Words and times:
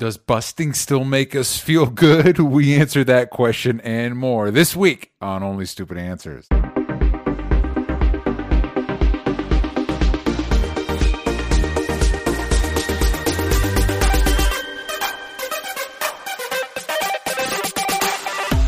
Does 0.00 0.16
busting 0.16 0.72
still 0.72 1.04
make 1.04 1.36
us 1.36 1.58
feel 1.58 1.84
good? 1.84 2.38
We 2.50 2.74
answer 2.74 3.04
that 3.04 3.28
question 3.28 3.82
and 3.82 4.16
more 4.16 4.50
this 4.50 4.74
week 4.74 5.12
on 5.20 5.42
Only 5.42 5.66
Stupid 5.66 5.98
Answers. 5.98 6.46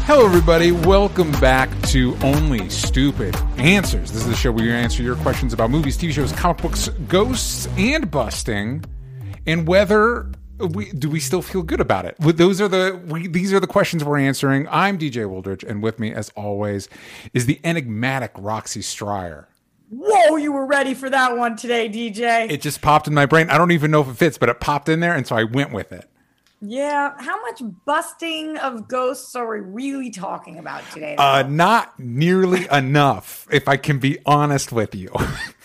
Hello, 0.04 0.26
everybody. 0.26 0.70
Welcome 0.70 1.32
back 1.40 1.70
to 1.88 2.14
Only 2.22 2.68
Stupid 2.68 3.34
Answers. 3.56 4.12
This 4.12 4.20
is 4.20 4.28
the 4.28 4.36
show 4.36 4.52
where 4.52 4.66
you 4.66 4.72
answer 4.72 5.02
your 5.02 5.16
questions 5.16 5.54
about 5.54 5.70
movies, 5.70 5.96
TV 5.96 6.12
shows, 6.12 6.30
comic 6.32 6.60
books, 6.60 6.90
ghosts, 7.08 7.68
and 7.78 8.10
busting, 8.10 8.84
and 9.46 9.66
whether 9.66 10.30
we 10.58 10.92
do 10.92 11.10
we 11.10 11.20
still 11.20 11.42
feel 11.42 11.62
good 11.62 11.80
about 11.80 12.04
it. 12.04 12.16
Those 12.18 12.60
are 12.60 12.68
the 12.68 13.00
we, 13.06 13.26
these 13.26 13.52
are 13.52 13.60
the 13.60 13.66
questions 13.66 14.04
we're 14.04 14.18
answering. 14.18 14.68
I'm 14.70 14.98
DJ 14.98 15.26
Wooldridge, 15.28 15.68
and 15.68 15.82
with 15.82 15.98
me, 15.98 16.12
as 16.12 16.30
always, 16.30 16.88
is 17.34 17.46
the 17.46 17.60
enigmatic 17.64 18.32
Roxy 18.36 18.82
Striar. 18.82 19.48
Whoa, 19.90 20.36
you 20.36 20.52
were 20.52 20.64
ready 20.64 20.94
for 20.94 21.10
that 21.10 21.36
one 21.36 21.56
today, 21.56 21.88
DJ. 21.88 22.50
It 22.50 22.62
just 22.62 22.80
popped 22.80 23.06
in 23.08 23.14
my 23.14 23.26
brain. 23.26 23.50
I 23.50 23.58
don't 23.58 23.72
even 23.72 23.90
know 23.90 24.00
if 24.00 24.08
it 24.08 24.16
fits, 24.16 24.38
but 24.38 24.48
it 24.48 24.58
popped 24.60 24.88
in 24.88 25.00
there, 25.00 25.14
and 25.14 25.26
so 25.26 25.36
I 25.36 25.44
went 25.44 25.72
with 25.72 25.92
it. 25.92 26.08
yeah, 26.62 27.12
how 27.18 27.40
much 27.42 27.60
busting 27.84 28.56
of 28.58 28.88
ghosts 28.88 29.34
are 29.36 29.46
we 29.46 29.60
really 29.60 30.10
talking 30.10 30.58
about 30.58 30.82
today? 30.92 31.16
Uh, 31.16 31.42
not 31.42 31.98
nearly 31.98 32.66
enough, 32.72 33.46
if 33.50 33.68
I 33.68 33.76
can 33.76 33.98
be 33.98 34.18
honest 34.24 34.72
with 34.72 34.94
you. 34.94 35.10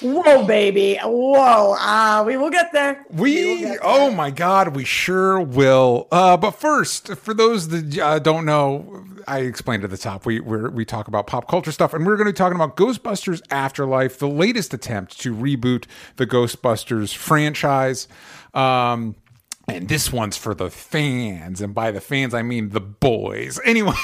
Whoa, 0.00 0.46
baby. 0.46 0.98
Whoa. 1.02 1.74
Uh, 1.78 2.24
we 2.26 2.36
will 2.36 2.50
get 2.50 2.72
there. 2.72 3.04
will 3.10 3.22
We, 3.22 3.60
get 3.60 3.68
there. 3.68 3.78
oh 3.82 4.10
my 4.10 4.30
God, 4.30 4.74
we 4.74 4.84
sure 4.84 5.40
will. 5.40 6.08
Uh, 6.10 6.36
but 6.36 6.52
first, 6.52 7.08
for 7.16 7.34
those 7.34 7.68
that 7.68 7.98
uh, 7.98 8.18
don't 8.18 8.44
know, 8.44 9.04
I 9.28 9.40
explained 9.40 9.84
at 9.84 9.90
the 9.90 9.98
top, 9.98 10.24
we 10.24 10.40
we're, 10.40 10.70
we 10.70 10.84
talk 10.84 11.08
about 11.08 11.26
pop 11.26 11.48
culture 11.48 11.72
stuff, 11.72 11.92
and 11.92 12.06
we're 12.06 12.16
going 12.16 12.26
to 12.26 12.32
be 12.32 12.36
talking 12.36 12.56
about 12.56 12.76
Ghostbusters 12.76 13.42
Afterlife, 13.50 14.18
the 14.18 14.28
latest 14.28 14.72
attempt 14.72 15.20
to 15.20 15.34
reboot 15.34 15.84
the 16.16 16.26
Ghostbusters 16.26 17.14
franchise. 17.14 18.08
Um, 18.54 19.16
and 19.68 19.88
this 19.88 20.10
one's 20.12 20.36
for 20.36 20.54
the 20.54 20.70
fans, 20.70 21.60
and 21.60 21.74
by 21.74 21.90
the 21.90 22.00
fans, 22.00 22.34
I 22.34 22.42
mean 22.42 22.70
the 22.70 22.80
boys. 22.80 23.60
Anyway. 23.64 23.94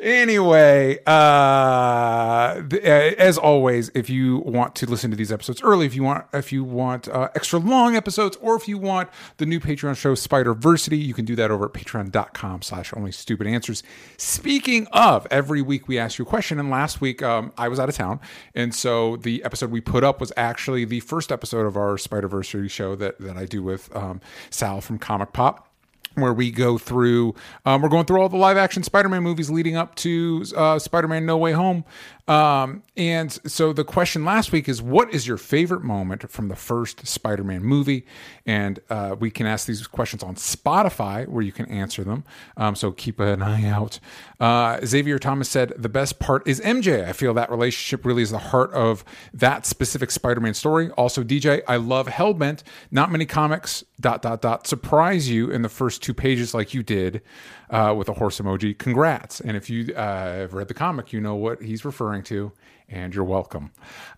Anyway, 0.00 0.98
uh, 1.06 1.10
uh, 1.10 2.60
as 2.82 3.38
always, 3.38 3.90
if 3.94 4.08
you 4.08 4.38
want 4.38 4.74
to 4.76 4.86
listen 4.86 5.10
to 5.10 5.16
these 5.16 5.32
episodes 5.32 5.62
early, 5.62 5.86
if 5.86 5.94
you 5.94 6.02
want, 6.02 6.26
if 6.32 6.52
you 6.52 6.64
want 6.64 7.08
uh, 7.08 7.28
extra 7.34 7.58
long 7.58 7.96
episodes, 7.96 8.36
or 8.40 8.54
if 8.56 8.68
you 8.68 8.78
want 8.78 9.08
the 9.38 9.46
new 9.46 9.60
Patreon 9.60 9.96
show 9.96 10.14
Spider 10.14 10.54
Versity, 10.54 11.04
you 11.04 11.14
can 11.14 11.24
do 11.24 11.34
that 11.36 11.50
over 11.50 11.66
at 11.66 11.72
Patreon.com/slash 11.72 12.94
Only 12.94 13.12
Stupid 13.12 13.46
Answers. 13.46 13.82
Speaking 14.16 14.86
of, 14.92 15.26
every 15.30 15.62
week 15.62 15.88
we 15.88 15.98
ask 15.98 16.18
you 16.18 16.24
a 16.24 16.28
question, 16.28 16.58
and 16.58 16.70
last 16.70 17.00
week 17.00 17.22
um, 17.22 17.52
I 17.58 17.68
was 17.68 17.80
out 17.80 17.88
of 17.88 17.94
town, 17.94 18.20
and 18.54 18.74
so 18.74 19.16
the 19.16 19.42
episode 19.44 19.70
we 19.70 19.80
put 19.80 20.04
up 20.04 20.20
was 20.20 20.32
actually 20.36 20.84
the 20.84 21.00
first 21.00 21.32
episode 21.32 21.66
of 21.66 21.76
our 21.76 21.98
Spider 21.98 22.28
Versity 22.28 22.70
show 22.70 22.94
that 22.96 23.18
that 23.18 23.36
I 23.36 23.46
do 23.46 23.62
with 23.62 23.94
um, 23.96 24.20
Sal 24.50 24.80
from 24.80 24.98
Comic 24.98 25.32
Pop 25.32 25.71
where 26.14 26.32
we 26.32 26.50
go 26.50 26.78
through 26.78 27.34
um, 27.64 27.82
we're 27.82 27.88
going 27.88 28.04
through 28.04 28.20
all 28.20 28.28
the 28.28 28.36
live 28.36 28.56
action 28.56 28.82
spider-man 28.82 29.22
movies 29.22 29.50
leading 29.50 29.76
up 29.76 29.94
to 29.96 30.44
uh, 30.56 30.78
spider-man 30.78 31.26
no 31.26 31.36
way 31.36 31.52
home. 31.52 31.84
Um, 32.28 32.84
and 32.96 33.32
so 33.50 33.72
the 33.72 33.82
question 33.82 34.24
last 34.24 34.52
week 34.52 34.68
is 34.68 34.80
what 34.80 35.12
is 35.12 35.26
your 35.26 35.36
favorite 35.36 35.82
moment 35.82 36.30
from 36.30 36.48
the 36.48 36.54
first 36.54 37.04
spider-man 37.06 37.62
movie? 37.64 38.06
And 38.46 38.78
uh, 38.88 39.16
we 39.18 39.30
can 39.30 39.46
ask 39.46 39.66
these 39.66 39.86
questions 39.88 40.22
on 40.22 40.36
spotify 40.36 41.26
where 41.26 41.42
you 41.42 41.50
can 41.50 41.66
answer 41.66 42.04
them. 42.04 42.24
Um, 42.56 42.76
so 42.76 42.92
keep 42.92 43.18
an 43.18 43.42
eye 43.42 43.66
out. 43.66 43.98
Uh, 44.38 44.78
xavier 44.84 45.18
thomas 45.18 45.48
said 45.48 45.72
the 45.76 45.88
best 45.88 46.18
part 46.18 46.46
is 46.48 46.60
mj 46.60 47.06
i 47.06 47.12
feel 47.12 47.32
that 47.32 47.48
relationship 47.48 48.04
really 48.04 48.22
is 48.22 48.30
the 48.30 48.38
heart 48.38 48.72
of 48.72 49.04
that 49.32 49.66
specific 49.66 50.10
spider-man 50.10 50.54
story. 50.54 50.90
Also 50.90 51.22
dj 51.24 51.62
i 51.66 51.76
love 51.76 52.06
hellbent. 52.06 52.62
Not 52.90 53.10
many 53.10 53.26
comics 53.26 53.84
dot 54.02 54.20
dot 54.20 54.42
dot 54.42 54.66
surprise 54.66 55.30
you 55.30 55.50
in 55.50 55.62
the 55.62 55.68
first 55.68 56.02
two 56.02 56.12
pages 56.12 56.52
like 56.52 56.74
you 56.74 56.82
did 56.82 57.22
uh, 57.70 57.94
with 57.96 58.08
a 58.08 58.12
horse 58.12 58.38
emoji. 58.38 58.76
Congrats. 58.76 59.40
And 59.40 59.56
if 59.56 59.70
you 59.70 59.94
uh, 59.94 60.34
have 60.34 60.52
read 60.52 60.68
the 60.68 60.74
comic 60.74 61.12
you 61.12 61.20
know 61.20 61.34
what 61.34 61.62
he's 61.62 61.84
referring 61.84 62.22
to 62.24 62.52
and 62.90 63.14
you're 63.14 63.24
welcome. 63.24 63.72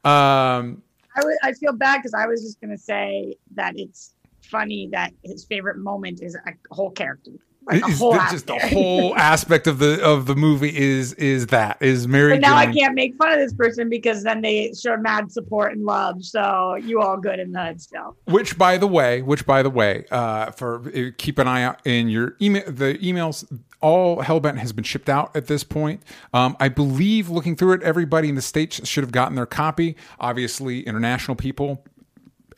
Um, 0.04 0.82
I, 1.16 1.20
w- 1.20 1.38
I 1.42 1.52
feel 1.52 1.72
bad 1.72 1.98
because 1.98 2.14
I 2.14 2.26
was 2.26 2.42
just 2.42 2.60
going 2.60 2.72
to 2.72 2.82
say 2.82 3.36
that 3.54 3.74
it's 3.78 4.14
funny 4.42 4.88
that 4.92 5.12
his 5.22 5.44
favorite 5.44 5.78
moment 5.78 6.20
is 6.22 6.34
a 6.34 6.74
whole 6.74 6.90
character. 6.90 7.32
Like 7.66 7.82
whole 7.82 8.12
just 8.30 8.46
the 8.46 8.58
whole 8.58 9.14
aspect 9.16 9.66
of 9.66 9.78
the 9.78 10.02
of 10.04 10.26
the 10.26 10.34
movie 10.34 10.76
is 10.76 11.14
is 11.14 11.46
that 11.48 11.78
is 11.80 12.06
Mary 12.06 12.32
But 12.32 12.40
now 12.40 12.56
I 12.56 12.66
can't 12.66 12.94
make 12.94 13.14
fun 13.16 13.32
of 13.32 13.38
this 13.38 13.54
person 13.54 13.88
because 13.88 14.22
then 14.22 14.42
they 14.42 14.72
showed 14.74 15.00
mad 15.00 15.32
support 15.32 15.72
and 15.72 15.84
love. 15.84 16.22
So 16.24 16.74
you 16.74 17.00
all 17.00 17.16
good 17.16 17.38
in 17.38 17.52
the 17.52 17.64
hood 17.64 17.80
still. 17.80 18.16
Which, 18.24 18.58
by 18.58 18.76
the 18.76 18.86
way, 18.86 19.22
which 19.22 19.46
by 19.46 19.62
the 19.62 19.70
way, 19.70 20.04
uh, 20.10 20.50
for 20.50 20.82
uh, 20.88 21.10
keep 21.16 21.38
an 21.38 21.48
eye 21.48 21.62
out 21.62 21.80
in 21.86 22.08
your 22.08 22.36
email. 22.40 22.64
The 22.66 22.98
emails, 22.98 23.44
all 23.80 24.22
Hellbent 24.22 24.58
has 24.58 24.72
been 24.72 24.84
shipped 24.84 25.08
out 25.08 25.34
at 25.34 25.46
this 25.46 25.64
point. 25.64 26.02
Um, 26.32 26.56
I 26.60 26.68
believe, 26.68 27.30
looking 27.30 27.56
through 27.56 27.74
it, 27.74 27.82
everybody 27.82 28.28
in 28.28 28.34
the 28.34 28.42
states 28.42 28.86
should 28.86 29.04
have 29.04 29.12
gotten 29.12 29.36
their 29.36 29.46
copy. 29.46 29.96
Obviously, 30.20 30.80
international 30.80 31.34
people. 31.34 31.84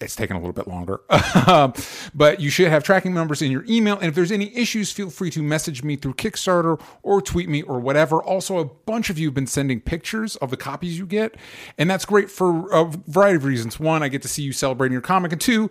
It's 0.01 0.17
taken 0.17 0.37
a 0.37 0.39
little 0.39 0.53
bit 0.53 0.69
longer, 0.69 1.01
but 2.15 2.41
you 2.41 2.51
should 2.51 2.69
have 2.69 2.85
tracking 2.85 3.15
numbers 3.15 3.43
in 3.43 3.51
your 3.51 3.65
email. 3.69 3.97
And 3.97 4.07
if 4.07 4.15
there's 4.15 4.33
any 4.33 4.55
issues, 4.57 4.93
feel 4.93 5.11
free 5.11 5.31
to 5.31 5.43
message 5.43 5.83
me 5.83 5.97
through 5.97 6.15
Kickstarter 6.15 6.81
or 7.03 7.23
tweet 7.23 7.49
me 7.49 7.63
or 7.63 7.81
whatever. 7.81 8.23
Also, 8.23 8.59
a 8.59 8.65
bunch 8.65 9.11
of 9.11 9.19
you 9.19 9.29
have 9.29 9.35
been 9.35 9.47
sending 9.47 9.81
pictures 9.81 10.37
of 10.37 10.51
the 10.51 10.57
copies 10.57 10.99
you 10.99 11.07
get, 11.07 11.37
and 11.79 11.89
that's 11.91 12.05
great 12.05 12.31
for 12.31 12.71
a 12.73 12.85
variety 13.07 13.37
of 13.37 13.45
reasons. 13.45 13.81
One, 13.81 14.03
I 14.03 14.09
get 14.09 14.23
to 14.23 14.29
see 14.29 14.43
you 14.43 14.53
celebrating 14.53 14.93
your 14.93 15.03
comic, 15.03 15.33
and 15.33 15.41
two, 15.41 15.71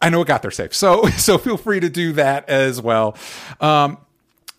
I 0.00 0.10
know 0.10 0.20
it 0.20 0.28
got 0.28 0.42
there 0.42 0.50
safe. 0.50 0.74
So 0.74 1.06
so 1.16 1.38
feel 1.38 1.56
free 1.56 1.80
to 1.80 1.88
do 1.88 2.12
that 2.12 2.48
as 2.48 2.80
well. 2.80 3.16
Um, 3.60 3.98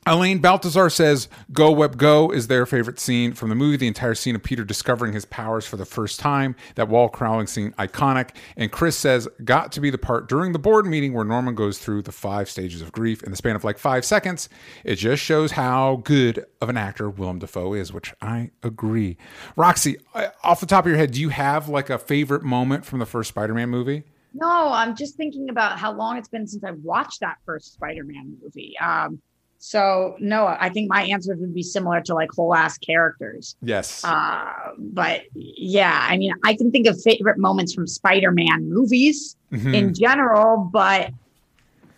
Elaine 0.08 0.40
Baltazar 0.40 0.90
says 0.90 1.28
Go 1.52 1.70
Web 1.70 1.98
Go 1.98 2.32
is 2.32 2.48
their 2.48 2.66
favorite 2.66 2.98
scene 2.98 3.34
from 3.34 3.50
the 3.50 3.56
movie. 3.56 3.76
The 3.76 3.88
entire 3.88 4.16
scene 4.16 4.36
of 4.36 4.44
Peter 4.44 4.64
discovering 4.64 5.12
his 5.12 5.26
powers 5.26 5.66
for 5.66 5.76
the 5.76 5.86
first 5.86 6.20
time. 6.20 6.56
That 6.76 6.88
wall 6.88 7.10
crawling 7.10 7.48
scene, 7.48 7.74
iconic. 7.74 8.30
And 8.56 8.72
Chris 8.72 8.96
says, 8.96 9.28
got 9.44 9.74
to 9.74 9.82
be 9.82 9.90
the 9.90 9.98
part 9.98 10.30
during 10.30 10.54
the 10.54 10.60
board 10.60 10.86
meeting 10.86 11.14
where 11.14 11.26
Norman 11.26 11.56
goes 11.56 11.78
through 11.78 12.04
the 12.04 12.14
five 12.14 12.50
stages 12.50 12.82
of 12.82 12.94
grief 12.94 13.22
in 13.24 13.32
the 13.32 13.38
span 13.38 13.58
of 13.58 13.66
like 13.66 13.78
five 13.78 14.06
seconds. 14.06 14.48
It 14.86 14.96
just 14.96 15.22
shows 15.22 15.52
how 15.52 15.98
good 16.06 16.46
of 16.62 16.70
an 16.70 16.78
actor 16.78 17.10
Willem 17.10 17.40
Dafoe 17.40 17.74
is, 17.74 17.92
which 17.92 18.14
I 18.22 18.52
agree. 18.64 19.18
Roxy, 19.58 19.98
uh, 20.14 20.30
off 20.42 20.62
the 20.62 20.66
top 20.66 20.86
of 20.86 20.90
your 20.90 20.98
head, 20.98 21.12
do 21.12 21.20
you 21.20 21.30
have 21.30 21.68
like 21.68 21.90
a 21.90 21.98
favorite 21.98 22.44
moment 22.44 22.86
from 22.86 23.00
the 23.00 23.06
first 23.06 23.30
Spider 23.30 23.54
Man 23.54 23.70
movie? 23.70 24.04
No, 24.34 24.72
I'm 24.72 24.96
just 24.96 25.16
thinking 25.16 25.50
about 25.50 25.80
how 25.80 25.92
long 25.92 26.18
it's 26.18 26.28
been 26.28 26.46
since 26.46 26.64
I 26.64 26.72
watched 26.72 27.22
that 27.22 27.38
first 27.44 27.74
Spider-Man 27.74 28.38
movie. 28.42 28.76
Um, 28.80 29.20
so 29.60 30.16
no, 30.20 30.46
I 30.48 30.70
think 30.70 30.90
my 30.90 31.04
answers 31.04 31.40
would 31.40 31.54
be 31.54 31.64
similar 31.64 32.02
to 32.02 32.14
like 32.14 32.30
whole 32.32 32.54
ass 32.56 32.78
characters. 32.78 33.56
Yes. 33.62 34.04
Uh, 34.04 34.52
but 34.78 35.22
yeah, 35.34 36.06
I 36.10 36.18
mean, 36.18 36.34
I 36.44 36.56
can 36.56 36.72
think 36.72 36.88
of 36.88 37.02
favorite 37.02 37.38
moments 37.38 37.74
from 37.74 37.88
Spider-Man 37.88 38.70
movies 38.70 39.36
Mhm. 39.52 39.74
in 39.74 39.94
general, 39.94 40.70
but 40.72 41.12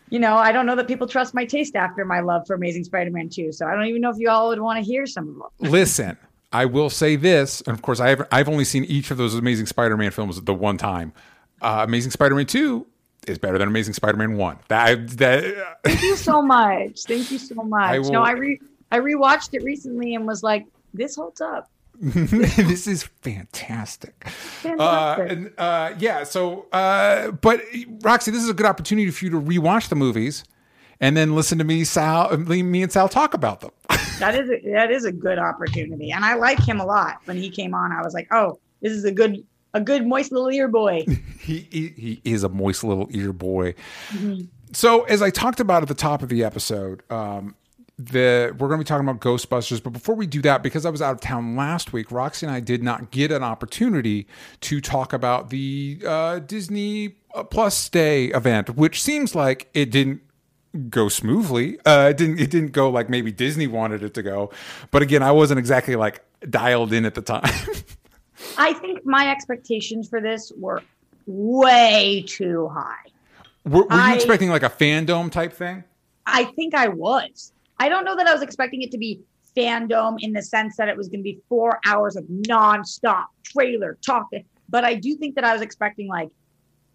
you 0.10 0.20
know, 0.20 0.36
I 0.38 0.52
don't 0.52 0.66
know 0.66 0.76
that 0.76 0.88
people 0.88 1.06
trust 1.08 1.34
my 1.36 1.46
taste 1.46 1.76
after 1.76 2.04
my 2.06 2.20
love 2.22 2.48
for 2.48 2.56
Amazing 2.56 2.84
Spider-Man 2.86 3.30
2. 3.30 3.52
So 3.52 3.68
I 3.68 3.76
don't 3.76 3.86
even 3.86 4.02
know 4.02 4.10
if 4.10 4.18
you 4.18 4.30
all 4.30 4.48
would 4.50 4.60
want 4.60 4.78
to 4.80 4.84
hear 4.84 5.06
some 5.06 5.28
of 5.30 5.36
them. 5.36 5.72
Listen, 5.72 6.18
I 6.52 6.66
will 6.66 6.90
say 6.90 7.16
this, 7.16 7.62
and 7.62 7.76
of 7.76 7.84
course, 7.84 8.00
I 8.00 8.10
have, 8.10 8.28
I've 8.32 8.50
only 8.50 8.66
seen 8.66 8.86
each 8.86 9.12
of 9.12 9.18
those 9.18 9.36
Amazing 9.36 9.68
Spider-Man 9.68 10.10
films 10.12 10.42
the 10.42 10.54
one 10.54 10.78
time. 10.78 11.14
Uh, 11.62 11.82
Amazing 11.88 12.10
Spider-Man 12.12 12.48
Two 12.48 12.88
is 13.28 13.38
better 13.38 13.58
than 13.58 13.68
Amazing 13.68 13.94
Spider-Man 13.94 14.38
One. 14.38 14.58
That 14.70 15.10
that 15.18 15.80
Thank 15.84 16.02
you 16.02 16.16
so 16.16 16.42
much. 16.42 17.04
Thank 17.04 17.32
you 17.32 17.38
so 17.38 17.56
much. 17.64 17.90
I 17.90 18.00
will- 18.00 18.12
no, 18.12 18.24
I 18.24 18.32
re 18.32 18.60
I 18.92 19.00
rewatched 19.00 19.54
it 19.54 19.64
recently 19.64 20.16
and 20.16 20.26
was 20.26 20.42
like, 20.44 20.66
this 20.94 21.16
holds 21.16 21.42
up. 21.42 21.70
this 22.02 22.88
is 22.88 23.04
fantastic. 23.04 24.16
Uh, 24.26 24.30
Fantastic. 24.30 25.32
and, 25.32 25.52
uh, 25.58 25.94
yeah. 26.00 26.24
So, 26.24 26.68
uh, 26.72 27.32
but 27.32 27.62
Roxy, 28.02 28.32
this 28.32 28.42
is 28.42 28.50
a 28.50 28.54
good 28.54 28.66
opportunity 28.66 29.12
for 29.12 29.26
you 29.26 29.32
to 29.32 29.42
rewatch 29.42 29.90
the 29.90 29.96
movies 29.96 30.44
and 31.02 31.16
then 31.16 31.36
listen 31.36 31.58
to 31.58 31.64
me, 31.64 31.84
Sal, 31.84 32.36
me 32.38 32.84
and 32.84 32.92
Sal 32.92 33.10
talk 33.10 33.34
about 33.34 33.60
them. 33.62 33.72
that 34.20 34.36
is 34.36 34.50
a, 34.50 34.72
that 34.72 34.92
is 34.92 35.06
a 35.06 35.12
good 35.12 35.40
opportunity, 35.40 36.12
and 36.12 36.26
I 36.26 36.36
like 36.36 36.60
him 36.60 36.80
a 36.80 36.86
lot. 36.86 37.18
When 37.26 37.38
he 37.38 37.50
came 37.50 37.74
on, 37.74 37.92
I 37.92 38.02
was 38.02 38.14
like, 38.14 38.28
oh, 38.32 38.60
this 38.82 38.92
is 38.94 39.06
a 39.06 39.12
good 39.12 39.46
a 39.74 39.82
good 39.82 40.06
moist 40.06 40.32
little 40.32 40.50
ear 40.50 40.68
boy. 40.68 41.06
he, 41.40 41.68
he 41.72 41.88
he 41.98 42.22
is 42.24 42.44
a 42.44 42.50
moist 42.50 42.84
little 42.84 43.08
ear 43.12 43.34
boy. 43.34 43.76
So, 44.72 45.04
as 45.04 45.22
I 45.22 45.30
talked 45.30 45.60
about 45.60 45.82
at 45.82 45.88
the 45.88 45.96
top 45.96 46.22
of 46.22 46.30
the 46.30 46.44
episode, 46.44 47.04
um, 47.12 47.56
the 47.98 48.56
we're 48.58 48.68
going 48.68 48.80
to 48.80 48.84
be 48.84 48.88
talking 48.88 49.08
about 49.08 49.22
Ghostbusters. 49.22 49.84
But 49.84 49.92
before 49.92 50.16
we 50.16 50.26
do 50.26 50.42
that, 50.44 50.64
because 50.64 50.86
I 50.86 50.90
was 50.90 51.02
out 51.02 51.14
of 51.14 51.22
town 51.22 51.56
last 51.56 51.92
week, 51.92 52.12
Roxy 52.12 52.46
and 52.46 52.56
I 52.56 52.62
did 52.62 52.82
not 52.82 53.12
get 53.12 53.32
an 53.32 53.44
opportunity 53.44 54.28
to 54.62 54.80
talk 54.80 55.12
about 55.12 55.50
the 55.50 56.02
uh, 56.06 56.40
Disney 56.40 57.10
Plus 57.50 57.90
Day 57.90 58.28
event, 58.28 58.72
which 58.72 59.04
seems 59.04 59.36
like 59.36 59.70
it 59.74 59.92
didn't 59.92 60.22
go 60.90 61.10
smoothly. 61.10 61.80
Uh, 61.86 62.10
it 62.12 62.18
didn't. 62.18 62.40
It 62.40 62.50
didn't 62.50 62.72
go 62.72 62.90
like 62.90 63.10
maybe 63.10 63.32
Disney 63.32 63.68
wanted 63.68 64.04
it 64.04 64.14
to 64.14 64.24
go. 64.24 64.52
But 64.92 65.02
again, 65.02 65.22
I 65.22 65.32
wasn't 65.32 65.60
exactly 65.60 65.96
like 65.96 66.24
dialed 66.50 66.94
in 66.94 67.06
at 67.06 67.16
the 67.16 67.22
time. 67.22 67.52
I 68.60 68.74
think 68.74 69.06
my 69.06 69.32
expectations 69.32 70.10
for 70.10 70.20
this 70.22 70.52
were 70.58 70.84
way 71.26 72.24
too 72.28 72.68
high. 72.68 73.06
were, 73.66 73.84
were 73.84 73.96
you 73.96 74.02
I- 74.02 74.16
expecting 74.16 74.50
like 74.50 74.64
a 74.64 74.70
fandom 74.70 75.32
type 75.32 75.54
thing? 75.54 75.84
I 76.26 76.44
think 76.44 76.76
I 76.76 76.90
was. 76.90 77.54
I 77.80 77.90
don't 77.90 78.04
know 78.06 78.16
that 78.16 78.28
I 78.28 78.34
was 78.34 78.42
expecting 78.44 78.82
it 78.84 78.92
to 78.92 78.98
be 78.98 79.22
fandom 79.58 80.18
in 80.20 80.34
the 80.34 80.44
sense 80.44 80.76
that 80.78 80.90
it 80.90 80.96
was 80.98 81.08
going 81.08 81.22
to 81.22 81.24
be 81.24 81.40
four 81.50 81.80
hours 81.88 82.16
of 82.16 82.24
nonstop 82.26 83.26
trailer 83.44 83.98
talking, 84.06 84.44
but 84.70 84.84
I 84.84 84.94
do 84.96 85.16
think 85.16 85.34
that 85.36 85.44
I 85.44 85.54
was 85.54 85.62
expecting 85.64 86.08
like 86.08 86.30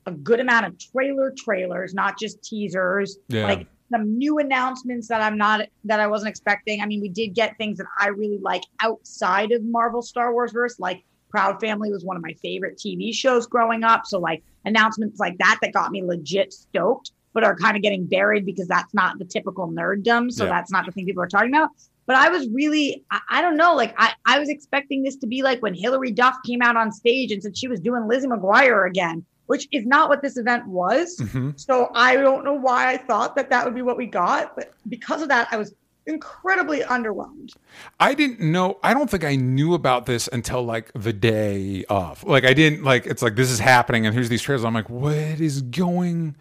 a 0.07 0.13
good 0.13 0.39
amount 0.39 0.67
of 0.67 0.79
trailer 0.79 1.33
trailers, 1.37 1.95
not 1.95 2.19
just 2.19 2.43
teasers, 2.45 3.19
Yeah. 3.29 3.45
like 3.45 3.67
some 3.91 4.17
new 4.19 4.39
announcements 4.39 5.09
that 5.09 5.21
I'm 5.21 5.37
not 5.39 5.63
that 5.85 5.99
I 5.99 6.07
wasn't 6.07 6.29
expecting. 6.29 6.81
I 6.81 6.87
mean, 6.87 7.01
we 7.01 7.09
did 7.09 7.35
get 7.35 7.57
things 7.57 7.79
that 7.79 7.87
I 7.99 8.09
really 8.09 8.39
like 8.39 8.63
outside 8.83 9.51
of 9.53 9.65
Marvel 9.65 10.03
Star 10.03 10.33
Wars 10.33 10.53
verse, 10.53 10.79
like 10.79 11.03
Proud 11.35 11.59
Family 11.59 11.91
was 11.91 12.05
one 12.05 12.17
of 12.17 12.23
my 12.23 12.33
favorite 12.41 12.79
TV 12.79 13.13
shows 13.13 13.49
growing 13.49 13.83
up. 13.83 14.03
So 14.07 14.21
like 14.21 14.45
announcements 14.65 15.19
like 15.19 15.37
that 15.39 15.59
that 15.63 15.73
got 15.73 15.91
me 15.91 16.01
legit 16.05 16.53
stoked, 16.53 17.11
but 17.33 17.43
are 17.43 17.57
kind 17.57 17.77
of 17.77 17.83
getting 17.83 18.07
buried 18.07 18.47
because 18.47 18.69
that's 18.69 18.95
not 18.95 19.19
the 19.19 19.25
typical 19.25 19.67
nerddom. 19.69 20.31
So 20.31 20.45
Yeah. 20.45 20.51
that's 20.51 20.71
not 20.71 20.87
the 20.87 20.93
thing 20.93 21.07
people 21.07 21.25
are 21.25 21.27
talking 21.27 21.53
about. 21.53 21.71
But 22.07 22.15
I 22.15 22.29
was 22.29 22.49
really, 22.51 23.05
I, 23.11 23.21
I 23.31 23.43
don't 23.43 23.57
know, 23.57 23.75
like 23.75 23.95
I, 23.99 24.13
I 24.25 24.39
was 24.39 24.49
expecting 24.49 25.03
this 25.03 25.17
to 25.17 25.27
be 25.27 25.43
like 25.43 25.61
when 25.61 25.75
Hilary 25.75 26.13
Duff 26.13 26.37
came 26.47 26.63
out 26.63 26.77
on 26.77 26.93
stage 26.93 27.33
and 27.33 27.43
said 27.43 27.59
she 27.59 27.67
was 27.67 27.81
doing 27.81 28.07
Lizzie 28.07 28.29
McGuire 28.29 28.87
again, 28.87 29.25
which 29.47 29.67
is 29.73 29.85
not 29.85 30.09
what 30.09 30.23
this 30.23 30.37
event 30.37 30.69
was. 30.69 31.19
hmm 31.33 31.51
So 31.57 31.91
I 31.95 32.15
don't 32.15 32.45
know 32.45 32.55
why 32.55 32.93
I 32.93 32.97
thought 32.99 33.35
that 33.35 33.51
that 33.51 33.65
would 33.65 33.75
be 33.75 33.83
what 33.83 33.97
we 33.97 34.07
got, 34.07 34.55
but 34.55 34.73
because 34.89 35.21
of 35.21 35.29
that, 35.31 35.49
I 35.51 35.57
was 35.57 35.75
incredibly 36.07 36.81
underwhelmed. 36.81 37.55
I 38.01 38.15
didn't 38.15 38.41
know. 38.41 38.79
I 38.83 38.95
don't 38.95 39.11
think 39.11 39.25
I 39.25 39.37
knew 39.37 39.75
about 39.75 40.07
this 40.07 40.29
until 40.33 40.63
like 40.63 40.93
the 40.95 41.13
day 41.13 41.85
of. 41.89 42.25
Like 42.25 42.45
I 42.45 42.55
didn't 42.55 42.83
like. 42.85 43.07
It's 43.07 43.23
like 43.23 43.35
this 43.37 43.51
is 43.51 43.59
happening, 43.59 44.07
and 44.07 44.15
here's 44.15 44.29
these 44.29 44.43
trailers. 44.43 44.65
I'm 44.65 44.75
like, 44.75 44.91
what 44.91 45.15
is 45.15 45.63
going 45.63 46.35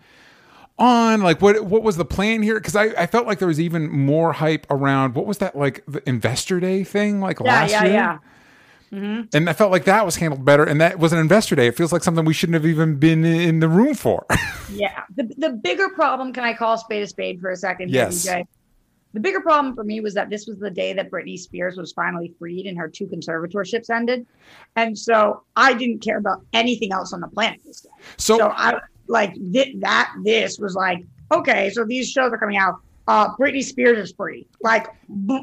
on? 0.78 1.22
Like 1.22 1.42
what? 1.42 1.66
What 1.66 1.84
was 1.84 1.98
the 1.98 2.06
plan 2.06 2.42
here? 2.42 2.56
Because 2.56 2.76
I, 2.76 2.86
I 2.98 3.06
felt 3.08 3.28
like 3.28 3.40
there 3.40 3.48
was 3.48 3.60
even 3.60 3.90
more 3.90 4.34
hype 4.34 4.66
around. 4.70 5.16
What 5.16 5.26
was 5.26 5.38
that 5.40 5.56
like 5.58 5.84
the 5.88 6.08
Investor 6.08 6.60
Day 6.60 6.84
thing? 6.84 7.22
Like 7.22 7.40
Yeah, 7.40 7.46
last 7.46 7.72
yeah, 7.72 7.84
year. 7.84 7.94
yeah. 7.94 8.18
Mm-hmm. 8.92 9.36
And 9.36 9.50
I 9.50 9.54
felt 9.54 9.72
like 9.72 9.86
that 9.86 10.06
was 10.06 10.18
handled 10.18 10.46
better, 10.46 10.64
and 10.64 10.80
that 10.80 11.00
was 11.00 11.14
an 11.14 11.18
investor 11.18 11.56
day. 11.56 11.66
It 11.66 11.76
feels 11.76 11.92
like 11.92 12.04
something 12.04 12.26
we 12.26 12.34
shouldn't 12.36 12.54
have 12.54 12.68
even 12.68 12.98
been 13.00 13.26
in 13.26 13.60
the 13.60 13.68
room 13.68 13.96
for. 13.96 14.26
Yeah. 14.72 15.04
The, 15.16 15.32
the 15.38 15.50
bigger 15.50 15.90
problem, 15.90 16.32
can 16.34 16.44
I 16.44 16.54
call 16.56 16.78
spade 16.78 17.04
a 17.04 17.08
spade 17.08 17.40
for 17.42 17.52
a 17.52 17.56
second? 17.56 17.90
here, 17.90 18.04
Yes. 18.06 18.26
DJ? 18.26 18.46
The 19.14 19.20
bigger 19.20 19.42
problem 19.42 19.76
for 19.76 19.84
me 19.84 20.00
was 20.00 20.14
that 20.16 20.30
this 20.30 20.48
was 20.48 20.58
the 20.58 20.72
day 20.72 20.94
that 20.94 21.12
Britney 21.12 21.38
Spears 21.38 21.78
was 21.78 21.92
finally 21.94 22.34
freed 22.40 22.66
and 22.66 22.78
her 22.78 22.88
two 22.88 23.06
conservatorships 23.06 23.90
ended. 23.90 24.26
And 24.76 24.98
so 24.98 25.44
I 25.56 25.74
didn't 25.74 26.00
care 26.00 26.18
about 26.18 26.42
anything 26.54 26.92
else 26.92 27.14
on 27.14 27.22
the 27.22 27.28
planet 27.28 27.60
this 27.66 27.82
day. 27.82 27.90
so, 28.18 28.38
So 28.38 28.48
I 28.50 28.80
like 29.08 29.36
thi- 29.36 29.78
that. 29.82 30.14
This 30.24 30.58
was 30.58 30.74
like, 30.76 31.06
okay, 31.32 31.70
so 31.70 31.86
these 31.86 32.10
shows 32.10 32.32
are 32.32 32.38
coming 32.38 32.58
out. 32.58 32.76
Uh, 33.06 33.36
Britney 33.36 33.62
Spears 33.62 33.98
is 33.98 34.14
free. 34.16 34.48
Like, 34.62 34.88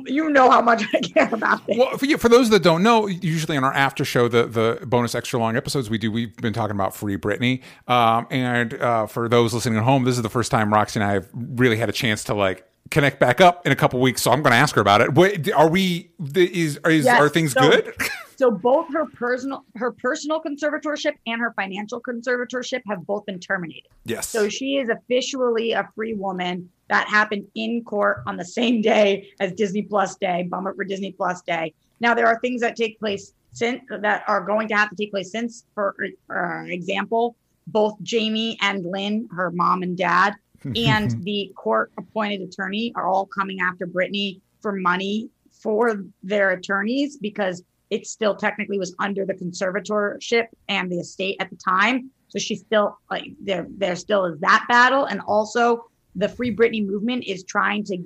you 0.07 0.31
know 0.31 0.51
how 0.51 0.63
much 0.63 0.83
I 0.95 1.01
care 1.01 1.29
about 1.31 1.67
this. 1.67 1.77
Well, 1.77 1.97
for, 1.99 2.07
yeah, 2.07 2.17
for 2.17 2.31
those 2.31 2.49
that 2.51 2.63
don't 2.63 2.83
know, 2.83 3.07
usually 3.07 3.55
in 3.55 3.65
our 3.65 3.75
after 3.75 4.03
show, 4.03 4.29
the 4.29 4.47
the 4.47 4.87
bonus 4.87 5.15
extra 5.15 5.39
long 5.39 5.57
episodes 5.59 5.91
we 5.91 5.99
do, 5.99 6.11
we've 6.11 6.35
been 6.39 6.55
talking 6.55 6.75
about 6.75 6.97
Free 6.97 7.19
Britney. 7.19 7.61
Um, 7.87 8.27
and 8.31 8.73
uh, 8.81 9.07
for 9.07 9.29
those 9.29 9.53
listening 9.53 9.77
at 9.77 9.85
home, 9.85 10.05
this 10.05 10.17
is 10.17 10.23
the 10.23 10.31
first 10.31 10.51
time 10.51 10.73
Roxy 10.73 11.01
and 11.01 11.09
I 11.09 11.13
have 11.13 11.29
really 11.35 11.77
had 11.77 11.91
a 11.91 11.93
chance 11.93 12.25
to 12.25 12.35
like 12.35 12.67
connect 12.91 13.21
back 13.21 13.41
up 13.41 13.67
in 13.67 13.73
a 13.73 13.77
couple 13.77 14.01
weeks. 14.01 14.23
So 14.23 14.31
I'm 14.31 14.43
going 14.43 14.53
to 14.53 14.59
ask 14.59 14.75
her 14.75 14.81
about 14.81 15.01
it. 15.01 15.15
Wait, 15.15 15.51
are 15.53 15.69
we? 15.69 16.11
Is 16.35 16.79
is 16.85 17.05
Yes, 17.05 17.21
are 17.21 17.29
things 17.29 17.53
so- 17.53 17.61
good? 17.61 17.95
So 18.41 18.51
both 18.51 18.91
her 18.95 19.05
personal 19.05 19.67
her 19.77 19.93
personal 19.93 20.41
conservatorship 20.41 21.13
and 21.27 21.43
her 21.43 21.53
financial 21.53 22.01
conservatorship 22.01 22.81
have 22.89 23.05
both 23.07 23.27
been 23.27 23.39
terminated. 23.39 23.91
yes. 24.07 24.29
So 24.29 24.49
she 24.49 24.79
is 24.79 24.89
officially 24.89 25.73
a 25.73 25.87
free 25.95 26.15
woman. 26.15 26.71
That 26.89 27.07
happened 27.07 27.47
in 27.55 27.85
court 27.85 28.23
on 28.27 28.39
the 28.39 28.45
same 28.47 28.81
day 28.81 29.29
as 29.41 29.53
Disney 29.53 29.83
Plus 29.83 30.17
Day. 30.17 30.45
Bummer 30.45 30.73
for 30.73 30.85
Disney 30.85 31.13
Plus 31.13 31.43
Day. 31.43 31.75
Now 32.01 32.15
there 32.15 32.27
are 32.27 32.41
things 32.41 32.63
that 32.63 32.77
take 32.77 32.99
place 32.99 33.35
since 33.53 33.83
that 33.91 34.25
are 34.27 34.41
going 34.41 34.69
to 34.69 34.75
have 34.75 34.89
to 34.89 34.97
take 34.97 35.11
place 35.11 35.31
since. 35.31 35.67
For 35.75 35.95
uh, 36.35 36.63
example, 36.63 37.37
both 37.67 38.03
Jamie 38.03 38.57
and 38.63 38.87
Lynn, 38.87 39.29
her 39.37 39.51
mom 39.51 39.83
and 39.83 39.99
dad, 39.99 40.33
and 40.65 41.11
the 41.25 41.53
court 41.57 41.93
appointed 41.99 42.41
attorney 42.41 42.93
are 42.97 43.07
all 43.07 43.27
coming 43.27 43.61
after 43.61 43.87
Britney 43.87 44.41
for 44.61 44.73
money 44.73 45.31
for 45.51 46.05
their 46.23 46.51
attorneys 46.51 47.17
because 47.19 47.63
it 47.91 48.07
still 48.07 48.37
technically 48.37 48.79
was 48.79 48.95
under 48.99 49.27
the 49.27 49.35
conservatorship 49.35 50.47
and 50.69 50.91
the 50.91 50.99
estate 50.99 51.37
at 51.41 51.51
the 51.51 51.57
time. 51.57 52.11
So 52.29 52.39
she 52.39 52.55
still 52.55 52.99
like 53.11 53.33
there 53.43 53.67
there 53.69 53.97
still 53.97 54.25
is 54.27 54.39
that 54.41 54.65
battle. 54.69 55.07
And 55.07 55.21
also 55.27 55.87
the 56.15 56.29
Free 56.29 56.55
Britney 56.55 56.87
movement 56.87 57.25
is 57.25 57.43
trying 57.45 57.85
to 57.85 57.99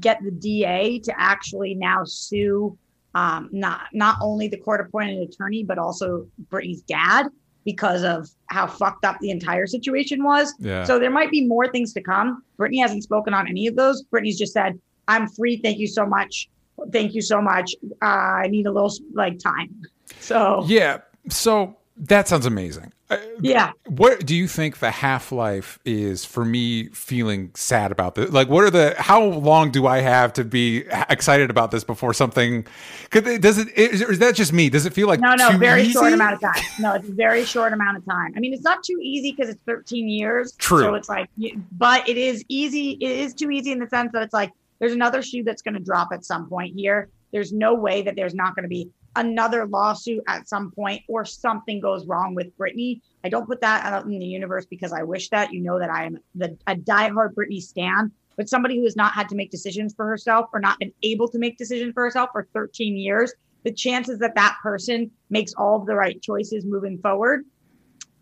get 0.00 0.18
the 0.24 0.30
DA 0.30 0.98
to 1.00 1.12
actually 1.16 1.74
now 1.74 2.02
sue 2.04 2.76
um, 3.14 3.50
not 3.52 3.88
not 3.92 4.16
only 4.20 4.48
the 4.48 4.56
court 4.56 4.80
appointed 4.80 5.28
attorney, 5.28 5.62
but 5.62 5.78
also 5.78 6.26
Britney's 6.50 6.82
dad 6.82 7.28
because 7.64 8.02
of 8.02 8.28
how 8.46 8.66
fucked 8.66 9.04
up 9.04 9.18
the 9.20 9.30
entire 9.30 9.66
situation 9.66 10.24
was. 10.24 10.54
yeah. 10.58 10.84
So 10.84 10.98
there 10.98 11.10
might 11.10 11.30
be 11.30 11.46
more 11.46 11.68
things 11.68 11.92
to 11.94 12.00
come. 12.00 12.42
Britney 12.58 12.80
hasn't 12.80 13.02
spoken 13.04 13.34
on 13.34 13.48
any 13.48 13.66
of 13.66 13.76
those. 13.76 14.04
Britney's 14.12 14.38
just 14.38 14.52
said, 14.52 14.78
"I'm 15.08 15.28
free. 15.28 15.56
Thank 15.56 15.78
you 15.78 15.86
so 15.86 16.04
much. 16.06 16.48
Thank 16.92 17.14
you 17.14 17.22
so 17.22 17.40
much. 17.40 17.74
Uh, 18.02 18.06
I 18.06 18.48
need 18.48 18.66
a 18.66 18.72
little 18.72 18.92
like 19.14 19.38
time." 19.38 19.82
So 20.20 20.64
yeah. 20.66 20.98
So 21.28 21.76
that 21.96 22.28
sounds 22.28 22.46
amazing. 22.46 22.92
Uh, 23.12 23.18
yeah, 23.40 23.72
What 23.86 24.24
do 24.24 24.34
you 24.34 24.48
think 24.48 24.78
the 24.78 24.90
half 24.90 25.32
life 25.32 25.78
is 25.84 26.24
for 26.24 26.44
me 26.44 26.88
feeling 26.88 27.50
sad 27.54 27.92
about 27.92 28.14
this? 28.14 28.30
Like, 28.30 28.48
what 28.48 28.64
are 28.64 28.70
the, 28.70 28.94
how 28.96 29.22
long 29.22 29.70
do 29.70 29.86
I 29.86 29.98
have 29.98 30.32
to 30.34 30.44
be 30.44 30.84
excited 31.10 31.50
about 31.50 31.70
this 31.70 31.84
before 31.84 32.14
something, 32.14 32.66
could 33.10 33.24
does 33.42 33.58
it, 33.58 33.68
is, 33.76 34.00
is 34.00 34.18
that 34.20 34.34
just 34.34 34.52
me? 34.52 34.70
Does 34.70 34.86
it 34.86 34.94
feel 34.94 35.08
like 35.08 35.20
no, 35.20 35.34
no, 35.34 35.58
very 35.58 35.82
easy? 35.82 35.92
short 35.92 36.12
amount 36.14 36.34
of 36.34 36.40
time. 36.40 36.62
No, 36.80 36.94
it's 36.94 37.08
a 37.08 37.12
very 37.12 37.44
short 37.44 37.74
amount 37.74 37.98
of 37.98 38.04
time. 38.06 38.32
I 38.34 38.40
mean, 38.40 38.54
it's 38.54 38.64
not 38.64 38.82
too 38.82 38.98
easy 39.02 39.32
because 39.32 39.50
it's 39.50 39.60
13 39.66 40.08
years. 40.08 40.54
True. 40.56 40.82
So 40.82 40.94
it's 40.94 41.08
like, 41.10 41.28
but 41.72 42.08
it 42.08 42.16
is 42.16 42.44
easy. 42.48 42.92
It 42.92 43.10
is 43.10 43.34
too 43.34 43.50
easy 43.50 43.72
in 43.72 43.78
the 43.78 43.88
sense 43.88 44.12
that 44.12 44.22
it's 44.22 44.32
like 44.32 44.52
there's 44.78 44.92
another 44.92 45.22
shoe 45.22 45.42
that's 45.42 45.60
going 45.60 45.74
to 45.74 45.80
drop 45.80 46.08
at 46.12 46.24
some 46.24 46.48
point 46.48 46.74
here. 46.74 47.10
There's 47.30 47.52
no 47.52 47.74
way 47.74 48.02
that 48.02 48.16
there's 48.16 48.34
not 48.34 48.56
going 48.56 48.64
to 48.64 48.68
be 48.68 48.90
another 49.16 49.66
lawsuit 49.66 50.22
at 50.28 50.48
some 50.48 50.70
point 50.70 51.02
or 51.08 51.24
something 51.24 51.80
goes 51.80 52.06
wrong 52.06 52.34
with 52.34 52.56
Britney. 52.56 53.00
I 53.24 53.28
don't 53.28 53.46
put 53.46 53.60
that 53.60 53.84
out 53.84 54.04
in 54.04 54.10
the 54.10 54.24
universe 54.24 54.66
because 54.66 54.92
I 54.92 55.02
wish 55.02 55.28
that 55.30 55.52
you 55.52 55.60
know 55.60 55.78
that 55.78 55.90
I 55.90 56.04
am 56.06 56.18
the 56.34 56.56
a 56.66 56.74
diehard 56.74 57.34
Britney 57.34 57.60
stan, 57.60 58.12
but 58.36 58.48
somebody 58.48 58.76
who 58.76 58.84
has 58.84 58.96
not 58.96 59.12
had 59.12 59.28
to 59.28 59.36
make 59.36 59.50
decisions 59.50 59.94
for 59.94 60.06
herself 60.06 60.46
or 60.52 60.60
not 60.60 60.78
been 60.78 60.92
able 61.02 61.28
to 61.28 61.38
make 61.38 61.56
decisions 61.56 61.92
for 61.94 62.02
herself 62.04 62.30
for 62.32 62.48
13 62.52 62.96
years. 62.96 63.32
The 63.64 63.72
chances 63.72 64.18
that 64.18 64.34
that 64.34 64.56
person 64.62 65.10
makes 65.30 65.52
all 65.54 65.80
of 65.80 65.86
the 65.86 65.94
right 65.94 66.20
choices 66.20 66.64
moving 66.64 66.98
forward, 66.98 67.44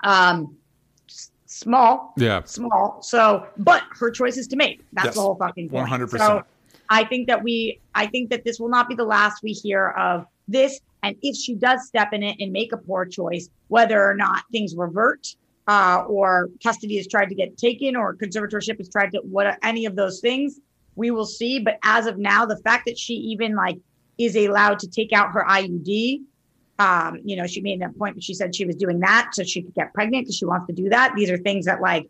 um, 0.04 0.56
small, 1.46 2.12
Yeah. 2.18 2.42
small. 2.44 3.00
So, 3.02 3.46
but 3.56 3.82
her 3.98 4.10
choices 4.10 4.46
to 4.48 4.56
make. 4.56 4.82
That's 4.92 5.06
Yes. 5.06 5.14
the 5.14 5.22
whole 5.22 5.36
fucking 5.36 5.70
point. 5.70 5.88
100%. 5.88 6.18
So, 6.18 6.42
I 6.90 7.04
think 7.04 7.28
that 7.28 7.42
we, 7.42 7.80
I 7.94 8.06
think 8.06 8.30
that 8.30 8.44
this 8.44 8.58
will 8.60 8.68
not 8.68 8.88
be 8.88 8.94
the 8.94 9.04
last 9.04 9.42
we 9.42 9.52
hear 9.52 9.88
of 9.88 10.26
this. 10.46 10.80
And 11.02 11.16
if 11.22 11.36
she 11.36 11.54
does 11.54 11.86
step 11.86 12.08
in 12.12 12.22
it 12.22 12.36
and 12.40 12.52
make 12.52 12.72
a 12.72 12.76
poor 12.76 13.06
choice, 13.06 13.48
whether 13.68 14.02
or 14.02 14.14
not 14.14 14.44
things 14.52 14.74
revert, 14.76 15.26
uh, 15.66 16.02
or 16.08 16.48
custody 16.62 16.98
is 16.98 17.06
tried 17.06 17.28
to 17.28 17.34
get 17.34 17.56
taken, 17.56 17.96
or 17.96 18.16
conservatorship 18.16 18.80
is 18.80 18.88
tried 18.88 19.12
to 19.12 19.18
what 19.18 19.58
any 19.62 19.86
of 19.86 19.96
those 19.96 20.20
things, 20.20 20.58
we 20.96 21.10
will 21.10 21.26
see. 21.26 21.58
But 21.58 21.78
as 21.84 22.06
of 22.06 22.18
now, 22.18 22.44
the 22.44 22.58
fact 22.58 22.86
that 22.86 22.98
she 22.98 23.14
even 23.14 23.54
like 23.54 23.78
is 24.18 24.36
allowed 24.36 24.78
to 24.80 24.88
take 24.88 25.12
out 25.12 25.32
her 25.32 25.44
IUD, 25.48 26.20
um, 26.78 27.18
you 27.24 27.36
know, 27.36 27.46
she 27.46 27.60
made 27.60 27.80
that 27.82 27.96
point, 27.96 28.16
but 28.16 28.24
she 28.24 28.34
said 28.34 28.54
she 28.54 28.64
was 28.64 28.76
doing 28.76 29.00
that 29.00 29.30
so 29.32 29.44
she 29.44 29.62
could 29.62 29.74
get 29.74 29.94
pregnant 29.94 30.24
because 30.24 30.36
she 30.36 30.44
wants 30.44 30.66
to 30.66 30.72
do 30.72 30.88
that. 30.88 31.14
These 31.14 31.30
are 31.30 31.38
things 31.38 31.66
that 31.66 31.80
like 31.80 32.06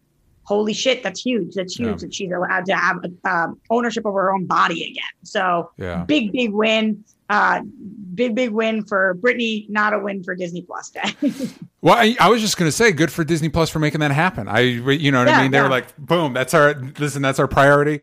holy 0.51 0.73
shit, 0.73 1.03
that's 1.03 1.21
huge. 1.21 1.55
That's 1.55 1.77
huge 1.79 1.89
Yeah. 1.89 1.95
that 2.01 2.15
she's 2.15 2.33
allowed 2.33 2.67
to 2.67 2.75
have 2.75 2.97
um, 3.25 3.61
ownership 3.71 4.05
over 4.05 4.23
her 4.23 4.35
own 4.35 4.47
body 4.47 4.83
again. 4.83 5.15
So 5.23 5.71
Yeah. 5.79 6.05
big, 6.05 6.33
big 6.33 6.53
win. 6.53 7.05
Uh, 7.31 7.63
big, 8.15 8.35
big 8.35 8.51
win 8.51 8.85
for 8.85 9.15
Britney, 9.15 9.71
not 9.71 9.95
a 9.95 9.99
win 10.01 10.25
for 10.25 10.35
Disney 10.35 10.63
Plus 10.63 10.91
Day. 10.91 11.15
Well, 11.83 11.95
I, 11.95 12.15
I 12.21 12.29
was 12.29 12.43
just 12.43 12.59
going 12.59 12.69
to 12.69 12.77
say, 12.77 12.93
good 12.93 13.11
for 13.11 13.25
Disney 13.25 13.49
Plus 13.49 13.71
for 13.71 13.79
making 13.79 14.01
that 14.01 14.11
happen. 14.11 14.49
I, 14.49 14.61
you 14.61 15.11
know 15.11 15.21
what 15.21 15.29
I 15.31 15.41
mean? 15.41 15.51
They 15.51 15.63
were 15.63 15.71
like, 15.71 15.97
boom, 15.97 16.35
that's 16.35 16.53
our, 16.53 16.75
listen, 16.75 17.23
that's 17.23 17.39
our 17.39 17.49
priority. 17.49 18.03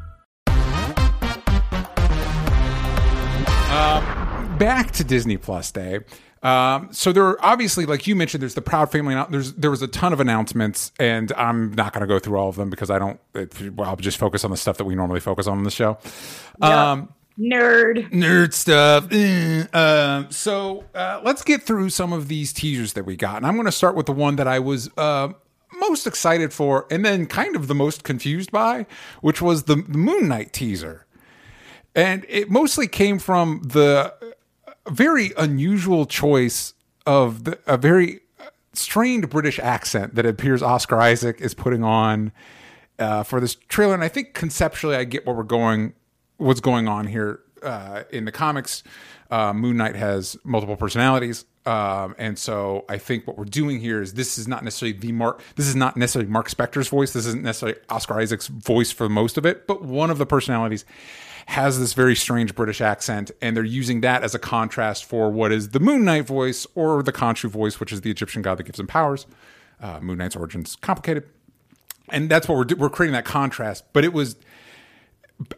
Back 3.71 4.91
to 4.91 5.03
Disney 5.03 5.37
Plus 5.37 5.71
Day. 5.71 5.99
Um, 6.43 6.89
so 6.91 7.11
there 7.11 7.23
are 7.23 7.37
obviously, 7.43 7.85
like 7.85 8.07
you 8.07 8.15
mentioned, 8.15 8.41
there's 8.41 8.55
the 8.55 8.61
Proud 8.61 8.91
Family. 8.91 9.15
There's 9.29 9.53
there 9.53 9.71
was 9.71 9.81
a 9.81 9.87
ton 9.87 10.11
of 10.13 10.19
announcements, 10.19 10.91
and 10.99 11.31
I'm 11.33 11.71
not 11.73 11.93
going 11.93 12.01
to 12.01 12.07
go 12.07 12.19
through 12.19 12.37
all 12.37 12.49
of 12.49 12.55
them 12.55 12.69
because 12.69 12.89
I 12.89 12.99
don't. 12.99 13.19
It, 13.35 13.75
well, 13.75 13.89
I'll 13.89 13.95
just 13.95 14.17
focus 14.17 14.43
on 14.43 14.51
the 14.51 14.57
stuff 14.57 14.77
that 14.77 14.85
we 14.85 14.95
normally 14.95 15.19
focus 15.19 15.47
on 15.47 15.57
in 15.57 15.63
the 15.63 15.71
show. 15.71 15.97
Um, 16.61 17.13
Nerd. 17.39 18.11
nerd 18.11 18.53
stuff. 18.53 19.07
Eh, 19.11 19.65
um, 19.73 20.29
so 20.31 20.83
uh, 20.93 21.21
let's 21.23 21.43
get 21.43 21.63
through 21.63 21.89
some 21.89 22.13
of 22.13 22.27
these 22.27 22.53
teasers 22.53 22.93
that 22.93 23.05
we 23.05 23.15
got, 23.15 23.37
and 23.37 23.47
I'm 23.47 23.55
going 23.55 23.65
to 23.65 23.71
start 23.71 23.95
with 23.95 24.05
the 24.05 24.11
one 24.11 24.35
that 24.35 24.47
I 24.47 24.59
was 24.59 24.89
uh, 24.97 25.29
most 25.79 26.05
excited 26.05 26.53
for, 26.53 26.87
and 26.91 27.05
then 27.05 27.25
kind 27.25 27.55
of 27.55 27.67
the 27.67 27.75
most 27.75 28.03
confused 28.03 28.51
by, 28.51 28.85
which 29.21 29.41
was 29.41 29.63
the, 29.63 29.75
the 29.75 29.97
Moon 29.97 30.27
Knight 30.27 30.53
teaser, 30.53 31.05
and 31.95 32.25
it 32.29 32.49
mostly 32.49 32.87
came 32.87 33.19
from 33.19 33.61
the 33.63 34.13
very 34.89 35.31
unusual 35.37 36.05
choice 36.05 36.73
of 37.05 37.43
the, 37.43 37.59
a 37.67 37.77
very 37.77 38.21
strained 38.73 39.29
British 39.29 39.59
accent 39.59 40.15
that 40.15 40.25
appears 40.25 40.63
Oscar 40.63 40.99
Isaac 41.01 41.41
is 41.41 41.53
putting 41.53 41.83
on 41.83 42.31
uh, 42.99 43.23
for 43.23 43.39
this 43.39 43.55
trailer. 43.55 43.93
And 43.93 44.03
I 44.03 44.07
think 44.07 44.33
conceptually, 44.33 44.95
I 44.95 45.03
get 45.03 45.25
what 45.25 45.35
we're 45.35 45.43
going, 45.43 45.93
what's 46.37 46.61
going 46.61 46.87
on 46.87 47.07
here 47.07 47.41
uh, 47.63 48.03
in 48.11 48.25
the 48.25 48.31
comics. 48.31 48.83
Uh, 49.29 49.53
Moon 49.53 49.77
Knight 49.77 49.95
has 49.95 50.37
multiple 50.43 50.75
personalities, 50.75 51.45
um, 51.65 52.15
and 52.17 52.37
so 52.37 52.83
I 52.89 52.97
think 52.97 53.25
what 53.25 53.37
we're 53.37 53.45
doing 53.45 53.79
here 53.79 54.01
is 54.01 54.15
this 54.15 54.37
is 54.37 54.45
not 54.45 54.61
necessarily 54.61 54.97
the 54.97 55.13
Mark. 55.13 55.41
This 55.55 55.67
is 55.67 55.75
not 55.75 55.95
necessarily 55.95 56.29
Mark 56.29 56.49
Spector's 56.49 56.89
voice. 56.89 57.13
This 57.13 57.25
isn't 57.25 57.41
necessarily 57.41 57.79
Oscar 57.89 58.19
Isaac's 58.19 58.47
voice 58.47 58.91
for 58.91 59.07
most 59.07 59.37
of 59.37 59.45
it, 59.45 59.67
but 59.67 59.85
one 59.85 60.09
of 60.09 60.17
the 60.17 60.25
personalities 60.25 60.83
has 61.47 61.79
this 61.79 61.93
very 61.93 62.15
strange 62.15 62.55
British 62.55 62.81
accent, 62.81 63.31
and 63.41 63.55
they're 63.55 63.63
using 63.63 64.01
that 64.01 64.23
as 64.23 64.35
a 64.35 64.39
contrast 64.39 65.05
for 65.05 65.29
what 65.29 65.51
is 65.51 65.69
the 65.69 65.79
Moon 65.79 66.03
Knight 66.05 66.25
voice 66.25 66.67
or 66.75 67.03
the 67.03 67.11
Khonshu 67.11 67.49
voice, 67.49 67.79
which 67.79 67.91
is 67.91 68.01
the 68.01 68.11
Egyptian 68.11 68.41
god 68.41 68.57
that 68.57 68.63
gives 68.63 68.79
him 68.79 68.87
powers. 68.87 69.25
Uh, 69.79 69.99
Moon 69.99 70.17
Knight's 70.17 70.35
origins 70.35 70.75
complicated, 70.77 71.23
and 72.09 72.29
that's 72.29 72.47
what 72.47 72.55
we're 72.57 72.75
we're 72.75 72.89
creating 72.89 73.13
that 73.13 73.25
contrast. 73.25 73.83
But 73.93 74.03
it 74.03 74.13
was 74.13 74.35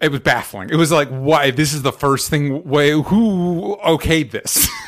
it 0.01 0.11
was 0.11 0.21
baffling. 0.21 0.69
It 0.69 0.75
was 0.77 0.91
like, 0.91 1.09
why? 1.09 1.51
This 1.51 1.73
is 1.73 1.81
the 1.81 1.91
first 1.91 2.29
thing. 2.29 2.63
Way 2.63 2.91
who 2.91 3.77
okayed 3.85 4.31
this? 4.31 4.67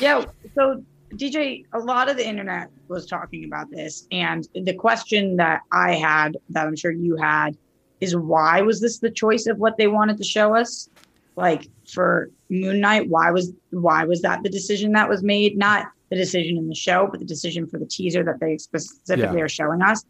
Yeah. 0.00 0.24
So, 0.54 0.82
DJ, 1.14 1.64
a 1.72 1.78
lot 1.78 2.08
of 2.08 2.16
the 2.16 2.26
internet 2.26 2.70
was 2.88 3.06
talking 3.06 3.44
about 3.44 3.70
this. 3.70 4.06
And 4.10 4.46
the 4.54 4.74
question 4.74 5.36
that 5.36 5.62
I 5.72 5.94
had, 5.94 6.36
that 6.50 6.66
I'm 6.66 6.76
sure 6.76 6.90
you 6.90 7.16
had, 7.16 7.56
is 8.00 8.16
why 8.16 8.60
was 8.62 8.80
this 8.80 8.98
the 8.98 9.10
choice 9.10 9.46
of 9.46 9.58
what 9.58 9.76
they 9.78 9.86
wanted 9.86 10.18
to 10.18 10.24
show 10.24 10.54
us? 10.54 10.88
Like 11.36 11.68
for 11.92 12.30
Moon 12.48 12.80
Knight, 12.80 13.08
why 13.08 13.30
was 13.30 13.52
why 13.70 14.04
was 14.04 14.22
that 14.22 14.42
the 14.42 14.48
decision 14.48 14.92
that 14.92 15.08
was 15.08 15.22
made? 15.22 15.56
Not 15.58 15.86
the 16.10 16.16
decision 16.16 16.56
in 16.56 16.68
the 16.68 16.74
show, 16.74 17.08
but 17.10 17.20
the 17.20 17.26
decision 17.26 17.66
for 17.66 17.78
the 17.78 17.86
teaser 17.86 18.22
that 18.24 18.40
they 18.40 18.56
specifically 18.58 19.38
Yeah. 19.38 19.44
are 19.44 19.48
showing 19.48 19.82
us. 19.82 20.02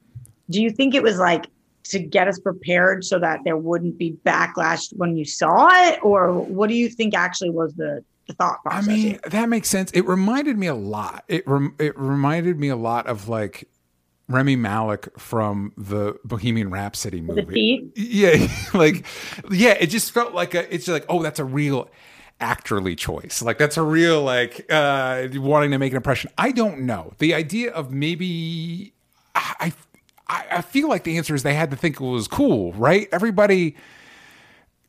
Do 0.50 0.62
you 0.62 0.70
think 0.70 0.94
it 0.94 1.02
was 1.02 1.18
like 1.18 1.46
to 1.84 1.98
get 1.98 2.28
us 2.28 2.38
prepared 2.38 3.04
so 3.04 3.18
that 3.20 3.40
there 3.44 3.56
wouldn't 3.56 3.96
be 3.98 4.16
backlash 4.24 4.92
when 4.96 5.16
you 5.16 5.24
saw 5.24 5.68
it, 5.88 5.98
or 6.04 6.32
what 6.32 6.68
do 6.68 6.74
you 6.74 6.88
think 6.88 7.14
actually 7.14 7.50
was 7.50 7.72
the, 7.74 8.04
the 8.28 8.34
thought 8.34 8.58
I 8.66 8.82
mean, 8.82 9.18
that 9.24 9.48
makes 9.48 9.68
sense. 9.68 9.90
It 9.92 10.06
reminded 10.06 10.58
me 10.58 10.66
a 10.66 10.74
lot. 10.74 11.24
It 11.28 11.46
rem- 11.46 11.74
it 11.78 11.96
reminded 11.98 12.58
me 12.58 12.68
a 12.68 12.76
lot 12.76 13.06
of 13.06 13.28
like 13.28 13.68
Rami 14.28 14.56
Malek 14.56 15.18
from 15.18 15.72
the 15.76 16.18
Bohemian 16.24 16.70
Rhapsody 16.70 17.20
movie. 17.20 17.90
Yeah, 17.96 18.48
like 18.74 19.06
yeah, 19.50 19.76
it 19.78 19.86
just 19.86 20.12
felt 20.12 20.34
like 20.34 20.54
a. 20.54 20.72
It's 20.72 20.88
like 20.88 21.04
oh, 21.08 21.22
that's 21.22 21.38
a 21.38 21.44
real 21.44 21.88
actorly 22.40 22.96
choice. 22.96 23.40
Like 23.42 23.58
that's 23.58 23.76
a 23.76 23.82
real 23.82 24.22
like 24.22 24.66
uh 24.70 25.28
wanting 25.34 25.70
to 25.70 25.78
make 25.78 25.92
an 25.92 25.96
impression. 25.96 26.30
I 26.36 26.52
don't 26.52 26.80
know. 26.80 27.12
The 27.18 27.34
idea 27.34 27.72
of 27.72 27.92
maybe 27.92 28.92
I 29.34 29.72
I, 30.28 30.44
I 30.52 30.62
feel 30.62 30.88
like 30.88 31.04
the 31.04 31.16
answer 31.16 31.34
is 31.34 31.42
they 31.42 31.54
had 31.54 31.70
to 31.70 31.76
think 31.76 32.00
it 32.00 32.04
was 32.04 32.28
cool, 32.28 32.72
right? 32.72 33.08
Everybody 33.12 33.76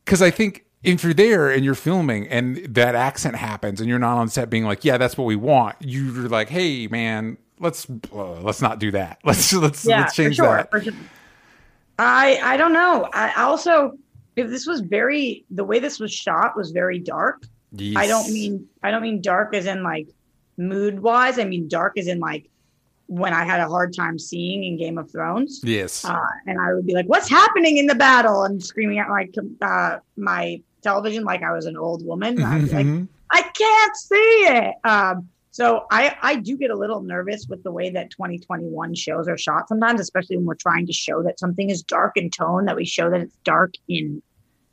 because 0.03 0.22
I 0.22 0.32
think 0.32 0.65
if 0.84 1.03
you're 1.03 1.13
there 1.13 1.50
and 1.50 1.65
you're 1.65 1.75
filming 1.75 2.27
and 2.27 2.58
that 2.74 2.96
accent 2.96 3.36
happens 3.36 3.79
and 3.79 3.89
you're 3.89 4.00
not 4.00 4.17
on 4.17 4.29
set 4.29 4.50
being 4.50 4.63
like, 4.63 4.86
yeah, 4.86 4.98
that's 4.98 5.17
what 5.17 5.25
we 5.25 5.36
want. 5.36 5.75
You're 5.79 6.29
like, 6.29 6.50
hey, 6.50 6.88
man, 6.88 7.38
let's 7.60 7.88
uh, 8.14 8.42
let's 8.42 8.62
not 8.62 8.80
do 8.80 8.92
that. 8.92 9.20
Let's 9.26 9.52
let's 9.54 9.86
yeah, 9.86 10.02
let's 10.02 10.16
change 10.16 10.36
sure, 10.36 10.68
that. 10.72 10.84
sure. 10.84 10.94
I 12.00 12.40
I 12.44 12.58
don't 12.58 12.74
know. 12.74 13.10
I 13.14 13.34
also 13.42 13.98
if 14.36 14.50
this 14.50 14.68
was 14.68 14.82
very 14.82 15.46
the 15.50 15.64
way 15.64 15.80
this 15.80 16.00
was 16.00 16.14
shot 16.14 16.56
was 16.56 16.72
very 16.72 17.00
dark. 17.00 17.44
Yes. 17.72 17.98
I 17.98 18.08
don't 18.08 18.32
mean 18.32 18.68
I 18.84 18.92
don't 18.92 19.02
mean 19.02 19.22
dark 19.22 19.56
as 19.56 19.66
in 19.66 19.84
like 19.84 20.08
mood 20.58 21.00
wise. 21.00 21.40
I 21.40 21.44
mean 21.46 21.68
dark 21.68 21.98
as 21.98 22.08
in 22.08 22.20
like 22.20 22.50
when 23.08 23.34
I 23.34 23.46
had 23.46 23.62
a 23.62 23.68
hard 23.68 23.96
time 23.96 24.20
seeing 24.20 24.64
in 24.66 24.78
Game 24.78 24.98
of 24.98 25.10
Thrones. 25.10 25.62
Yes. 25.64 26.04
Uh, 26.06 26.20
and 26.46 26.60
I 26.60 26.74
would 26.74 26.86
be 26.86 26.94
like, 26.94 27.06
"What's 27.08 27.30
happening 27.30 27.78
in 27.78 27.86
the 27.88 27.96
battle?" 27.96 28.44
and 28.44 28.64
screaming 28.64 29.00
at 29.00 29.08
my 29.08 29.28
uh, 29.62 30.00
my 30.18 30.62
television 30.82 31.24
like 31.24 31.42
I 31.42 31.52
was 31.54 31.66
an 31.66 31.78
old 31.78 32.06
woman. 32.06 32.42
I'd 32.44 32.66
be 32.66 32.70
like, 32.72 32.86
Mhm. 32.86 33.08
I 33.32 33.42
can't 33.42 33.98
see 33.98 34.16
it. 34.16 34.76
Um, 34.84 35.30
so 35.58 35.88
I, 35.90 36.16
I 36.22 36.36
do 36.36 36.56
get 36.56 36.70
a 36.70 36.78
little 36.78 37.02
nervous 37.02 37.48
with 37.50 37.64
the 37.64 37.72
way 37.72 37.90
that 37.90 38.12
2021 38.12 38.94
shows 38.94 39.28
are 39.28 39.40
shot 39.40 39.68
sometimes, 39.68 40.00
especially 40.00 40.38
when 40.38 40.46
we're 40.46 40.54
trying 40.54 40.86
to 40.86 40.94
show 40.94 41.24
that 41.24 41.40
something 41.40 41.72
is 41.72 41.82
dark 41.82 42.16
in 42.16 42.30
tone, 42.30 42.66
that 42.66 42.76
we 42.76 42.86
show 42.86 43.10
that 43.10 43.22
it's 43.22 43.36
dark 43.44 43.74
in 43.88 44.22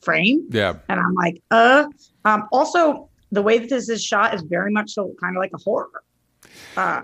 frame. 0.03 0.47
yeah. 0.51 0.75
And 0.91 1.01
I'm 1.01 1.15
like, 1.15 1.43
uh. 1.51 1.87
Um, 2.27 2.49
also, 2.53 3.09
the 3.33 3.41
way 3.41 3.57
that 3.57 3.71
this 3.71 3.89
is 3.89 4.05
shot 4.05 4.35
is 4.35 4.43
very 4.43 4.71
much 4.71 4.91
so 4.91 5.15
kind 5.23 5.35
of 5.35 5.41
like 5.41 5.53
a 5.55 5.59
horror. 5.59 5.89
Uh, 6.77 7.01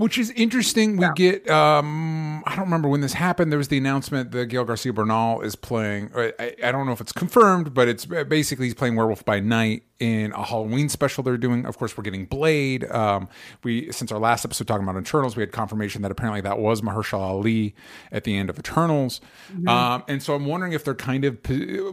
Which 0.00 0.16
is 0.16 0.30
interesting. 0.30 0.96
We 0.96 1.04
Yeah. 1.04 1.12
get, 1.14 1.50
um, 1.50 2.42
I 2.46 2.56
don't 2.56 2.64
remember 2.64 2.88
when 2.88 3.02
this 3.02 3.12
happened. 3.12 3.52
There 3.52 3.58
was 3.58 3.68
the 3.68 3.76
announcement 3.76 4.30
that 4.30 4.46
Gael 4.46 4.64
Garcia 4.64 4.94
Bernal 4.94 5.42
is 5.42 5.56
playing. 5.56 6.10
I, 6.16 6.32
I- 6.64 6.72
don't 6.72 6.86
know 6.86 6.92
if 6.92 7.02
it's 7.02 7.12
confirmed, 7.12 7.74
but 7.74 7.86
it's 7.86 8.06
basically 8.06 8.64
he's 8.64 8.74
playing 8.74 8.96
Werewolf 8.96 9.26
by 9.26 9.40
Night 9.40 9.82
in 9.98 10.32
a 10.32 10.42
Halloween 10.42 10.88
special 10.88 11.22
they're 11.22 11.36
doing. 11.36 11.66
Of 11.66 11.76
course, 11.76 11.98
we're 11.98 12.04
getting 12.04 12.24
Blade. 12.24 12.90
Um, 12.90 13.28
we 13.62 13.92
since 13.92 14.10
our 14.10 14.18
last 14.18 14.46
episode 14.46 14.66
talking 14.66 14.88
about 14.88 14.98
Eternals, 14.98 15.36
we 15.36 15.42
had 15.42 15.52
confirmation 15.52 16.00
that 16.00 16.10
apparently 16.10 16.40
that 16.40 16.58
was 16.58 16.80
Mahershala 16.80 17.20
Ali 17.20 17.74
at 18.10 18.24
the 18.24 18.34
end 18.38 18.48
of 18.48 18.58
Eternals. 18.58 19.20
Um, 19.68 20.02
and 20.08 20.22
so 20.22 20.34
I'm 20.34 20.46
wondering 20.46 20.72
if 20.72 20.82
they're 20.82 20.94
kind 20.94 21.26
of 21.26 21.36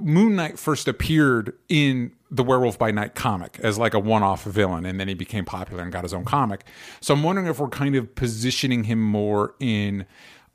Moon 0.01 0.37
Knight 0.37 0.57
first 0.57 0.87
appeared 0.87 1.51
in 1.67 2.13
the 2.29 2.43
Werewolf 2.43 2.77
by 2.77 2.91
Night 2.91 3.15
comic 3.15 3.59
as 3.61 3.77
like 3.77 3.93
a 3.93 3.99
one-off 3.99 4.43
villain, 4.43 4.85
and 4.85 4.99
then 4.99 5.07
he 5.07 5.13
became 5.13 5.45
popular 5.45 5.83
and 5.83 5.91
got 5.91 6.03
his 6.03 6.13
own 6.13 6.25
comic. 6.25 6.65
So 6.99 7.13
I'm 7.13 7.23
wondering 7.23 7.47
if 7.47 7.59
we're 7.59 7.69
kind 7.69 7.95
of 7.95 8.15
positioning 8.15 8.85
him 8.85 9.01
more 9.01 9.55
in 9.59 10.05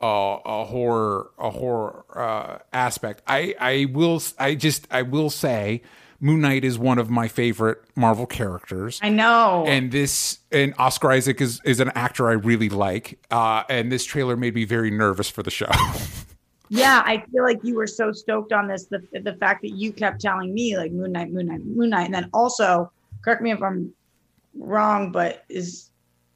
uh, 0.02 0.38
a 0.45 0.64
horror 0.64 1.31
a 1.38 1.50
horror 1.50 2.05
uh, 2.14 2.59
aspect. 2.73 3.23
I 3.26 3.55
I 3.61 3.87
will 3.93 4.23
I 4.38 4.55
just 4.55 4.87
I 4.91 5.02
will 5.02 5.31
say 5.31 5.83
Moon 6.21 6.41
Knight 6.41 6.64
is 6.64 6.79
one 6.79 6.99
of 6.99 7.11
my 7.11 7.26
favorite 7.26 7.83
Marvel 7.97 8.26
characters. 8.26 9.00
I 9.02 9.09
know. 9.09 9.64
And 9.67 9.91
this 9.91 10.38
and 10.52 10.73
Oscar 10.79 11.11
Isaac 11.11 11.41
is 11.41 11.61
is 11.64 11.81
an 11.81 11.91
actor 11.97 12.29
I 12.29 12.35
really 12.35 12.69
like. 12.69 13.19
Uh, 13.31 13.64
and 13.69 13.91
this 13.91 14.05
trailer 14.05 14.37
made 14.37 14.55
me 14.55 14.64
very 14.64 14.91
nervous 14.91 15.29
for 15.29 15.43
the 15.43 15.50
show. 15.50 15.71
yeah, 16.75 17.02
I 17.05 17.23
feel 17.31 17.45
like 17.45 17.61
you 17.62 17.75
were 17.75 17.87
so 17.87 18.12
stoked 18.12 18.50
on 18.55 18.67
this. 18.67 18.87
The 18.87 19.02
the 19.12 19.35
fact 19.35 19.61
that 19.61 19.73
you 19.73 19.93
kept 19.93 20.23
telling 20.23 20.55
me 20.55 20.79
like 20.79 20.91
Moon 20.91 21.12
Knight, 21.12 21.31
Moon 21.31 21.49
Knight, 21.49 21.61
Moon 21.67 21.91
Knight, 21.91 22.07
and 22.07 22.14
then 22.14 22.31
also 22.33 22.91
correct 23.23 23.43
me 23.43 23.50
if 23.50 23.62
I'm 23.62 23.93
wrong, 24.55 25.12
but 25.12 25.45
is 25.50 25.91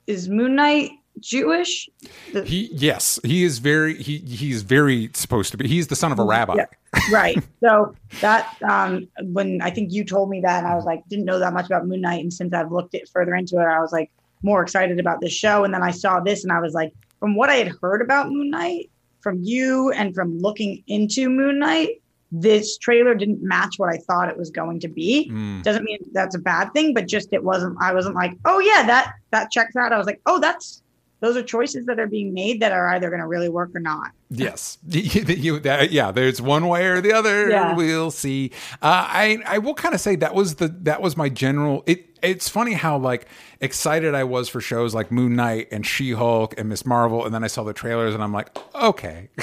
is 0.07 0.29
Moon 0.29 0.55
Knight 0.55 0.91
Jewish? 1.21 1.89
The- 2.35 2.45
he 2.45 2.69
yes, 2.71 3.19
he 3.25 3.45
is 3.45 3.61
very 3.61 3.95
he 4.03 4.19
he's 4.19 4.61
very 4.61 5.09
supposed 5.15 5.53
to 5.53 5.57
be. 5.57 5.67
He's 5.69 5.87
the 5.87 5.97
son 5.97 6.13
of 6.13 6.19
a 6.19 6.25
rabbi. 6.25 6.57
Yeah. 6.57 6.67
right. 7.11 7.39
So 7.61 7.97
that 8.21 8.63
um 8.63 9.09
when 9.23 9.63
I 9.63 9.71
think 9.71 9.91
you 9.91 10.05
told 10.05 10.29
me 10.29 10.43
that 10.43 10.59
and 10.59 10.67
I 10.67 10.75
was 10.75 10.85
like 10.85 11.03
didn't 11.09 11.25
know 11.25 11.39
that 11.39 11.55
much 11.55 11.65
about 11.65 11.87
Moon 11.87 12.03
Knight 12.03 12.21
and 12.21 12.33
since 12.33 12.53
I've 12.53 12.71
looked 12.71 12.95
it 12.95 13.09
further 13.09 13.35
into 13.35 13.57
it 13.57 13.65
I 13.65 13.81
was 13.81 13.91
like 13.91 14.11
more 14.43 14.63
excited 14.63 15.01
about 15.01 15.23
this 15.23 15.33
show 15.33 15.65
and 15.65 15.73
then 15.73 15.83
I 15.83 15.91
saw 15.91 16.21
this 16.21 16.45
and 16.45 16.53
I 16.53 16.61
was 16.61 16.75
like 16.75 16.93
from 17.19 17.35
what 17.35 17.49
I 17.49 17.55
had 17.55 17.73
heard 17.81 18.03
about 18.03 18.29
Moon 18.29 18.51
Knight 18.51 18.91
from 19.27 19.43
you 19.43 19.91
and 19.91 20.15
from 20.15 20.39
looking 20.39 20.85
into 20.87 21.29
Moon 21.29 21.59
Knight 21.59 22.01
this 22.31 22.79
trailer 22.79 23.15
didn't 23.15 23.43
match 23.43 23.75
what 23.77 23.93
I 23.93 23.99
thought 23.99 24.29
it 24.29 24.37
was 24.37 24.51
going 24.51 24.81
to 24.81 24.89
be. 24.89 25.31
Mm. 25.33 25.63
Doesn't 25.63 25.85
mean 25.85 25.99
that's 26.13 26.37
a 26.37 26.39
bad 26.39 26.73
thing, 26.73 26.95
but 26.95 27.09
just 27.09 27.33
it 27.33 27.43
wasn't. 27.43 27.77
I 27.81 27.95
wasn't 27.95 28.15
like, 28.15 28.33
oh 28.45 28.59
yeah, 28.59 28.85
that 28.87 29.15
that 29.31 29.51
checks 29.51 29.77
out. 29.77 29.93
I 29.93 29.99
was 29.99 30.07
like, 30.07 30.21
oh, 30.27 30.41
that's 30.41 30.83
those 31.21 31.37
are 31.37 31.43
choices 31.43 31.87
that 31.87 31.99
are 31.99 32.07
being 32.07 32.35
made 32.35 32.61
that 32.61 32.73
are 32.73 32.89
either 32.89 33.09
going 33.09 33.21
to 33.21 33.27
really 33.27 33.49
work 33.49 33.71
or 33.75 33.81
not. 33.81 34.11
Yes, 34.31 34.79
you, 34.89 35.59
that, 35.61 35.91
yeah. 35.93 36.11
There's 36.11 36.43
one 36.43 36.69
way 36.69 36.87
or 36.87 37.01
the 37.01 37.13
other. 37.13 37.49
Yeah. 37.51 37.75
We'll 37.75 38.11
see. 38.11 38.51
Uh, 38.83 39.07
I 39.09 39.39
I 39.47 39.59
will 39.59 39.75
kind 39.75 39.95
of 39.95 40.01
say 40.01 40.17
that 40.17 40.35
was 40.35 40.57
the 40.57 40.69
that 40.83 41.01
was 41.01 41.17
my 41.17 41.29
general. 41.29 41.83
It 41.87 42.19
it's 42.23 42.49
funny 42.49 42.73
how 42.73 42.99
like 42.99 43.27
excited 43.61 44.15
I 44.15 44.25
was 44.25 44.49
for 44.49 44.61
shows 44.61 44.95
like 44.95 45.11
Moon 45.13 45.37
Knight 45.37 45.69
and 45.71 45.87
She 45.87 46.13
Hulk 46.13 46.55
and 46.59 46.69
Miss 46.69 46.85
Marvel, 46.85 47.25
and 47.25 47.35
then 47.35 47.45
I 47.45 47.47
saw 47.47 47.63
the 47.65 47.73
trailers 47.73 48.15
and 48.15 48.23
I'm 48.23 48.33
like, 48.33 48.57
okay, 48.75 49.29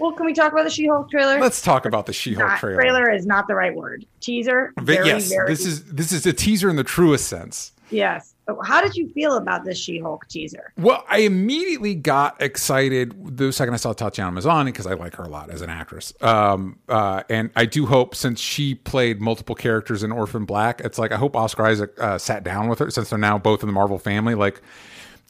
Well, 0.00 0.10
can 0.12 0.26
we 0.26 0.34
talk 0.34 0.50
about 0.52 0.64
the 0.64 0.70
She-Hulk 0.70 1.08
trailer? 1.08 1.38
let's 1.38 1.62
talk 1.62 1.86
about 1.86 2.06
the 2.06 2.12
She 2.12 2.34
Hulk 2.34 2.48
Not- 2.48 2.58
trailer. 2.58 2.80
trailer 2.80 3.10
is 3.12 3.26
not 3.26 3.46
the 3.46 3.54
right 3.54 3.72
word. 3.74 4.04
Teaser. 4.20 4.72
Very, 4.80 5.06
yes, 5.06 5.28
very. 5.28 5.46
this 5.48 5.64
is 5.64 5.84
this 5.84 6.10
is 6.10 6.26
a 6.26 6.32
teaser 6.32 6.68
in 6.68 6.74
the 6.76 6.84
truest 6.84 7.28
sense. 7.28 7.72
yes. 7.90 8.33
How 8.64 8.80
did 8.82 8.94
you 8.94 9.08
feel 9.08 9.36
about 9.36 9.64
this 9.64 9.78
She-Hulk 9.78 10.28
teaser? 10.28 10.72
Well, 10.76 11.04
I 11.08 11.18
immediately 11.18 11.94
got 11.94 12.40
excited 12.42 13.36
the 13.38 13.52
second 13.52 13.74
I 13.74 13.78
saw 13.78 13.92
Tatiana 13.92 14.32
Maslany 14.38 14.66
because 14.66 14.86
I 14.86 14.94
like 14.94 15.14
her 15.16 15.24
a 15.24 15.28
lot 15.28 15.50
as 15.50 15.62
an 15.62 15.70
actress. 15.70 16.12
Um, 16.20 16.78
uh, 16.88 17.22
and 17.30 17.50
I 17.56 17.64
do 17.66 17.86
hope 17.86 18.14
since 18.14 18.40
she 18.40 18.74
played 18.74 19.20
multiple 19.20 19.54
characters 19.54 20.02
in 20.02 20.12
Orphan 20.12 20.44
Black, 20.44 20.80
it's 20.80 20.98
like 20.98 21.12
I 21.12 21.16
hope 21.16 21.36
Oscar 21.36 21.64
Isaac 21.66 21.92
uh, 21.98 22.18
sat 22.18 22.44
down 22.44 22.68
with 22.68 22.78
her 22.80 22.90
since 22.90 23.10
they're 23.10 23.18
now 23.18 23.38
both 23.38 23.62
in 23.62 23.66
the 23.66 23.72
Marvel 23.72 23.98
family. 23.98 24.34
Like 24.34 24.60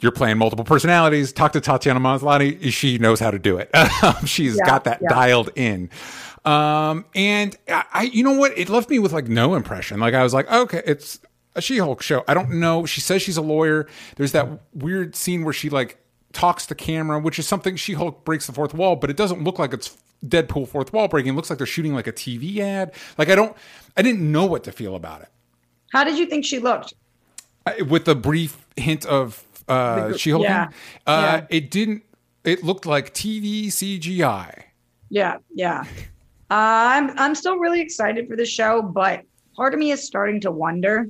you're 0.00 0.12
playing 0.12 0.38
multiple 0.38 0.64
personalities. 0.64 1.32
Talk 1.32 1.52
to 1.52 1.60
Tatiana 1.60 2.00
Maslany; 2.00 2.72
she 2.72 2.98
knows 2.98 3.20
how 3.20 3.30
to 3.30 3.38
do 3.38 3.58
it. 3.58 3.70
She's 4.26 4.56
Yeah, 4.56 4.66
got 4.66 4.84
that 4.84 4.98
yeah. 5.02 5.08
dialed 5.08 5.50
in. 5.54 5.88
Um, 6.44 7.06
and 7.14 7.56
I, 7.68 8.10
you 8.12 8.22
know 8.22 8.32
what? 8.32 8.58
It 8.58 8.68
left 8.68 8.90
me 8.90 8.98
with 8.98 9.12
like 9.12 9.28
no 9.28 9.54
impression. 9.54 10.00
Like 10.00 10.14
I 10.14 10.22
was 10.22 10.34
like, 10.34 10.50
okay, 10.50 10.82
it's 10.84 11.20
a 11.54 11.60
She-Hulk 11.62 12.02
show. 12.02 12.24
I 12.28 12.34
don't 12.34 12.50
know. 12.52 12.84
She 12.86 13.00
says 13.00 13.22
she's 13.22 13.36
a 13.36 13.42
lawyer. 13.42 13.86
There's 14.16 14.32
that 14.32 14.48
weird 14.74 15.14
scene 15.16 15.44
where 15.44 15.52
she 15.52 15.70
like 15.70 15.98
talks 16.32 16.66
to 16.66 16.74
camera, 16.74 17.18
which 17.20 17.38
is 17.38 17.46
something 17.46 17.76
She-Hulk 17.76 18.24
breaks 18.24 18.46
the 18.46 18.52
fourth 18.52 18.74
wall, 18.74 18.96
but 18.96 19.10
it 19.10 19.16
doesn't 19.16 19.44
look 19.44 19.58
like 19.58 19.72
it's 19.72 19.96
Deadpool 20.26 20.68
fourth 20.68 20.92
wall 20.92 21.06
breaking. 21.06 21.34
It 21.34 21.36
looks 21.36 21.50
like 21.50 21.58
they're 21.58 21.66
shooting 21.66 21.94
like 21.94 22.06
a 22.06 22.12
TV 22.12 22.58
ad. 22.58 22.92
Like 23.18 23.28
I 23.28 23.34
don't, 23.34 23.56
I 23.96 24.02
didn't 24.02 24.30
know 24.32 24.46
what 24.46 24.64
to 24.64 24.72
feel 24.72 24.96
about 24.96 25.20
it. 25.22 25.28
How 25.92 26.02
did 26.02 26.18
you 26.18 26.26
think 26.26 26.44
she 26.44 26.58
looked? 26.58 26.94
I- 27.66 27.82
with 27.82 28.08
a 28.08 28.14
brief 28.14 28.66
hint 28.76 29.06
of 29.06 29.42
uh, 29.68 30.08
The 30.08 30.18
She-Hulk, 30.18 30.42
yeah. 30.44 30.70
uh, 31.06 31.40
Yeah. 31.40 31.46
it 31.50 31.70
didn't. 31.70 32.02
It 32.42 32.62
looked 32.64 32.84
like 32.84 33.14
TV 33.14 33.66
CGI. 33.68 34.64
Yeah, 35.08 35.36
yeah. 35.54 35.84
I'm 36.50 37.10
I'm 37.18 37.34
still 37.34 37.56
really 37.58 37.80
excited 37.80 38.28
for 38.28 38.36
the 38.36 38.44
show, 38.44 38.82
but 38.82 39.22
part 39.56 39.72
of 39.72 39.80
me 39.80 39.92
is 39.92 40.02
starting 40.04 40.40
to 40.42 40.50
wonder 40.50 41.06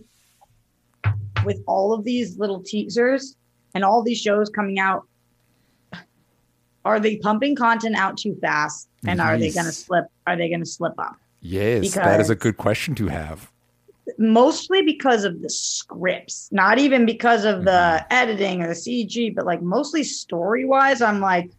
with 1.44 1.62
all 1.66 1.92
of 1.92 2.04
these 2.04 2.38
little 2.38 2.62
teasers 2.62 3.36
and 3.74 3.84
all 3.84 4.02
these 4.02 4.20
shows 4.20 4.48
coming 4.50 4.78
out 4.78 5.04
are 6.84 7.00
they 7.00 7.16
pumping 7.16 7.56
content 7.56 7.96
out 7.96 8.18
too 8.18 8.36
fast? 8.42 8.88
And 9.06 9.20
are 9.20 9.38
they 9.38 9.50
going 9.50 9.66
to 9.66 9.72
slip 9.72 10.04
are 10.26 10.36
they 10.36 10.48
going 10.48 10.60
to 10.60 10.66
slip 10.66 10.92
up? 10.98 11.16
Yes, 11.40 11.94
that 11.94 12.20
is 12.20 12.30
a 12.30 12.34
good 12.34 12.56
question 12.56 12.94
to 12.96 13.08
have. 13.08 13.50
mostly 14.18 14.82
because 14.82 15.24
of 15.24 15.40
the 15.40 15.48
scripts 15.48 16.50
not 16.52 16.78
even 16.78 17.06
because 17.06 17.44
of 17.46 17.64
the 17.64 18.04
editing 18.10 18.62
or 18.62 18.68
the 18.68 18.74
cg 18.74 19.34
but 19.34 19.46
like 19.46 19.62
mostly 19.62 20.04
story 20.04 20.66
wise 20.66 21.00
i'm 21.00 21.20
like 21.20 21.50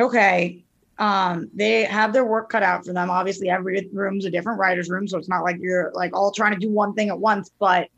okay 0.00 0.64
um 0.98 1.48
they 1.54 1.84
have 1.84 2.12
their 2.12 2.24
work 2.24 2.50
cut 2.50 2.62
out 2.62 2.84
for 2.84 2.92
them. 2.92 3.08
Obviously 3.08 3.48
every 3.48 3.88
room's 3.92 4.24
a 4.24 4.30
different 4.30 4.58
writer's 4.58 4.90
room 4.90 5.06
so 5.06 5.16
it's 5.16 5.28
not 5.28 5.44
like 5.44 5.56
you're 5.60 5.92
like 5.94 6.14
all 6.14 6.32
trying 6.32 6.52
to 6.52 6.58
do 6.58 6.70
one 6.70 6.92
thing 6.94 7.08
at 7.08 7.18
once 7.18 7.50
but 7.60 7.88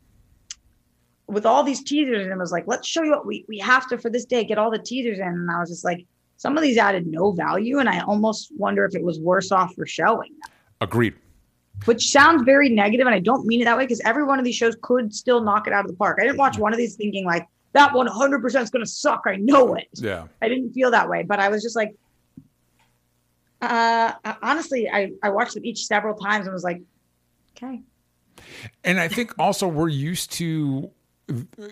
with 1.29 1.45
all 1.45 1.65
these 1.65 1.83
teasers 1.83 2.23
and 2.23 2.33
it 2.33 2.39
was 2.39 2.53
like 2.53 2.65
let's 2.67 2.87
show 2.87 3.03
you 3.03 3.11
what 3.11 3.27
we 3.27 3.45
we 3.49 3.59
have 3.59 3.89
to 3.89 3.99
for 3.99 4.11
this 4.11 4.25
day 4.25 4.45
get 4.45 4.59
all 4.59 4.71
the 4.71 4.79
teasers 4.79 5.19
in 5.19 5.27
and 5.27 5.51
i 5.51 5.59
was 5.59 5.69
just 5.69 5.85
like 5.85 6.07
some 6.37 6.57
of 6.57 6.63
these 6.63 6.79
added 6.79 7.07
no 7.07 7.33
value 7.33 7.79
and 7.79 7.89
i 7.89 8.01
almost 8.01 8.53
wonder 8.57 8.85
if 8.85 8.95
it 8.95 9.03
was 9.03 9.19
worse 9.19 9.51
off 9.51 9.75
for 9.75 9.87
showing 9.87 10.31
them 10.43 10.51
Agreed. 10.81 11.15
which 11.87 12.11
sounds 12.11 12.43
very 12.43 12.69
negative, 12.69 13.07
and 13.07 13.15
I 13.15 13.21
don't 13.21 13.47
mean 13.47 13.63
it 13.63 13.65
that 13.65 13.77
way 13.77 13.85
because 13.85 14.01
every 14.01 14.25
one 14.25 14.39
of 14.39 14.45
these 14.45 14.55
shows 14.55 14.77
could 14.83 15.15
still 15.15 15.43
knock 15.43 15.67
it 15.67 15.73
out 15.73 15.85
of 15.85 15.91
the 15.91 15.97
park. 15.97 16.19
I 16.21 16.25
didn't 16.25 16.39
watch 16.39 16.59
one 16.59 16.73
of 16.73 16.79
these 16.79 16.97
thinking 16.97 17.25
like 17.25 17.47
that 17.73 17.93
100% 17.93 18.45
is 18.63 18.71
going 18.71 18.85
to 18.85 18.91
suck. 18.91 19.23
I 19.27 19.37
know 19.37 19.75
it. 19.75 19.89
Yeah. 19.95 20.27
I 20.43 20.49
didn't 20.49 20.73
feel 20.73 20.91
that 20.91 21.09
way, 21.09 21.23
but 21.23 21.41
I 21.41 21.49
was 21.49 21.63
just 21.63 21.77
like, 21.77 21.95
uh, 23.63 24.13
honestly, 24.43 24.89
I 24.89 25.13
I 25.23 25.31
watched 25.31 25.55
them 25.55 25.65
each 25.65 25.87
several 25.87 26.15
times 26.15 26.47
and 26.47 26.53
was 26.53 26.65
like, 26.65 26.83
okay, 27.57 27.83
And 28.85 29.01
I 29.01 29.09
think 29.09 29.33
also 29.39 29.67
we're 29.67 29.89
used 29.89 30.33
to 30.33 30.91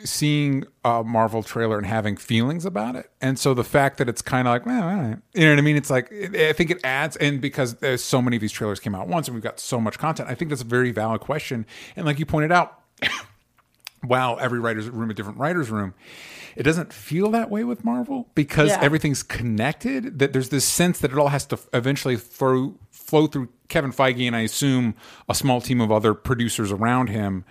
seeing 0.05 0.64
a 0.85 1.05
Marvel 1.05 1.43
trailer 1.43 1.79
and 1.79 1.87
having 1.87 2.17
feelings 2.17 2.64
about 2.64 2.97
it. 2.97 3.11
And 3.21 3.38
so 3.38 3.55
the 3.55 3.64
fact 3.64 3.99
that 3.99 4.09
it's 4.09 4.23
kind 4.23 4.49
of 4.49 4.53
like, 4.53 4.67
well, 4.67 4.83
all 4.83 4.95
right. 4.97 5.17
you 5.33 5.45
know 5.45 5.51
what 5.51 5.59
I 5.59 5.62
mean? 5.62 5.77
It's 5.77 5.90
like, 5.90 6.12
I 6.12 6.53
think 6.53 6.71
it 6.71 6.81
adds, 6.85 7.17
and 7.17 7.40
because 7.40 7.75
there's 7.75 8.03
so 8.03 8.21
many 8.21 8.37
of 8.37 8.40
these 8.40 8.53
trailers 8.53 8.81
came 8.81 8.95
out 8.95 9.07
once 9.07 9.29
and 9.29 9.35
we've 9.35 9.45
got 9.45 9.61
so 9.61 9.81
much 9.81 9.99
content, 9.99 10.29
I 10.29 10.35
think 10.35 10.49
that's 10.49 10.62
a 10.62 10.67
very 10.67 10.90
valid 10.90 11.21
question. 11.21 11.67
And 11.95 12.05
like 12.05 12.19
you 12.19 12.27
pointed 12.27 12.51
out, 12.51 12.81
wow, 14.05 14.35
every 14.37 14.59
writer's 14.59 14.88
room 14.88 15.11
a 15.11 15.14
different 15.14 15.38
writer's 15.38 15.71
room, 15.71 15.95
it 16.57 16.62
doesn't 16.62 16.93
feel 16.93 17.31
that 17.31 17.51
way 17.51 17.64
with 17.64 17.85
Marvel 17.85 18.29
because 18.35 18.71
Yeah. 18.71 18.81
everything's 18.83 19.23
connected. 19.23 20.19
That 20.19 20.33
there's 20.33 20.51
this 20.51 20.64
sense 20.64 20.99
that 21.01 21.12
it 21.12 21.19
all 21.19 21.29
has 21.29 21.47
to 21.47 21.59
eventually 21.73 22.17
flow 22.17 22.75
flow 22.90 23.27
through 23.27 23.49
Kevin 23.69 23.93
Feige 23.93 24.27
and 24.27 24.35
I 24.35 24.40
assume 24.40 24.95
a 25.29 25.35
small 25.35 25.61
team 25.61 25.81
of 25.81 25.93
other 25.93 26.14
producers 26.14 26.73
around 26.73 27.09
him. 27.09 27.45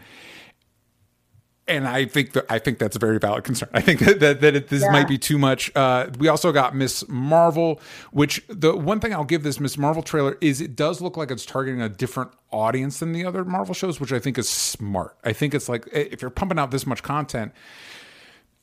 And 1.65 1.87
I 1.87 2.03
think 2.05 2.33
that 2.33 2.45
I 2.49 2.59
think 2.59 2.77
that's 2.77 2.97
a 2.97 2.99
very 2.99 3.19
valid 3.19 3.45
concern. 3.45 3.69
I 3.73 3.79
think 3.79 3.99
that 4.05 4.19
that, 4.19 4.41
that 4.41 4.55
it, 4.55 4.67
this 4.67 4.81
Yeah. 4.81 4.91
might 4.91 5.07
be 5.07 5.17
too 5.17 5.37
much. 5.37 5.71
Uh, 5.75 6.09
we 6.19 6.27
also 6.27 6.51
got 6.51 6.75
Miss 6.75 7.07
Marvel, 7.07 7.79
which 8.11 8.43
the 8.49 8.75
one 8.75 8.99
thing 8.99 9.13
I'll 9.13 9.23
give 9.23 9.43
this 9.43 9.59
Miss 9.61 9.77
Marvel 9.77 10.03
trailer 10.03 10.37
is 10.41 10.59
it 10.59 10.75
does 10.75 10.99
look 10.99 11.15
like 11.15 11.31
it's 11.31 11.45
targeting 11.45 11.81
a 11.81 11.87
different 11.87 12.31
audience 12.51 12.99
than 12.99 13.13
the 13.13 13.25
other 13.25 13.45
Marvel 13.45 13.73
shows, 13.73 13.99
which 14.01 14.11
I 14.11 14.19
think 14.19 14.37
is 14.37 14.49
smart. 14.49 15.15
I 15.23 15.31
think 15.31 15.53
it's 15.53 15.69
like 15.69 15.87
if 15.93 16.21
you're 16.21 16.31
pumping 16.31 16.59
out 16.59 16.71
this 16.71 16.85
much 16.85 17.01
content, 17.01 17.53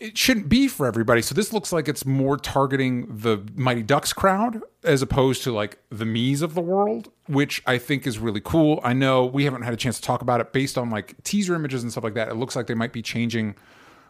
it 0.00 0.16
shouldn't 0.16 0.48
be 0.48 0.66
for 0.66 0.86
everybody. 0.86 1.20
So 1.20 1.34
this 1.34 1.52
looks 1.52 1.72
like 1.72 1.86
it's 1.86 2.06
more 2.06 2.38
targeting 2.38 3.06
the 3.18 3.46
Mighty 3.54 3.82
Ducks 3.82 4.14
crowd 4.14 4.62
as 4.82 5.02
opposed 5.02 5.42
to 5.44 5.52
like 5.52 5.78
the 5.90 6.06
me's 6.06 6.40
of 6.40 6.54
the 6.54 6.62
world, 6.62 7.12
which 7.26 7.62
I 7.66 7.76
think 7.76 8.06
is 8.06 8.18
really 8.18 8.40
cool. 8.40 8.80
I 8.82 8.94
know 8.94 9.26
we 9.26 9.44
haven't 9.44 9.62
had 9.62 9.74
a 9.74 9.76
chance 9.76 9.96
to 9.96 10.02
talk 10.02 10.22
about 10.22 10.40
it 10.40 10.54
based 10.54 10.78
on 10.78 10.88
like 10.88 11.22
teaser 11.22 11.54
images 11.54 11.82
and 11.82 11.92
stuff 11.92 12.02
like 12.02 12.14
that. 12.14 12.28
It 12.28 12.36
looks 12.36 12.56
like 12.56 12.66
they 12.66 12.74
might 12.74 12.94
be 12.94 13.02
changing 13.02 13.56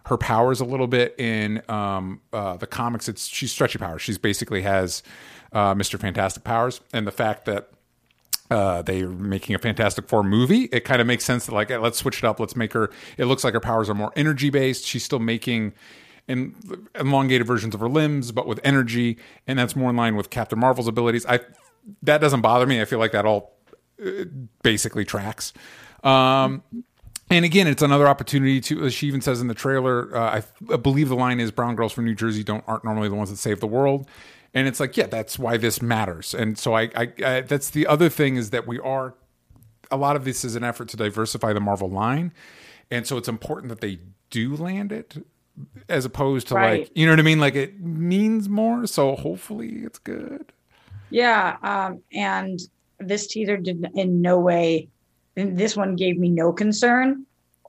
her 0.07 0.17
powers 0.17 0.61
a 0.61 0.65
little 0.65 0.87
bit 0.87 1.15
in 1.19 1.61
um, 1.69 2.21
uh, 2.33 2.57
the 2.57 2.69
comics. 2.69 3.09
It's 3.09 3.27
she's 3.27 3.51
stretchy 3.51 3.79
powers. 3.79 4.01
She's 4.01 4.17
basically 4.17 4.63
has 4.63 5.03
uh, 5.53 5.75
Mr. 5.75 5.99
Fantastic 5.99 6.45
powers, 6.45 6.81
and 6.93 7.07
the 7.07 7.13
fact 7.13 7.47
that 7.47 7.71
uh, 8.51 8.83
they're 8.83 9.09
making 9.09 9.55
a 9.55 9.59
Fantastic 9.59 10.09
Four 10.09 10.23
movie. 10.23 10.65
It 10.73 10.81
kind 10.85 11.01
of 11.01 11.07
makes 11.07 11.25
sense 11.25 11.47
that 11.47 11.55
like 11.55 11.71
let's 11.71 11.99
switch 11.99 12.19
it 12.19 12.25
up. 12.25 12.41
Let's 12.41 12.57
make 12.57 12.73
her. 12.73 12.91
It 13.17 13.27
looks 13.27 13.45
like 13.45 13.55
her 13.55 13.61
powers 13.61 13.89
are 13.89 13.95
more 13.95 14.13
energy 14.17 14.51
based. 14.51 14.85
She's 14.85 15.05
still 15.05 15.21
making 15.21 15.73
in 16.29 16.55
elongated 16.95 17.47
versions 17.47 17.75
of 17.75 17.81
her 17.81 17.89
limbs, 17.89 18.33
but 18.33 18.47
with 18.47 18.61
energy, 18.63 19.19
and 19.47 19.59
that's 19.59 19.75
more 19.75 19.91
in 19.91 19.97
line 19.97 20.17
with 20.17 20.31
Captain 20.31 20.59
Marvel's 20.59 20.89
abilities. 20.89 21.25
I 21.27 21.41
that 22.03 22.21
doesn't 22.21 22.41
bother 22.41 22.67
me. 22.67 22.81
I 22.81 22.85
feel 22.85 22.99
like 22.99 23.13
that 23.13 23.25
all 23.25 23.57
uh, 24.05 24.25
basically 24.63 25.05
tracks. 25.05 25.53
Um, 26.03 26.63
and 27.31 27.45
again, 27.45 27.69
it's 27.69 27.83
another 27.83 28.09
opportunity 28.09 28.61
to. 28.63 28.87
As 28.87 28.95
she 28.95 29.07
even 29.07 29.21
says 29.21 29.41
in 29.41 29.47
the 29.47 29.55
trailer, 29.55 30.17
uh, 30.17 30.41
I, 30.41 30.73
I 30.73 30.77
believe 30.77 31.09
the 31.09 31.17
line 31.17 31.39
is 31.39 31.51
"Brown 31.51 31.77
girls 31.77 31.93
from 31.93 32.05
New 32.05 32.15
Jersey 32.15 32.43
don't 32.43 32.65
aren't 32.67 32.85
normally 32.85 33.09
the 33.09 33.15
ones 33.15 33.31
that 33.31 33.37
save 33.37 33.61
the 33.61 33.69
world," 33.69 34.09
and 34.55 34.67
it's 34.69 34.81
like, 34.81 34.97
yeah, 34.97 35.07
that's 35.07 35.39
why 35.39 35.57
this 35.57 35.81
matters. 35.81 36.35
And 36.35 36.59
so 36.59 36.75
I, 36.75 36.91
I, 36.95 37.13
I 37.25 37.41
that's 37.43 37.71
the 37.71 37.87
other 37.87 38.09
thing 38.09 38.37
is 38.37 38.51
that 38.51 38.67
we 38.67 38.79
are. 38.81 39.15
A 39.93 39.97
lot 39.97 40.15
of 40.15 40.25
this 40.25 40.45
is 40.45 40.55
an 40.55 40.63
effort 40.63 40.89
to 40.91 40.97
diversify 40.97 41.53
the 41.53 41.59
Marvel 41.61 41.91
line, 41.91 42.33
and 42.93 43.07
so 43.07 43.17
it's 43.17 43.29
important 43.29 43.71
that 43.71 43.81
they 43.81 43.99
do 44.31 44.55
land 44.55 44.93
it, 44.93 45.17
as 45.89 46.05
opposed 46.05 46.47
to 46.49 46.55
Right. 46.55 46.83
like 46.83 46.93
you 46.95 47.07
know 47.07 47.13
what 47.13 47.19
I 47.19 47.23
mean. 47.23 47.41
Like 47.41 47.57
it 47.57 47.81
means 47.81 48.49
more, 48.49 48.87
so 48.87 49.17
hopefully 49.17 49.81
it's 49.83 49.99
good. 49.99 50.53
yeah. 51.11 51.57
Um, 51.65 52.03
and 52.13 52.61
this 53.01 53.27
teaser 53.27 53.57
did 53.57 53.85
in 53.97 54.23
no 54.23 54.39
way. 54.39 54.89
This 55.35 55.77
one 55.77 55.97
gave 55.97 56.19
me 56.19 56.29
no 56.29 56.53
concern. 56.53 57.25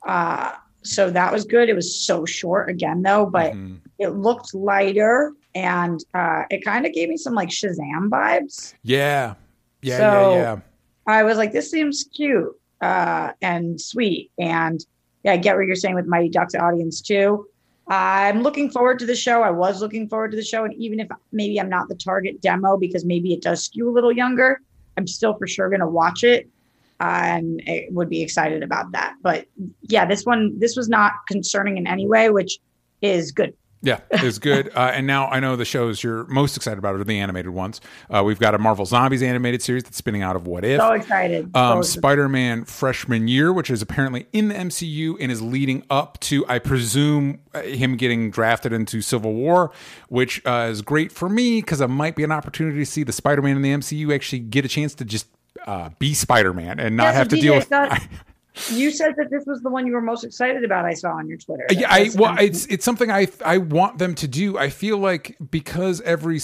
Uh, 0.06 0.52
so 0.84 1.10
that 1.12 1.32
was 1.32 1.46
good. 1.46 1.70
It 1.70 1.76
was 1.76 1.96
so 1.96 2.26
short 2.26 2.70
again, 2.70 3.02
though, 3.02 3.26
but 3.26 3.54
Mhm. 3.54 3.78
it 4.00 4.10
looked 4.10 4.54
lighter 4.54 5.34
and 5.54 6.04
uh, 6.14 6.44
it 6.50 6.64
kind 6.64 6.86
of 6.86 6.94
gave 6.94 7.10
me 7.10 7.18
some 7.18 7.34
like 7.36 7.50
Shazam 7.50 8.10
vibes. 8.10 8.74
Yeah, 8.84 9.36
yeah, 9.82 9.98
So- 9.98 10.32
yeah, 10.36 10.42
yeah. 10.42 10.60
I 11.08 11.24
was 11.24 11.38
like, 11.38 11.52
this 11.52 11.70
seems 11.72 12.04
cute 12.14 12.56
uh, 12.82 13.32
and 13.42 13.80
sweet. 13.80 14.32
And 14.40 14.84
yeah, 15.24 15.34
I 15.34 15.38
get 15.38 15.56
what 15.56 15.66
you're 15.66 15.76
saying 15.76 15.96
with 15.96 16.06
Mighty 16.08 16.30
Ducks 16.30 16.56
audience 16.56 17.02
too. 17.02 17.46
I'm 17.88 18.42
looking 18.44 18.70
forward 18.70 19.00
to 19.00 19.06
the 19.06 19.16
show. 19.16 19.42
I 19.42 19.50
was 19.52 19.82
looking 19.82 20.08
forward 20.08 20.32
to 20.32 20.38
the 20.38 20.44
show. 20.44 20.64
And 20.64 20.74
even 20.76 21.00
if 21.00 21.10
maybe 21.32 21.60
I'm 21.60 21.70
not 21.70 21.90
the 21.90 21.96
target 21.96 22.40
demo 22.42 22.78
because 22.78 23.04
maybe 23.04 23.34
it 23.34 23.42
does 23.42 23.64
skew 23.64 23.90
a 23.90 23.92
little 23.92 24.12
younger, 24.12 24.62
I'm 24.98 25.08
still 25.08 25.34
for 25.36 25.48
sure 25.48 25.70
going 25.70 25.82
to 25.82 25.88
watch 25.88 26.24
it 26.24 26.48
and 27.02 27.62
I 27.68 27.88
would 27.90 28.10
be 28.10 28.22
excited 28.22 28.64
about 28.64 28.92
that. 28.92 29.16
But 29.22 29.48
yeah, 29.82 30.06
this 30.06 30.24
one, 30.24 30.58
this 30.60 30.76
was 30.76 30.88
not 30.88 31.14
concerning 31.28 31.78
in 31.78 31.88
any 31.88 32.08
way, 32.08 32.30
which 32.30 32.60
is 33.02 33.32
good. 33.32 33.54
Yeah, 33.84 34.00
it's 34.12 34.38
good. 34.38 34.72
Uh, 34.82 34.92
and 34.94 35.06
now 35.08 35.28
I 35.28 35.40
know 35.40 35.56
the 35.56 35.66
shows 35.66 36.04
you're 36.04 36.26
most 36.28 36.56
excited 36.56 36.78
about 36.78 36.96
are 36.96 37.04
the 37.04 37.20
animated 37.20 37.52
ones. 37.52 37.82
Uh, 38.10 38.24
we've 38.24 38.40
got 38.40 38.54
a 38.54 38.58
Marvel 38.60 38.86
Zombies 38.86 39.22
animated 39.24 39.62
series 39.62 39.84
that's 39.84 39.98
spinning 39.98 40.22
out 40.22 40.36
of 40.36 40.46
What 40.48 40.64
If. 40.64 40.80
So 40.80 40.94
excited. 40.94 41.56
Um, 41.56 41.84
So- 41.84 42.00
Spider 42.00 42.30
Man 42.30 42.64
Freshman 42.64 43.28
Year, 43.28 43.52
which 43.52 43.70
is 43.72 43.82
apparently 43.82 44.28
in 44.34 44.48
the 44.50 44.56
MCU 44.56 45.18
and 45.20 45.32
is 45.32 45.42
leading 45.42 45.84
up 45.90 46.20
to, 46.22 46.46
I 46.48 46.60
presume, 46.60 47.40
uh, 47.54 47.64
him 47.64 47.98
getting 47.98 48.30
drafted 48.32 48.72
into 48.72 49.02
Civil 49.02 49.34
War, 49.34 49.72
which 50.10 50.42
uh, 50.46 50.68
is 50.70 50.82
great 50.84 51.12
for 51.12 51.28
me 51.28 51.62
because 51.62 51.82
it 51.82 51.88
might 51.88 52.16
be 52.16 52.24
an 52.24 52.32
opportunity 52.32 52.78
to 52.78 52.86
see 52.86 53.04
the 53.04 53.12
Spider 53.12 53.42
Man 53.42 53.56
in 53.56 53.62
the 53.64 53.72
MCU 53.74 54.14
actually 54.14 54.40
get 54.40 54.64
a 54.64 54.70
chance 54.70 54.94
to 54.96 55.06
just 55.06 55.28
uh, 55.66 55.90
be 56.00 56.14
Spider 56.14 56.54
Man 56.54 56.80
and 56.80 56.96
not 56.98 57.06
Yeah, 57.06 57.12
have 57.14 57.28
to 57.30 57.36
DJ, 57.36 57.42
deal 57.42 57.56
with. 57.56 57.70
that- 57.70 58.08
you 58.72 58.92
said 58.92 59.14
that 59.18 59.30
this 59.30 59.46
was 59.46 59.62
the 59.62 59.70
one 59.70 59.88
you 59.88 59.94
were 59.94 60.02
most 60.02 60.24
excited 60.24 60.64
about. 60.64 60.86
I 60.86 60.94
saw 60.94 61.12
on 61.12 61.28
your 61.28 61.38
Twitter. 61.38 61.66
Yeah, 61.72 61.88
I 61.90 62.10
well, 62.16 62.36
it's 62.40 62.66
it's 62.68 62.84
something 62.86 63.10
I 63.12 63.28
I 63.46 63.58
want 63.58 63.98
them 63.98 64.14
to 64.16 64.28
do. 64.28 64.58
I 64.58 64.70
feel 64.70 64.98
like 64.98 65.38
because 65.52 66.02
every 66.02 66.40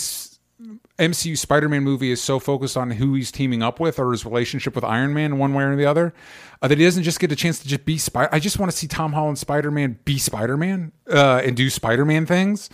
MCU 0.97 1.37
Spider-Man 1.37 1.83
movie 1.83 2.09
is 2.09 2.21
so 2.21 2.39
focused 2.39 2.75
on 2.77 2.89
who 2.91 3.13
he's 3.13 3.31
teaming 3.31 3.61
up 3.61 3.79
with 3.79 3.99
or 3.99 4.11
his 4.11 4.25
relationship 4.25 4.73
with 4.73 4.83
Iron 4.83 5.13
Man 5.13 5.37
one 5.37 5.53
way 5.53 5.63
or 5.63 5.75
the 5.75 5.85
other, 5.85 6.13
uh, 6.61 6.67
that 6.67 6.77
he 6.77 6.83
doesn't 6.83 7.03
just 7.03 7.19
get 7.19 7.31
a 7.31 7.35
chance 7.35 7.59
to 7.59 7.67
just 7.67 7.85
be 7.85 7.97
Spider. 7.99 8.29
I 8.31 8.39
just 8.39 8.57
want 8.57 8.71
to 8.71 8.77
see 8.77 8.87
Tom 8.87 9.13
Holland 9.13 9.37
Spider-Man 9.37 9.99
be 10.05 10.17
Spider-Man 10.17 10.93
uh, 11.11 11.41
and 11.43 11.55
do 11.55 11.69
Spider-Man 11.69 12.25
things. 12.25 12.69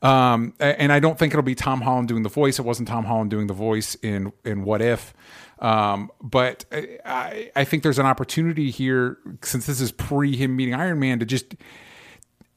Um, 0.00 0.54
and 0.60 0.92
I 0.92 1.00
don't 1.00 1.18
think 1.18 1.32
it'll 1.34 1.42
be 1.42 1.54
Tom 1.54 1.80
Holland 1.82 2.08
doing 2.08 2.22
the 2.22 2.28
voice. 2.28 2.58
It 2.58 2.62
wasn't 2.64 2.88
Tom 2.88 3.04
Holland 3.04 3.30
doing 3.30 3.46
the 3.46 3.54
voice 3.54 3.94
in 3.96 4.32
in 4.44 4.62
What 4.64 4.80
If. 4.80 5.12
Um, 5.58 6.10
but 6.22 6.64
I- 6.70 7.50
I, 7.56 7.64
think 7.64 7.82
there's 7.82 7.98
an 7.98 8.06
opportunity 8.06 8.70
here 8.70 9.18
since 9.42 9.66
this 9.66 9.80
is 9.80 9.90
pre 9.90 10.36
him 10.36 10.54
meeting 10.54 10.74
Iron 10.74 10.98
Man 10.98 11.18
to 11.20 11.24
just 11.24 11.54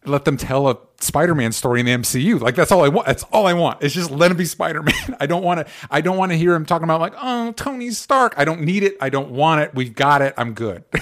let 0.06 0.26
them 0.26 0.38
tell 0.38 0.70
a 0.70 0.78
Spider-Man 1.00 1.52
story 1.52 1.80
in 1.80 1.86
the 1.86 1.94
MCU. 1.94 2.40
Like 2.42 2.56
that's 2.56 2.72
all 2.72 2.84
I 2.84 2.90
want. 2.90 3.08
That's 3.08 3.24
all 3.32 3.48
I 3.48 3.54
want. 3.54 3.82
It's 3.84 3.94
just 3.94 4.12
let 4.12 4.32
him 4.32 4.38
be 4.38 4.46
Spider-Man. 4.58 5.16
I 5.20 5.26
don't 5.28 5.44
want 5.44 5.66
to. 5.66 5.74
I 5.90 6.02
don't 6.02 6.18
want 6.18 6.32
to 6.32 6.38
hear 6.38 6.54
him 6.54 6.66
talking 6.66 6.84
about 6.84 7.00
like, 7.00 7.14
oh, 7.18 7.54
Tony 7.54 7.92
Stark. 7.92 8.34
I 8.38 8.46
don't 8.46 8.62
need 8.62 8.84
it. 8.84 8.98
I 9.00 9.10
don't 9.10 9.32
want 9.32 9.62
it. 9.62 9.74
We've 9.74 9.94
got 9.96 10.22
it. 10.22 10.34
I'm 10.38 10.54
good. 10.54 10.84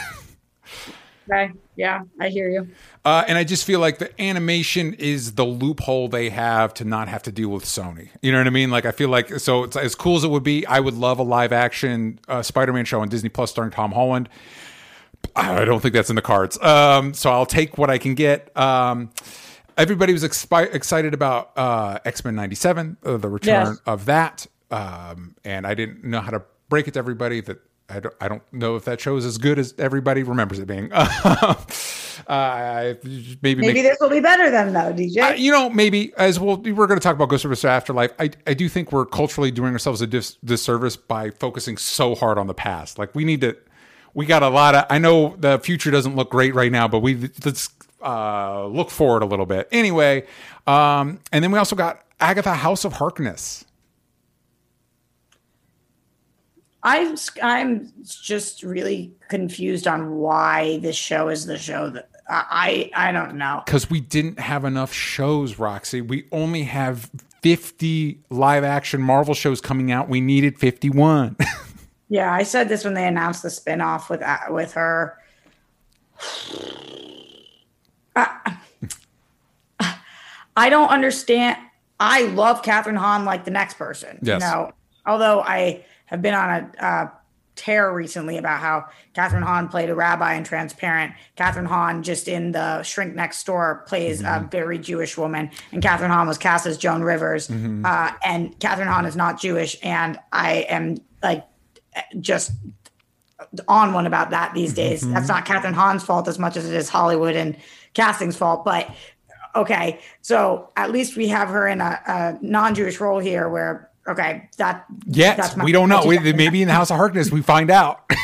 Okay. 1.29 1.51
Yeah, 1.77 2.01
I 2.19 2.29
hear 2.29 2.49
you. 2.49 2.67
Uh, 3.05 3.23
and 3.27 3.37
I 3.37 3.43
just 3.43 3.63
feel 3.63 3.79
like 3.79 3.99
the 3.99 4.09
animation 4.21 4.95
is 4.95 5.33
the 5.35 5.45
loophole 5.45 6.07
they 6.09 6.29
have 6.31 6.73
to 6.75 6.83
not 6.85 7.07
have 7.07 7.21
to 7.23 7.31
deal 7.31 7.49
with 7.49 7.63
Sony. 7.65 8.09
You 8.21 8.31
know 8.31 8.39
what 8.39 8.47
I 8.47 8.49
mean? 8.49 8.71
Like 8.71 8.85
I 8.85 8.91
feel 8.91 9.09
like 9.09 9.29
so 9.39 9.63
it's 9.63 9.75
as 9.77 9.93
cool 9.93 10.17
as 10.17 10.23
it 10.23 10.29
would 10.29 10.43
be. 10.43 10.65
I 10.65 10.79
would 10.79 10.95
love 10.95 11.19
a 11.19 11.23
live 11.23 11.53
action 11.53 12.19
uh, 12.27 12.41
Spider-Man 12.41 12.83
show 12.85 12.99
on 13.01 13.09
Disney 13.09 13.29
Plus 13.29 13.51
starring 13.51 13.71
Tom 13.71 13.91
Holland. 13.91 14.27
I 15.35 15.65
don't 15.65 15.79
think 15.79 15.93
that's 15.93 16.09
in 16.09 16.15
the 16.15 16.21
cards. 16.21 16.59
Um, 16.63 17.13
so 17.13 17.29
I'll 17.31 17.45
take 17.45 17.77
what 17.77 17.89
I 17.91 17.99
can 17.99 18.15
get. 18.15 18.55
Um, 18.57 19.11
everybody 19.77 20.13
was 20.13 20.23
expi- 20.23 20.73
excited 20.73 21.13
about 21.13 21.51
uh, 21.55 21.99
X 22.05 22.25
Men 22.25 22.35
'97, 22.35 22.97
uh, 23.03 23.17
the 23.17 23.29
return 23.29 23.67
Yes. 23.67 23.77
of 23.85 24.05
that, 24.05 24.47
um, 24.71 25.35
and 25.45 25.67
I 25.67 25.75
didn't 25.75 26.03
know 26.03 26.21
how 26.21 26.31
to 26.31 26.41
break 26.69 26.87
it 26.87 26.95
to 26.95 26.99
everybody 26.99 27.41
that. 27.41 27.59
I 27.89 28.01
don't, 28.01 28.15
I 28.19 28.27
don't 28.27 28.43
know 28.51 28.75
if 28.75 28.83
that 28.85 28.99
show 28.99 29.15
is 29.15 29.25
as 29.25 29.37
good 29.37 29.57
as 29.57 29.73
everybody 29.77 30.23
remembers 30.23 30.59
it 30.59 30.67
being. 30.67 30.91
uh, 30.93 31.55
maybe 33.01 33.37
Maybe 33.41 33.61
make, 33.61 33.75
this 33.75 33.97
will 34.01 34.09
be 34.09 34.19
better 34.19 34.51
than 34.51 34.73
though, 34.73 34.91
DJ. 34.93 35.17
uh, 35.21 35.33
you 35.35 35.51
know, 35.51 35.69
maybe 35.69 36.13
as 36.17 36.37
well, 36.37 36.57
we're 36.57 36.87
going 36.87 36.99
to 36.99 37.03
talk 37.03 37.15
about 37.15 37.29
Ghostbusters 37.29 37.63
Afterlife. 37.63 38.11
I, 38.19 38.31
I 38.45 38.53
do 38.53 38.67
think 38.67 38.91
we're 38.91 39.05
culturally 39.05 39.51
doing 39.51 39.71
ourselves 39.71 40.01
a 40.01 40.07
dis- 40.07 40.35
disservice 40.43 40.97
by 40.97 41.29
focusing 41.29 41.77
so 41.77 42.13
hard 42.13 42.37
on 42.37 42.47
the 42.47 42.53
past. 42.53 42.99
Like 42.99 43.15
we 43.15 43.23
need 43.23 43.39
to, 43.41 43.55
we 44.13 44.25
got 44.25 44.43
a 44.43 44.49
lot 44.49 44.75
of. 44.75 44.85
I 44.89 44.97
know 44.97 45.35
the 45.37 45.59
future 45.59 45.89
doesn't 45.89 46.15
look 46.15 46.29
great 46.29 46.53
right 46.55 46.71
now, 46.71 46.89
but 46.89 46.99
we 46.99 47.29
let's 47.45 47.69
uh, 48.03 48.65
look 48.65 48.89
forward 48.89 49.21
a 49.23 49.25
little 49.25 49.45
bit 49.45 49.69
anyway. 49.71 50.25
Um, 50.65 51.19
and 51.31 51.43
then 51.43 51.51
we 51.51 51.57
also 51.59 51.75
got 51.75 52.03
Agatha 52.19 52.53
House 52.53 52.83
of 52.83 52.93
Harkness. 52.93 53.63
I'm 56.87 57.17
I'm 57.43 57.91
just 58.05 58.63
really 58.63 59.13
confused 59.27 59.87
on 59.87 60.15
why 60.15 60.77
this 60.77 60.95
show 60.95 61.27
is 61.27 61.45
the 61.45 61.57
show 61.57 61.89
that 61.89 62.09
I 62.29 62.89
I 62.95 63.09
I 63.09 63.11
don't 63.11 63.35
know. 63.35 63.61
because 63.65 63.89
we 63.89 63.99
didn't 63.99 64.39
have 64.39 64.63
enough 64.63 64.93
shows, 64.93 65.59
Roxy. 65.59 65.99
We 65.99 66.29
only 66.31 66.63
have 66.63 67.11
50 67.41 68.21
live 68.29 68.63
action 68.63 69.01
Marvel 69.01 69.33
shows 69.33 69.59
coming 69.59 69.91
out. 69.91 70.07
We 70.07 70.21
needed 70.21 70.57
51. 70.57 71.35
Yeah, 72.09 72.31
I 72.31 72.43
said 72.43 72.69
this 72.69 72.85
when 72.85 72.93
they 72.93 73.05
announced 73.05 73.43
the 73.43 73.49
spinoff 73.49 74.09
with 74.09 74.21
uh, 74.21 74.37
with 74.49 74.71
her. 74.75 75.17
I, 78.15 78.57
I 80.55 80.69
don't 80.69 80.87
understand. 80.87 81.57
I 81.99 82.21
love 82.27 82.61
Kathryn 82.61 82.95
Hahn 82.95 83.25
like 83.25 83.43
the 83.43 83.51
next 83.51 83.73
person. 83.73 84.19
Yes. 84.21 84.41
You 84.41 84.47
know, 84.47 84.71
although 85.05 85.41
I 85.41 85.83
have 86.07 86.21
been 86.21 86.33
on 86.33 86.49
a 86.49 86.85
uh, 86.85 87.09
tear 87.55 87.91
recently 87.93 88.37
about 88.37 88.59
how 88.59 88.85
Kathryn 89.15 89.43
Hahn 89.43 89.67
played 89.67 89.89
a 89.89 89.95
rabbi 89.95 90.35
in 90.35 90.43
Transparent. 90.43 91.13
Kathryn 91.35 91.65
Hahn, 91.65 92.03
just 92.03 92.27
in 92.27 92.51
the 92.51 92.83
Shrink 92.83 93.15
Next 93.15 93.43
Door, 93.45 93.85
plays 93.87 94.21
a 94.21 94.47
very 94.51 94.77
Jewish 94.77 95.17
woman, 95.17 95.49
and 95.71 95.81
Kathryn 95.81 96.09
Hahn 96.09 96.27
was 96.27 96.37
cast 96.37 96.65
as 96.65 96.77
Joan 96.77 97.01
Rivers. 97.01 97.49
Uh, 97.49 98.11
and 98.23 98.57
Kathryn 98.59 98.87
Hahn 98.87 99.05
is 99.05 99.15
not 99.15 99.39
Jewish, 99.41 99.77
and 99.83 100.19
I 100.31 100.65
am 100.69 100.97
like 101.23 101.45
just 102.19 102.51
on 103.67 103.93
one 103.93 104.05
about 104.05 104.29
that 104.29 104.53
these 104.53 104.73
days. 104.73 105.01
That's 105.11 105.27
not 105.27 105.45
Kathryn 105.45 105.73
Hahn's 105.73 106.03
fault 106.03 106.27
as 106.27 106.37
much 106.37 106.57
as 106.57 106.69
it 106.69 106.75
is 106.75 106.89
Hollywood 106.89 107.35
and 107.35 107.57
casting's 107.93 108.37
fault. 108.37 108.65
But 108.65 108.89
okay, 109.55 109.99
so 110.21 110.69
at 110.75 110.91
least 110.91 111.17
we 111.17 111.27
have 111.29 111.49
her 111.49 111.67
in 111.67 111.81
a, 111.81 111.99
a 112.05 112.37
non-Jewish 112.41 112.99
role 112.99 113.19
here, 113.19 113.49
where 113.49 113.86
okay, 114.07 114.49
that 114.57 114.85
Yes, 115.05 115.55
we 115.57 115.71
don't 115.71 115.89
know. 115.89 116.05
We, 116.05 116.19
maybe 116.33 116.61
in 116.61 116.67
the 116.67 116.73
House 116.73 116.91
of 116.91 116.97
Harkness, 116.97 117.31
we 117.31 117.41
find 117.41 117.69
out. 117.71 118.09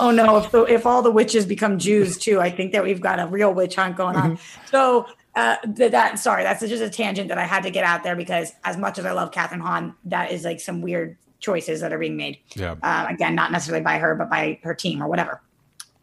Oh 0.00 0.10
no! 0.10 0.38
If 0.38 0.50
the, 0.50 0.62
if 0.64 0.86
all 0.86 1.02
the 1.02 1.10
witches 1.10 1.44
become 1.44 1.78
Jews 1.78 2.16
too, 2.16 2.40
I 2.40 2.50
think 2.50 2.72
that 2.72 2.82
we've 2.82 3.00
got 3.00 3.20
a 3.20 3.26
real 3.26 3.52
witch 3.52 3.76
hunt 3.76 3.94
going 3.96 4.16
on. 4.16 4.38
So 4.70 5.06
uh, 5.34 5.56
th- 5.76 5.90
that 5.92 6.18
sorry, 6.18 6.42
that's 6.42 6.60
just 6.60 6.82
a 6.82 6.88
tangent 6.88 7.28
that 7.28 7.36
I 7.38 7.44
had 7.44 7.62
to 7.62 7.70
get 7.70 7.84
out 7.84 8.02
there 8.02 8.16
because 8.16 8.52
as 8.64 8.78
much 8.78 8.98
as 8.98 9.04
I 9.04 9.12
love 9.12 9.30
Kathryn 9.32 9.60
Hahn, 9.60 9.94
that 10.06 10.32
is 10.32 10.44
like 10.44 10.60
some 10.60 10.80
weird 10.80 11.18
choices 11.40 11.80
that 11.82 11.92
are 11.92 11.98
being 11.98 12.16
made. 12.16 12.38
Yeah. 12.54 12.76
Uh, 12.82 13.06
again, 13.10 13.34
not 13.34 13.52
necessarily 13.52 13.84
by 13.84 13.98
her, 13.98 14.14
but 14.14 14.30
by 14.30 14.58
her 14.62 14.74
team 14.74 15.02
or 15.02 15.08
whatever. 15.08 15.42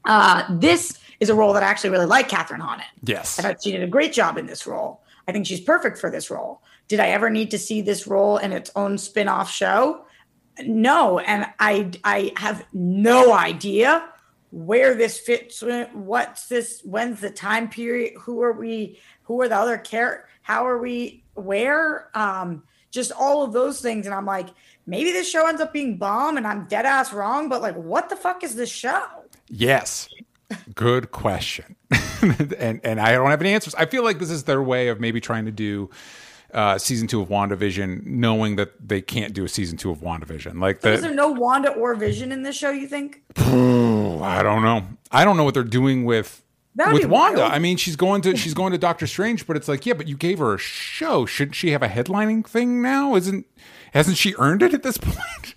Uh, 0.05 0.43
this 0.57 0.99
is 1.19 1.29
a 1.29 1.35
role 1.35 1.53
that 1.53 1.63
I 1.63 1.67
actually 1.67 1.89
really 1.89 2.05
like 2.05 2.29
Kathryn 2.29 2.59
Hahn 2.59 2.79
in. 2.79 2.85
yes. 3.09 3.39
I 3.39 3.41
thought 3.41 3.63
she 3.63 3.71
did 3.71 3.81
a 3.81 3.87
great 3.87 4.13
job 4.13 4.37
in 4.37 4.45
this 4.45 4.67
role. 4.67 5.01
I 5.27 5.31
think 5.31 5.47
she's 5.47 5.61
perfect 5.61 5.97
for 5.97 6.11
this 6.11 6.29
role. 6.29 6.61
Did 6.87 6.99
I 6.99 7.09
ever 7.09 7.29
need 7.29 7.51
to 7.51 7.59
see 7.59 7.81
this 7.81 8.07
role 8.07 8.37
in 8.37 8.51
its 8.51 8.71
own 8.75 8.97
spin-off 8.97 9.49
show? 9.51 10.05
No, 10.61 11.19
and 11.19 11.47
I 11.59 11.91
I 12.03 12.31
have 12.37 12.65
no 12.73 13.33
idea 13.33 14.07
where 14.51 14.93
this 14.93 15.19
fits. 15.19 15.63
What's 15.93 16.47
this? 16.47 16.81
When's 16.83 17.19
the 17.19 17.31
time 17.31 17.69
period? 17.69 18.13
Who 18.19 18.41
are 18.43 18.51
we? 18.51 18.99
Who 19.23 19.41
are 19.41 19.47
the 19.47 19.57
other 19.57 19.77
care? 19.77 20.27
How 20.43 20.67
are 20.67 20.77
we? 20.77 21.23
Where? 21.33 22.09
Um, 22.15 22.63
just 22.91 23.11
all 23.11 23.43
of 23.43 23.51
those 23.51 23.81
things, 23.81 24.05
and 24.05 24.13
I'm 24.13 24.27
like, 24.27 24.49
maybe 24.85 25.11
this 25.11 25.27
show 25.27 25.47
ends 25.47 25.59
up 25.59 25.73
being 25.73 25.97
bomb, 25.97 26.37
and 26.37 26.45
I'm 26.45 26.67
dead 26.67 26.85
ass 26.85 27.11
wrong. 27.11 27.49
But 27.49 27.63
like, 27.63 27.75
what 27.75 28.09
the 28.09 28.15
fuck 28.15 28.43
is 28.43 28.53
this 28.53 28.69
show? 28.69 29.03
Yes. 29.49 30.07
Good 30.75 31.11
question. 31.11 31.75
and 32.21 32.79
and 32.83 32.99
I 32.99 33.13
don't 33.13 33.31
have 33.31 33.41
any 33.41 33.53
answers. 33.53 33.73
I 33.73 33.87
feel 33.87 34.03
like 34.03 34.19
this 34.19 34.29
is 34.29 34.43
their 34.43 34.61
way 34.61 34.89
of 34.89 34.99
maybe 34.99 35.19
trying 35.19 35.45
to 35.45 35.51
do 35.51 35.89
uh, 36.53 36.77
season 36.77 37.07
two 37.07 37.21
of 37.21 37.29
WandaVision, 37.29 38.05
knowing 38.05 38.55
that 38.57 38.73
they 38.85 39.01
can't 39.01 39.33
do 39.33 39.43
a 39.43 39.49
season 39.49 39.77
two 39.77 39.91
of 39.91 39.99
WandaVision. 39.99 40.61
Like 40.61 40.77
Is 40.85 41.01
the, 41.01 41.07
there 41.07 41.15
no 41.15 41.31
Wanda 41.31 41.71
or 41.71 41.95
Vision 41.95 42.31
in 42.31 42.43
this 42.43 42.55
show? 42.55 42.69
You 42.69 42.87
think? 42.87 43.23
I 43.37 44.41
don't 44.43 44.61
know. 44.61 44.85
I 45.11 45.25
don't 45.25 45.37
know 45.37 45.43
what 45.43 45.53
they're 45.53 45.63
doing 45.63 46.05
with 46.05 46.43
That'd 46.75 46.93
with 46.93 47.05
Wanda. 47.05 47.41
wild. 47.41 47.53
I 47.53 47.59
mean, 47.59 47.77
she's 47.77 47.95
going 47.95 48.21
to 48.21 48.35
she's 48.35 48.53
going 48.53 48.71
to 48.71 48.77
Doctor 48.77 49.07
Strange, 49.07 49.45
but 49.45 49.55
it's 49.57 49.67
like, 49.67 49.85
yeah, 49.85 49.93
but 49.93 50.07
you 50.07 50.15
gave 50.15 50.39
her 50.39 50.53
a 50.53 50.57
show. 50.57 51.25
Shouldn't 51.25 51.55
she 51.55 51.71
have 51.71 51.83
a 51.83 51.89
headlining 51.89 52.47
thing 52.47 52.81
now? 52.81 53.15
Isn't 53.15 53.45
hasn't 53.93 54.17
she 54.17 54.33
earned 54.37 54.63
it 54.63 54.73
at 54.73 54.83
this 54.83 54.97
point? 54.97 55.52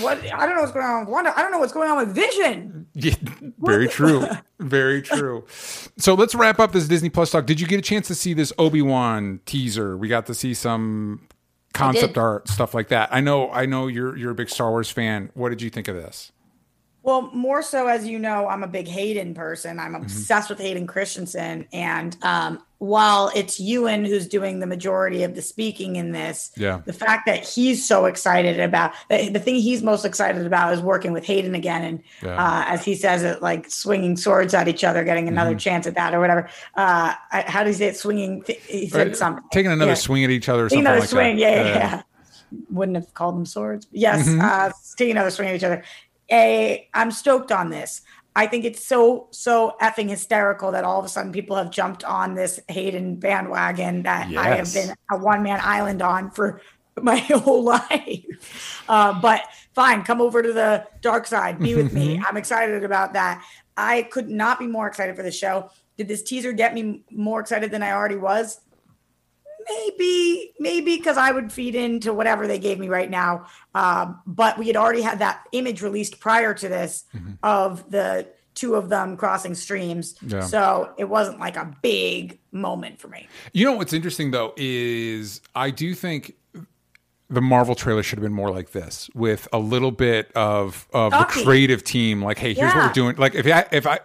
What 0.00 0.18
I 0.32 0.46
don't 0.46 0.54
know 0.56 0.62
what's 0.62 0.72
going 0.72 0.86
on 0.86 1.00
with 1.00 1.08
Wanda. 1.10 1.38
I 1.38 1.42
don't 1.42 1.50
know 1.50 1.58
what's 1.58 1.72
going 1.72 1.90
on 1.90 1.98
with 1.98 2.14
Vision. 2.14 2.86
Yeah, 2.94 3.14
very 3.58 3.88
true. 3.88 4.26
Very 4.58 5.02
true. 5.02 5.44
So 5.98 6.14
let's 6.14 6.34
wrap 6.34 6.58
up 6.58 6.72
this 6.72 6.88
Disney 6.88 7.10
Plus 7.10 7.30
talk. 7.30 7.44
Did 7.44 7.60
you 7.60 7.66
get 7.66 7.78
a 7.78 7.82
chance 7.82 8.08
to 8.08 8.14
see 8.14 8.32
this 8.32 8.54
Obi 8.58 8.80
Wan 8.80 9.40
teaser? 9.44 9.96
We 9.98 10.08
got 10.08 10.24
to 10.26 10.34
see 10.34 10.54
some 10.54 11.28
concept 11.74 12.16
art 12.16 12.48
stuff 12.48 12.72
like 12.72 12.88
that. 12.88 13.10
I 13.12 13.20
know. 13.20 13.50
I 13.50 13.66
know 13.66 13.86
you're 13.86 14.16
you're 14.16 14.30
a 14.30 14.34
big 14.34 14.48
Star 14.48 14.70
Wars 14.70 14.90
fan. 14.90 15.30
What 15.34 15.50
did 15.50 15.60
you 15.60 15.68
think 15.68 15.88
of 15.88 15.96
this? 15.96 16.32
Well, 17.02 17.30
more 17.32 17.62
so 17.62 17.86
as 17.86 18.06
you 18.06 18.18
know, 18.18 18.48
I'm 18.48 18.64
a 18.64 18.68
big 18.68 18.88
Hayden 18.88 19.34
person. 19.34 19.78
I'm 19.78 19.94
obsessed 19.94 20.50
with 20.50 20.58
Hayden 20.58 20.86
Christensen, 20.86 21.68
and 21.72 22.16
um, 22.22 22.62
while 22.78 23.30
it's 23.34 23.58
Ewan 23.58 24.04
who's 24.04 24.26
doing 24.28 24.60
the 24.60 24.66
majority 24.66 25.22
of 25.22 25.34
the 25.34 25.40
speaking 25.40 25.96
in 25.96 26.12
this, 26.12 26.50
Yeah. 26.56 26.80
the 26.84 26.92
fact 26.92 27.24
that 27.26 27.42
he's 27.42 27.86
so 27.86 28.04
excited 28.04 28.60
about 28.60 28.92
the, 29.08 29.38
thing 29.40 29.54
he's 29.56 29.82
most 29.82 30.04
excited 30.04 30.44
about 30.44 30.74
is 30.74 30.80
working 30.82 31.12
with 31.12 31.24
Hayden 31.24 31.54
again, 31.54 31.82
and 31.82 32.02
Yeah. 32.22 32.36
uh, 32.36 32.64
as 32.68 32.84
he 32.84 32.94
says 32.94 33.22
it, 33.22 33.40
like 33.40 33.70
swinging 33.70 34.16
swords 34.16 34.52
at 34.52 34.68
each 34.68 34.84
other, 34.84 35.04
getting 35.04 35.26
another 35.26 35.50
Mm-hmm. 35.52 35.58
chance 35.58 35.86
at 35.86 35.94
that 35.94 36.14
or 36.14 36.20
whatever. 36.20 36.48
Uh, 36.76 37.14
I- 37.32 37.44
how 37.46 37.62
do 37.64 37.70
you 37.70 37.74
say 37.74 37.86
it? 37.86 37.96
Swinging. 37.96 38.44
He 38.68 38.88
said 38.90 39.06
Right, 39.08 39.16
something. 39.16 39.42
taking 39.52 39.72
another 39.72 39.92
Yeah. 39.92 39.94
swing 39.94 40.24
at 40.24 40.30
each 40.30 40.48
other 40.50 40.64
or 40.66 40.68
another 40.70 41.00
like 41.00 41.08
swing. 41.08 41.36
that. 41.36 41.40
Yeah, 41.40 41.54
yeah, 41.64 41.74
yeah. 41.78 42.02
Wouldn't 42.70 42.96
have 42.96 43.14
called 43.14 43.36
them 43.36 43.46
swords. 43.46 43.86
Yes, 43.90 44.28
Mhm. 44.28 44.42
uh, 44.42 44.72
taking 44.96 45.12
another 45.12 45.30
swing 45.30 45.48
at 45.48 45.54
each 45.56 45.64
other. 45.64 45.82
A, 46.30 46.88
I'm 46.92 47.10
stoked 47.10 47.52
on 47.52 47.70
this. 47.70 48.02
I 48.36 48.46
think 48.46 48.66
it's 48.66 48.84
so 48.84 49.28
so 49.30 49.76
effing 49.80 50.10
hysterical 50.10 50.70
that 50.72 50.84
all 50.84 50.98
of 50.98 51.06
a 51.06 51.08
sudden 51.08 51.32
people 51.32 51.56
have 51.56 51.70
jumped 51.70 52.04
on 52.04 52.34
this 52.34 52.60
Hayden 52.68 53.16
bandwagon 53.16 54.02
that 54.02 54.28
I 54.36 54.56
have 54.56 54.72
been 54.74 54.94
a 55.10 55.16
one 55.16 55.42
man 55.42 55.58
island 55.62 56.02
on 56.02 56.30
for 56.30 56.60
my 57.00 57.16
whole 57.16 57.64
life. 57.64 58.84
Uh, 58.88 59.18
but 59.20 59.42
fine, 59.74 60.04
come 60.04 60.20
over 60.20 60.42
to 60.42 60.52
the 60.52 60.86
dark 61.00 61.26
side, 61.26 61.58
be 61.58 61.74
with 61.74 61.94
me. 61.94 62.22
I'm 62.28 62.36
excited 62.36 62.84
about 62.84 63.14
that. 63.14 63.42
I 63.74 64.02
could 64.02 64.28
not 64.28 64.58
be 64.58 64.66
more 64.66 64.86
excited 64.86 65.16
for 65.16 65.22
the 65.22 65.32
show. 65.32 65.70
Did 65.96 66.06
this 66.06 66.22
teaser 66.22 66.52
get 66.52 66.74
me 66.74 67.04
more 67.10 67.40
excited 67.40 67.70
than 67.70 67.82
I 67.82 67.92
already 67.92 68.16
was? 68.16 68.60
Maybe 69.68 70.52
maybe 70.58 70.96
because 70.96 71.16
i 71.16 71.30
would 71.30 71.52
feed 71.52 71.74
into 71.74 72.12
whatever 72.12 72.46
they 72.46 72.58
gave 72.58 72.78
me 72.78 72.88
right 72.88 73.10
now 73.10 73.46
um, 73.74 74.20
but 74.26 74.58
we 74.58 74.66
had 74.66 74.76
already 74.76 75.02
had 75.02 75.18
that 75.18 75.44
image 75.52 75.82
released 75.82 76.20
prior 76.20 76.54
to 76.54 76.68
this 76.68 77.04
of 77.42 77.90
the 77.90 78.26
two 78.54 78.74
of 78.74 78.88
them 78.88 79.16
crossing 79.16 79.54
streams 79.54 80.14
Yeah. 80.22 80.40
so 80.40 80.94
it 80.96 81.04
wasn't 81.04 81.38
like 81.40 81.56
a 81.56 81.74
big 81.82 82.38
moment 82.52 83.00
for 83.00 83.08
me 83.08 83.26
You 83.52 83.64
know 83.66 83.72
what's 83.72 83.92
interesting 83.92 84.30
though 84.30 84.54
is 84.56 85.40
I 85.54 85.70
do 85.70 85.94
think 85.94 86.34
the 87.28 87.40
Marvel 87.42 87.74
trailer 87.74 88.02
should 88.04 88.18
have 88.18 88.22
been 88.22 88.32
more 88.32 88.52
like 88.52 88.70
this, 88.70 89.10
with 89.12 89.48
a 89.52 89.58
little 89.58 89.90
bit 89.90 90.30
of 90.36 90.86
of 90.92 91.10
the 91.10 91.24
creative 91.24 91.82
team. 91.82 92.22
Like, 92.22 92.38
hey, 92.38 92.54
here's 92.54 92.72
what 92.72 92.86
we're 92.86 92.92
doing. 92.92 93.16
Like, 93.16 93.34
if 93.34 93.44
I 93.48 93.66
if 93.72 93.84
I 93.84 93.98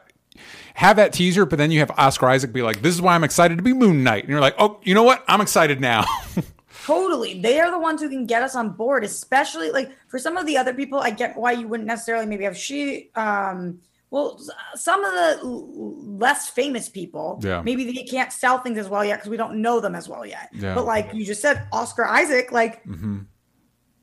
have 0.74 0.96
that 0.98 1.14
teaser, 1.14 1.46
but 1.46 1.58
then 1.58 1.72
you 1.72 1.80
have 1.80 1.92
Oscar 1.98 2.30
Isaac 2.30 2.52
be 2.54 2.62
like, 2.62 2.82
"This 2.82 2.94
is 2.96 3.02
why 3.02 3.16
I'm 3.16 3.24
excited 3.24 3.58
to 3.58 3.64
be 3.64 3.74
Moon 3.74 4.04
Knight," 4.04 4.24
and 4.24 4.30
you're 4.30 4.40
like, 4.42 4.56
"Oh, 4.60 4.80
you 4.84 4.94
know 4.94 5.04
what? 5.04 5.24
I'm 5.28 5.42
excited 5.42 5.80
now." 5.82 6.06
totally 6.86 7.40
they 7.40 7.60
are 7.60 7.70
the 7.70 7.78
ones 7.80 8.02
who 8.02 8.10
can 8.10 8.26
get 8.26 8.42
us 8.42 8.56
on 8.56 8.70
board 8.72 9.04
especially 9.04 9.70
like 9.70 9.92
for 10.08 10.18
some 10.18 10.36
of 10.36 10.48
the 10.48 10.58
other 10.58 10.74
people 10.74 11.00
i 11.00 11.12
get 11.12 11.38
why 11.38 11.52
you 11.52 11.68
wouldn't 11.68 11.86
necessarily 11.86 12.26
maybe 12.26 12.44
have 12.44 12.58
she 12.58 13.12
um 13.16 13.80
well 14.10 14.40
some 14.74 15.04
of 15.06 15.12
the 15.14 15.40
less 15.46 16.50
famous 16.50 16.90
people 16.90 17.40
Yeah. 17.44 17.62
maybe 17.62 17.86
they 17.86 18.02
can't 18.04 18.32
sell 18.34 18.58
things 18.58 18.80
as 18.80 18.90
well 18.90 19.06
yet 19.06 19.18
because 19.18 19.30
we 19.30 19.38
don't 19.38 19.62
know 19.62 19.80
them 19.80 19.94
as 19.94 20.10
well 20.10 20.26
yet 20.26 20.50
Yeah. 20.54 20.70
Mm-hmm. 20.70 20.76
but 20.76 20.86
like 20.86 21.14
you 21.14 21.24
just 21.24 21.40
said 21.42 21.68
oscar 21.72 22.06
isaac 22.06 22.52
like 22.52 22.82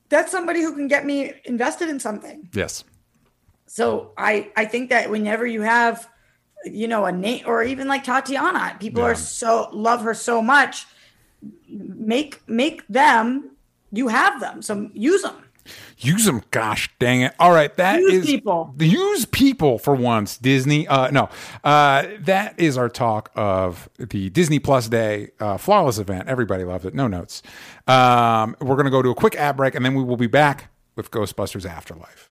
that's 0.08 0.30
somebody 0.30 0.62
who 0.62 0.72
can 0.72 0.86
get 0.86 1.04
me 1.04 1.32
invested 1.46 1.88
in 1.88 1.98
something 1.98 2.48
yes. 2.54 2.84
so 3.66 4.12
I 4.16 4.52
I 4.56 4.66
think 4.66 4.90
that 4.90 5.10
whenever 5.10 5.44
you 5.46 5.62
have 5.62 6.08
you 6.64 6.88
know 6.88 7.04
a 7.04 7.12
name 7.12 7.44
or 7.46 7.62
even 7.62 7.88
like 7.88 8.04
Tatiana, 8.04 8.76
people 8.80 9.02
Yeah. 9.02 9.08
are 9.10 9.14
so 9.14 9.68
love 9.72 10.02
her 10.02 10.14
so 10.14 10.42
much. 10.42 10.86
Make 11.68 12.40
make 12.48 12.86
them. 12.88 13.50
You 13.92 14.08
have 14.08 14.40
them, 14.40 14.60
so 14.62 14.90
use 14.92 15.22
them. 15.22 15.36
Use 15.98 16.24
them, 16.24 16.42
gosh 16.50 16.88
dang 16.98 17.20
it! 17.22 17.34
All 17.38 17.52
right, 17.52 17.74
that 17.76 18.00
is 18.00 18.12
Use 18.12 18.26
people. 18.26 18.74
Use 18.78 19.24
people 19.26 19.78
for 19.78 19.94
once, 19.94 20.38
Disney. 20.38 20.88
Uh, 20.88 21.10
no, 21.10 21.28
uh, 21.62 22.06
that 22.20 22.58
is 22.58 22.78
our 22.78 22.88
talk 22.88 23.30
of 23.34 23.88
the 23.98 24.30
Disney 24.30 24.58
Plus 24.58 24.88
Day 24.88 25.30
uh, 25.40 25.58
flawless 25.58 25.98
event. 25.98 26.26
Everybody 26.28 26.64
loved 26.64 26.86
it. 26.86 26.94
No 26.94 27.06
notes. 27.06 27.42
Um, 27.86 28.56
we're 28.60 28.76
gonna 28.76 28.90
go 28.90 29.02
to 29.02 29.10
a 29.10 29.14
quick 29.14 29.34
ad 29.36 29.56
break, 29.58 29.74
and 29.74 29.84
then 29.84 29.94
we 29.94 30.02
will 30.02 30.16
be 30.16 30.26
back 30.26 30.70
with 30.96 31.10
Ghostbusters 31.10 31.68
Afterlife. 31.68 32.30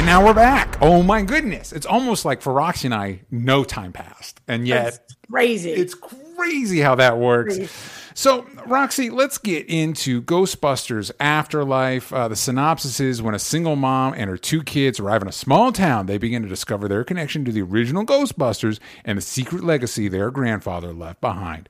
And 0.00 0.06
now 0.06 0.24
we're 0.24 0.32
back. 0.32 0.78
Oh 0.80 1.02
my 1.02 1.20
goodness! 1.20 1.72
It's 1.74 1.84
almost 1.84 2.24
like 2.24 2.40
for 2.40 2.54
Roxy 2.54 2.86
and 2.86 2.94
I, 2.94 3.20
no 3.30 3.64
time 3.64 3.92
passed, 3.92 4.40
and 4.48 4.66
yet 4.66 4.94
It's 4.94 5.16
crazy. 5.30 5.72
It's 5.72 5.94
crazy 5.94 6.80
how 6.80 6.94
that 6.94 7.18
works. 7.18 7.58
Crazy. 7.58 7.70
So, 8.14 8.46
Roxy, 8.64 9.10
let's 9.10 9.36
get 9.36 9.68
into 9.68 10.22
Ghostbusters 10.22 11.10
Afterlife. 11.20 12.14
Uh, 12.14 12.28
the 12.28 12.34
synopsis 12.34 12.98
is 12.98 13.20
when 13.20 13.34
a 13.34 13.38
single 13.38 13.76
mom 13.76 14.14
and 14.14 14.30
her 14.30 14.38
two 14.38 14.62
kids 14.62 14.98
arrive 14.98 15.20
in 15.20 15.28
a 15.28 15.32
small 15.32 15.70
town, 15.70 16.06
they 16.06 16.16
begin 16.16 16.40
to 16.44 16.48
discover 16.48 16.88
their 16.88 17.04
connection 17.04 17.44
to 17.44 17.52
the 17.52 17.60
original 17.60 18.06
Ghostbusters 18.06 18.80
and 19.04 19.18
the 19.18 19.22
secret 19.22 19.62
legacy 19.62 20.08
their 20.08 20.30
grandfather 20.30 20.94
left 20.94 21.20
behind. 21.20 21.68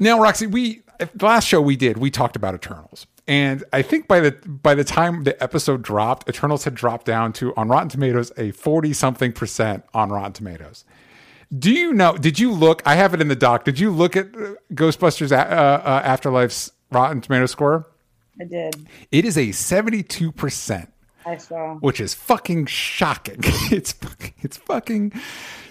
Now, 0.00 0.20
Roxy, 0.20 0.48
we 0.48 0.82
the 0.98 1.24
last 1.24 1.46
show 1.46 1.60
we 1.60 1.76
did, 1.76 1.96
we 1.96 2.10
talked 2.10 2.34
about 2.34 2.56
Eternals. 2.56 3.06
And 3.26 3.64
I 3.72 3.80
think 3.82 4.06
by 4.06 4.20
the 4.20 4.32
by 4.46 4.74
the 4.74 4.84
time 4.84 5.24
the 5.24 5.42
episode 5.42 5.82
dropped, 5.82 6.28
Eternals 6.28 6.64
had 6.64 6.74
dropped 6.74 7.06
down 7.06 7.32
to 7.34 7.54
on 7.56 7.68
Rotten 7.68 7.88
Tomatoes 7.88 8.32
a 8.36 8.50
40 8.50 8.92
something 8.92 9.32
percent 9.32 9.84
on 9.94 10.10
Rotten 10.10 10.32
Tomatoes. 10.32 10.84
Do 11.56 11.72
you 11.72 11.92
know? 11.92 12.16
Did 12.16 12.38
you 12.38 12.52
look? 12.52 12.82
I 12.84 12.96
have 12.96 13.14
it 13.14 13.20
in 13.20 13.28
the 13.28 13.36
doc. 13.36 13.64
Did 13.64 13.78
you 13.78 13.90
look 13.90 14.16
at 14.16 14.26
uh, 14.34 14.54
Ghostbusters 14.74 15.32
uh, 15.32 15.36
uh, 15.36 16.02
Afterlife's 16.02 16.72
Rotten 16.90 17.20
Tomato 17.20 17.46
score? 17.46 17.86
I 18.40 18.44
did. 18.44 18.88
It 19.12 19.24
is 19.24 19.36
a 19.38 19.48
72%, 19.48 20.88
I 21.24 21.36
saw. 21.36 21.76
which 21.76 22.00
is 22.00 22.14
fucking 22.14 22.66
shocking. 22.66 23.38
it's 23.70 23.94
it's 24.42 24.56
fucking 24.56 25.12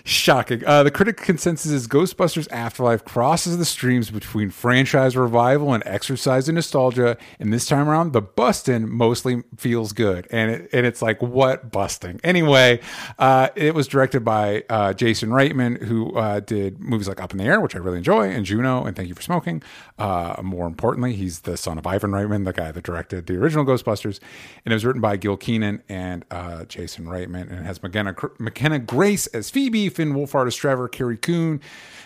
shocking. 0.04 0.66
Uh, 0.66 0.84
the 0.84 0.92
critic 0.92 1.18
consensus 1.18 1.72
is 1.72 1.88
Ghostbusters 1.88 2.52
Afterlife 2.52 3.06
crosses 3.06 3.58
the 3.58 3.66
streams 3.66 4.12
between 4.12 4.50
franchise 4.50 5.16
revival 5.16 5.74
and 5.74 5.82
exercise 5.86 6.50
in 6.50 6.56
nostalgia. 6.56 7.18
And 7.40 7.54
this 7.54 7.66
time 7.66 7.88
around, 7.88 8.12
the 8.12 8.22
busting 8.22 8.90
mostly 8.90 9.44
feels 9.56 9.94
good. 9.94 10.28
And 10.30 10.52
it, 10.52 10.70
and 10.74 10.86
it's 10.86 11.02
like, 11.02 11.22
what 11.22 11.72
busting? 11.72 12.20
Anyway, 12.24 12.82
uh, 13.18 13.50
it 13.56 13.74
was 13.74 13.88
directed 13.88 14.26
by 14.26 14.64
uh, 14.70 14.94
Jason 14.94 15.30
Reitman, 15.30 15.82
who 15.84 16.14
uh, 16.16 16.42
did 16.42 16.82
movies 16.82 17.08
like 17.08 17.22
Up 17.22 17.32
in 17.32 17.38
the 17.38 17.46
Air, 17.46 17.62
which 17.62 17.76
I 17.76 17.80
really 17.80 17.98
enjoy, 17.98 18.30
and 18.30 18.46
Juno, 18.46 18.84
and 18.84 18.96
Thank 18.96 19.08
You 19.08 19.16
for 19.16 19.22
Smoking. 19.22 19.64
Uh, 19.98 20.42
more 20.44 20.68
importantly, 20.68 21.16
he's 21.16 21.42
the 21.42 21.56
son 21.56 21.78
of 21.78 21.88
Ivan 21.88 22.12
Reitman, 22.12 22.44
the 22.44 22.52
guy 22.52 22.72
that 22.72 22.84
directed 22.84 23.28
the 23.28 23.38
original 23.38 23.64
Ghostbusters. 23.64 24.20
And 24.66 24.74
it 24.74 24.76
was 24.76 24.84
written 24.84 25.02
by 25.02 25.16
Gil 25.16 25.38
Kenan 25.38 25.82
and 25.88 26.26
uh, 26.30 26.66
Jason 26.66 27.06
Reitman, 27.06 27.50
and 27.50 27.60
it 27.60 27.66
has 27.66 27.82
McKenna, 27.82 28.16
McKenna 28.38 28.80
Grace 28.80 29.28
as 29.28 29.50
Phoebe, 29.50 29.93
Finn 29.94 30.14
Wolfhard 30.14 30.48
as 30.48 30.56
Trevor, 30.56 30.88
Carrie 30.88 31.18
Coon, 31.18 31.62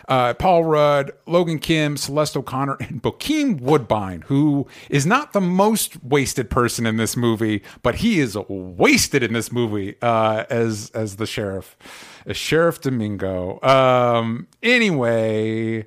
uh, 0.08 0.34
Paul 0.34 0.64
Rudd, 0.64 1.12
Logan 1.26 1.60
Kim, 1.60 1.98
Celeste 1.98 2.38
O'Connor, 2.38 2.78
and 2.80 3.02
Bokeem 3.02 3.60
Woodbine, 3.60 4.22
who 4.24 4.68
is 4.90 5.06
not 5.06 5.34
the 5.34 5.42
most 5.42 6.04
wasted 6.04 6.50
person 6.50 6.86
in 6.86 6.98
this 6.98 7.18
movie, 7.18 7.64
but 7.84 7.96
he 7.96 8.20
is 8.20 8.38
wasted 8.48 9.24
in 9.24 9.34
this 9.34 9.52
movie 9.52 9.96
uh, 10.02 10.46
as 10.50 10.92
as 10.94 11.18
the 11.18 11.26
sheriff, 11.26 11.78
as 12.26 12.38
Sheriff 12.38 12.82
Domingo. 12.82 13.62
Um, 13.62 14.48
anyway, 14.64 15.86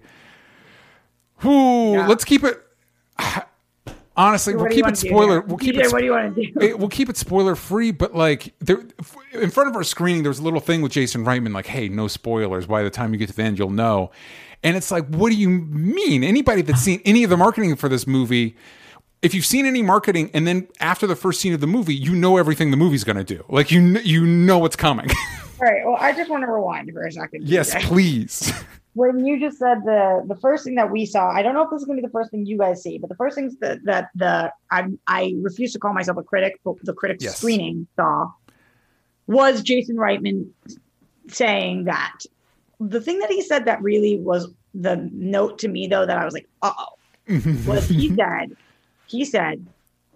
who? 1.36 1.94
Yeah. 1.94 2.06
Let's 2.06 2.24
keep 2.24 2.44
it. 2.44 2.60
Honestly, 4.20 4.54
What 4.54 4.64
we'll 4.64 4.72
keep 4.72 4.86
it 4.86 4.98
spoiler. 4.98 5.40
We'll 5.40 5.56
keep 5.56 5.76
DJ, 5.76 5.84
it. 5.84 5.92
What 5.92 6.00
do 6.00 6.04
you 6.04 6.12
want 6.12 6.34
to 6.34 6.42
do? 6.44 6.60
It, 6.60 6.78
we'll 6.78 6.88
keep 6.90 7.08
it 7.08 7.16
spoiler 7.16 7.54
free. 7.54 7.90
but 7.90 8.14
like 8.14 8.52
there, 8.58 8.82
in 9.32 9.50
front 9.50 9.70
of 9.70 9.76
our 9.76 9.82
screening, 9.82 10.22
there 10.22 10.30
was 10.30 10.40
a 10.40 10.42
little 10.42 10.60
thing 10.60 10.82
with 10.82 10.92
Jason 10.92 11.24
Reitman, 11.24 11.54
like, 11.54 11.66
"Hey, 11.66 11.88
no 11.88 12.06
spoilers. 12.06 12.66
By 12.66 12.82
the 12.82 12.90
time 12.90 13.14
you 13.14 13.18
get 13.18 13.28
to 13.30 13.34
the 13.34 13.42
end, 13.42 13.58
you'll 13.58 13.70
know." 13.70 14.10
And 14.62 14.76
it's 14.76 14.90
like, 14.90 15.06
what 15.06 15.30
do 15.30 15.36
you 15.36 15.48
mean? 15.48 16.22
Anybody 16.22 16.60
that's 16.60 16.82
seen 16.82 17.00
any 17.06 17.24
of 17.24 17.30
the 17.30 17.36
marketing 17.38 17.76
for 17.76 17.88
this 17.88 18.06
movie, 18.06 18.56
if 19.22 19.32
you've 19.34 19.46
seen 19.46 19.64
any 19.64 19.80
marketing, 19.80 20.30
and 20.34 20.46
then 20.46 20.68
after 20.80 21.06
the 21.06 21.16
first 21.16 21.40
scene 21.40 21.54
of 21.54 21.60
the 21.60 21.66
movie, 21.66 21.94
you 21.94 22.14
know 22.14 22.36
everything 22.36 22.70
the 22.70 22.76
movie's 22.76 23.04
going 23.04 23.16
to 23.16 23.24
do. 23.24 23.42
Like 23.48 23.70
you, 23.70 23.80
you 23.80 24.26
know 24.26 24.58
what's 24.58 24.76
coming. 24.76 25.08
All 25.60 25.66
right. 25.66 25.82
Well, 25.84 25.96
I 25.98 26.12
just 26.12 26.30
want 26.30 26.42
to 26.42 26.46
rewind 26.46 26.90
for 26.92 27.04
a 27.04 27.12
second. 27.12 27.48
yes, 27.48 27.74
please. 27.86 28.52
When 28.94 29.24
you 29.24 29.38
just 29.38 29.58
said 29.58 29.78
the 29.84 30.24
the 30.26 30.36
first 30.36 30.64
thing 30.64 30.74
that 30.74 30.90
we 30.90 31.06
saw, 31.06 31.30
I 31.30 31.42
don't 31.42 31.54
know 31.54 31.62
if 31.62 31.70
this 31.70 31.80
is 31.80 31.86
gonna 31.86 32.00
be 32.00 32.06
the 32.06 32.12
first 32.12 32.30
thing 32.30 32.44
you 32.46 32.58
guys 32.58 32.82
see, 32.82 32.98
but 32.98 33.08
the 33.08 33.16
first 33.16 33.36
things 33.36 33.56
that 33.60 33.78
that 33.84 34.08
the 34.14 34.52
I 34.70 34.86
I 35.06 35.34
refuse 35.40 35.72
to 35.72 35.78
call 35.78 35.92
myself 35.92 36.18
a 36.18 36.22
critic, 36.22 36.60
but 36.64 36.74
the 36.82 36.92
critic 36.92 37.18
Yes. 37.20 37.38
screening 37.38 37.86
saw 37.96 38.30
was 39.26 39.62
Jason 39.62 39.96
Reitman 39.96 40.50
saying 41.28 41.84
that. 41.84 42.18
The 42.80 43.00
thing 43.00 43.18
that 43.20 43.30
he 43.30 43.42
said 43.42 43.66
that 43.66 43.82
really 43.82 44.18
was 44.18 44.52
the 44.74 45.08
note 45.12 45.58
to 45.60 45.68
me 45.68 45.86
though 45.86 46.06
that 46.06 46.18
I 46.18 46.24
was 46.24 46.34
like, 46.34 46.48
uh 46.62 46.72
oh, 46.76 46.96
was 47.66 47.88
he 47.88 48.08
said, 48.14 48.56
he 49.06 49.24
said, 49.24 49.64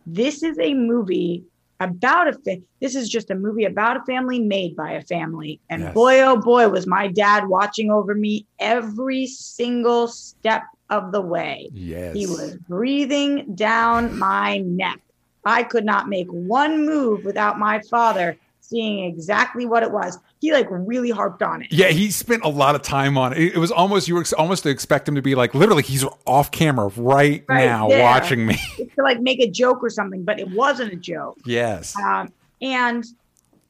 this 0.07 0.43
is 0.43 0.59
a 0.59 0.75
movie 0.75 1.45
about 1.81 2.29
a 2.29 2.33
fa- 2.33 2.63
this 2.81 2.95
is 2.95 3.09
just 3.09 3.31
a 3.31 3.35
movie 3.35 3.65
about 3.65 3.97
a 3.97 4.05
family 4.05 4.41
made 4.41 4.77
by 4.77 4.93
a 4.93 5.03
family 5.03 5.61
and 5.71 5.83
Yes. 5.83 5.95
boy 5.95 6.21
oh 6.21 6.37
boy 6.37 6.69
was 6.69 6.87
my 6.87 7.09
dad 7.09 7.49
watching 7.49 7.91
over 7.91 8.15
me 8.15 8.47
every 8.61 9.27
single 9.27 10.07
step 10.09 10.63
of 10.91 11.13
the 11.13 11.21
way 11.21 11.69
Yes. 11.73 12.15
he 12.15 12.27
was 12.27 12.57
breathing 12.69 13.55
down 13.55 14.17
my 14.19 14.59
neck 14.59 15.01
i 15.45 15.63
could 15.63 15.85
not 15.85 16.09
make 16.09 16.29
one 16.29 16.87
move 16.87 17.25
without 17.25 17.59
my 17.59 17.81
father 17.91 18.37
seeing 18.69 19.05
exactly 19.05 19.67
what 19.67 19.83
it 19.83 19.91
was 19.91 20.19
he 20.41 20.53
like 20.53 20.67
really 20.71 21.11
harped 21.11 21.43
on 21.43 21.63
it 21.63 21.69
Yeah, 21.71 21.89
he 21.89 22.11
spent 22.11 22.45
a 22.45 22.49
lot 22.49 22.75
of 22.75 22.83
time 22.83 23.17
on 23.19 23.33
it. 23.33 23.55
It 23.55 23.59
was 23.59 23.71
almost 23.71 24.09
you 24.09 24.15
were 24.15 24.25
almost 24.39 24.63
to 24.65 24.69
expect 24.69 25.09
him 25.09 25.15
to 25.15 25.23
be 25.23 25.35
like 25.35 25.55
literally 25.55 25.83
he's 25.83 26.05
off 26.27 26.51
camera 26.51 26.89
right, 26.97 27.45
Right 27.49 27.65
now 27.65 27.89
there. 27.89 28.03
watching 28.03 28.47
me. 28.47 28.59
to 28.77 29.03
like 29.03 29.21
make 29.21 29.41
a 29.41 29.51
joke 29.51 29.83
or 29.83 29.91
something 29.91 30.25
but 30.25 30.39
it 30.41 30.49
wasn't 30.51 30.93
a 30.93 30.97
joke 30.97 31.39
yes. 31.45 31.97
um, 31.99 32.33
and 32.63 33.05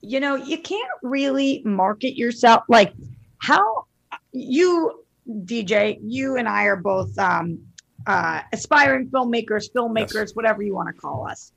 you 0.00 0.20
know 0.20 0.36
you 0.36 0.58
can't 0.58 0.90
really 1.02 1.62
market 1.64 2.16
yourself 2.16 2.64
like 2.68 2.92
how 3.38 3.84
you 4.32 5.02
dj 5.44 5.98
you 6.02 6.36
and 6.36 6.48
i 6.48 6.64
are 6.64 6.76
both 6.76 7.16
um, 7.18 7.58
uh, 8.06 8.42
aspiring 8.52 9.08
filmmakers 9.08 9.70
filmmakers 9.72 10.36
whatever 10.36 10.62
you 10.62 10.74
want 10.74 10.88
to 10.88 11.00
call 11.00 11.26
us 11.26 11.52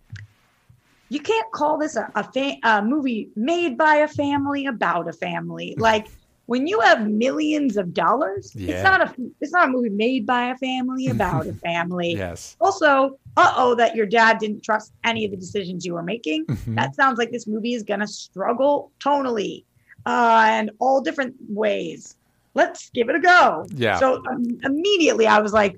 you 1.09 1.19
can't 1.21 1.51
call 1.53 1.77
this 1.77 1.95
a, 1.95 2.09
a, 2.15 2.23
fa- 2.31 2.57
a 2.63 2.81
movie 2.81 3.29
made 3.35 3.77
by 3.77 3.95
a 3.97 4.07
family 4.07 4.65
about 4.65 5.07
a 5.07 5.13
family 5.13 5.75
like 5.79 6.05
when 6.47 6.65
you 6.65 6.79
have 6.81 7.07
millions 7.09 7.77
of 7.77 7.93
dollars 7.93 8.51
Yeah. 8.55 8.73
it's 8.73 8.83
not 8.83 9.01
a 9.01 9.15
it's 9.41 9.51
not 9.51 9.69
a 9.69 9.71
movie 9.71 9.89
made 9.89 10.25
by 10.25 10.49
a 10.49 10.57
family 10.57 11.09
about 11.09 11.47
a 11.47 11.53
family 11.65 12.15
Yes. 12.17 12.55
also, 12.59 13.19
uh 13.35 13.53
oh, 13.55 13.75
that 13.75 13.95
your 13.95 14.05
dad 14.07 14.39
didn't 14.39 14.63
trust 14.63 14.91
any 15.03 15.23
of 15.25 15.31
the 15.31 15.37
decisions 15.37 15.85
you 15.85 15.93
were 15.93 16.01
making. 16.03 16.45
Mhm. 16.45 16.75
That 16.75 16.95
sounds 16.95 17.17
like 17.19 17.31
this 17.31 17.45
movie 17.47 17.73
is 17.73 17.83
going 17.83 17.99
to 17.99 18.07
struggle 18.07 18.91
tonally 19.03 19.63
uh, 20.07 20.45
and 20.49 20.71
all 20.79 21.01
different 21.01 21.35
ways. 21.47 22.15
Let's 22.55 22.89
give 22.95 23.09
it 23.09 23.15
a 23.15 23.19
go. 23.19 23.67
Yeah. 23.75 23.99
So 23.99 24.15
um, 24.31 24.43
immediately 24.63 25.27
I 25.27 25.39
was 25.39 25.53
like, 25.53 25.75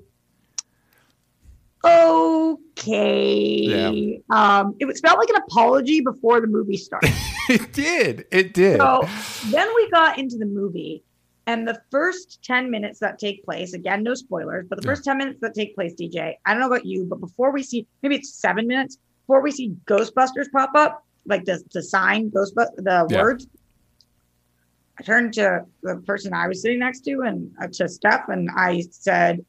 okay. 1.84 3.62
Yeah. 3.62 3.90
Um, 4.30 4.76
it 4.78 4.84
was 4.86 5.00
felt 5.00 5.18
like 5.18 5.28
an 5.30 5.36
apology 5.36 6.00
before 6.00 6.40
the 6.40 6.46
movie 6.46 6.76
started. 6.76 7.10
it 7.48 7.72
did. 7.72 8.26
It 8.30 8.54
did. 8.54 8.80
So 8.80 9.08
then 9.42 9.68
we 9.74 9.90
got 9.90 10.18
into 10.18 10.36
the 10.36 10.46
movie, 10.46 11.04
and 11.46 11.66
the 11.66 11.80
first 11.90 12.40
10 12.44 12.70
minutes 12.70 13.00
that 13.00 13.18
take 13.18 13.44
place, 13.44 13.72
again, 13.74 14.02
no 14.02 14.14
spoilers, 14.14 14.66
but 14.68 14.76
the 14.78 14.84
Yeah. 14.84 14.90
first 14.92 15.04
10 15.04 15.18
minutes 15.18 15.38
that 15.40 15.54
take 15.54 15.74
place, 15.74 15.94
DJ, 15.94 16.34
I 16.44 16.52
don't 16.52 16.60
know 16.60 16.66
about 16.68 16.86
you, 16.86 17.06
but 17.06 17.20
before 17.20 17.52
we 17.52 17.62
see, 17.62 17.86
maybe 18.02 18.16
it's 18.16 18.34
seven 18.34 18.66
minutes, 18.66 18.98
before 19.26 19.40
we 19.42 19.50
see 19.50 19.74
Ghostbusters 19.86 20.50
pop 20.52 20.70
up, 20.74 21.02
like 21.26 21.44
the, 21.44 21.62
the 21.72 21.82
sign, 21.82 22.30
Ghostbusters, 22.30 22.76
the 22.76 23.06
Yeah. 23.10 23.22
words, 23.22 23.46
I 24.98 25.02
turned 25.02 25.32
to 25.34 25.64
the 25.82 25.96
person 26.06 26.34
I 26.34 26.46
was 26.46 26.60
sitting 26.60 26.78
next 26.80 27.00
to 27.06 27.22
and 27.22 27.50
uh, 27.60 27.68
to 27.72 27.88
Steph, 27.88 28.28
and 28.28 28.50
I 28.54 28.82
said, 28.90 29.44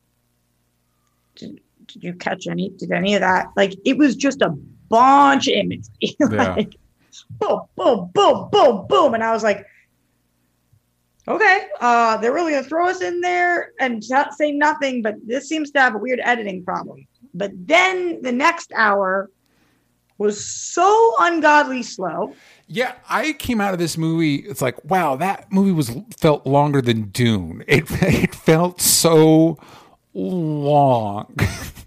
did, 1.93 2.03
you 2.03 2.13
catch 2.13 2.47
any, 2.47 2.69
did 2.69 2.91
any 2.91 3.15
of 3.15 3.21
that? 3.21 3.47
Like, 3.55 3.73
it 3.85 3.97
was 3.97 4.15
just 4.15 4.41
a 4.41 4.49
bunch 4.89 5.47
of 5.47 5.53
imagery. 5.53 5.89
Yeah. 6.19 6.55
like, 6.55 6.75
boom, 7.39 7.61
boom, 7.75 8.09
boom, 8.13 8.49
boom, 8.51 8.87
boom. 8.87 9.13
And 9.13 9.23
I 9.23 9.31
was 9.31 9.43
like, 9.43 9.65
okay, 11.27 11.67
uh, 11.79 12.17
they're 12.17 12.33
really 12.33 12.53
gonna 12.53 12.63
throw 12.63 12.87
us 12.87 13.01
in 13.01 13.21
there 13.21 13.71
and 13.79 14.03
say 14.03 14.51
nothing, 14.51 15.01
but 15.01 15.15
this 15.25 15.47
seems 15.47 15.71
to 15.71 15.79
have 15.79 15.95
a 15.95 15.97
weird 15.97 16.19
editing 16.23 16.63
problem. 16.63 17.05
But 17.33 17.51
then 17.55 18.21
the 18.21 18.31
next 18.31 18.71
hour 18.75 19.29
was 20.17 20.45
so 20.45 21.15
ungodly 21.19 21.81
slow. 21.81 22.35
Yeah, 22.67 22.93
I 23.09 23.33
came 23.33 23.59
out 23.59 23.73
of 23.73 23.79
this 23.79 23.97
movie. 23.97 24.35
It's 24.35 24.61
like, 24.61 24.83
wow, 24.85 25.15
that 25.15 25.51
movie 25.51 25.71
was 25.71 25.97
felt 26.17 26.45
longer 26.45 26.81
than 26.81 27.09
Dune. 27.09 27.63
It 27.67 27.85
it 28.01 28.35
felt 28.35 28.81
so 28.81 29.57
long. 30.13 31.35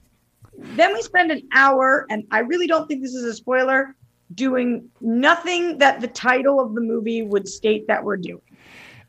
Then 0.76 0.92
we 0.92 1.02
spend 1.02 1.30
an 1.30 1.42
hour, 1.52 2.06
and 2.10 2.24
I 2.30 2.40
really 2.40 2.66
don't 2.66 2.86
think 2.86 3.02
this 3.02 3.14
is 3.14 3.24
a 3.24 3.34
spoiler, 3.34 3.94
doing 4.34 4.88
nothing 5.00 5.78
that 5.78 6.00
the 6.00 6.08
title 6.08 6.60
of 6.60 6.74
the 6.74 6.80
movie 6.80 7.22
would 7.22 7.46
state 7.46 7.86
that 7.86 8.02
we're 8.02 8.16
doing. 8.16 8.40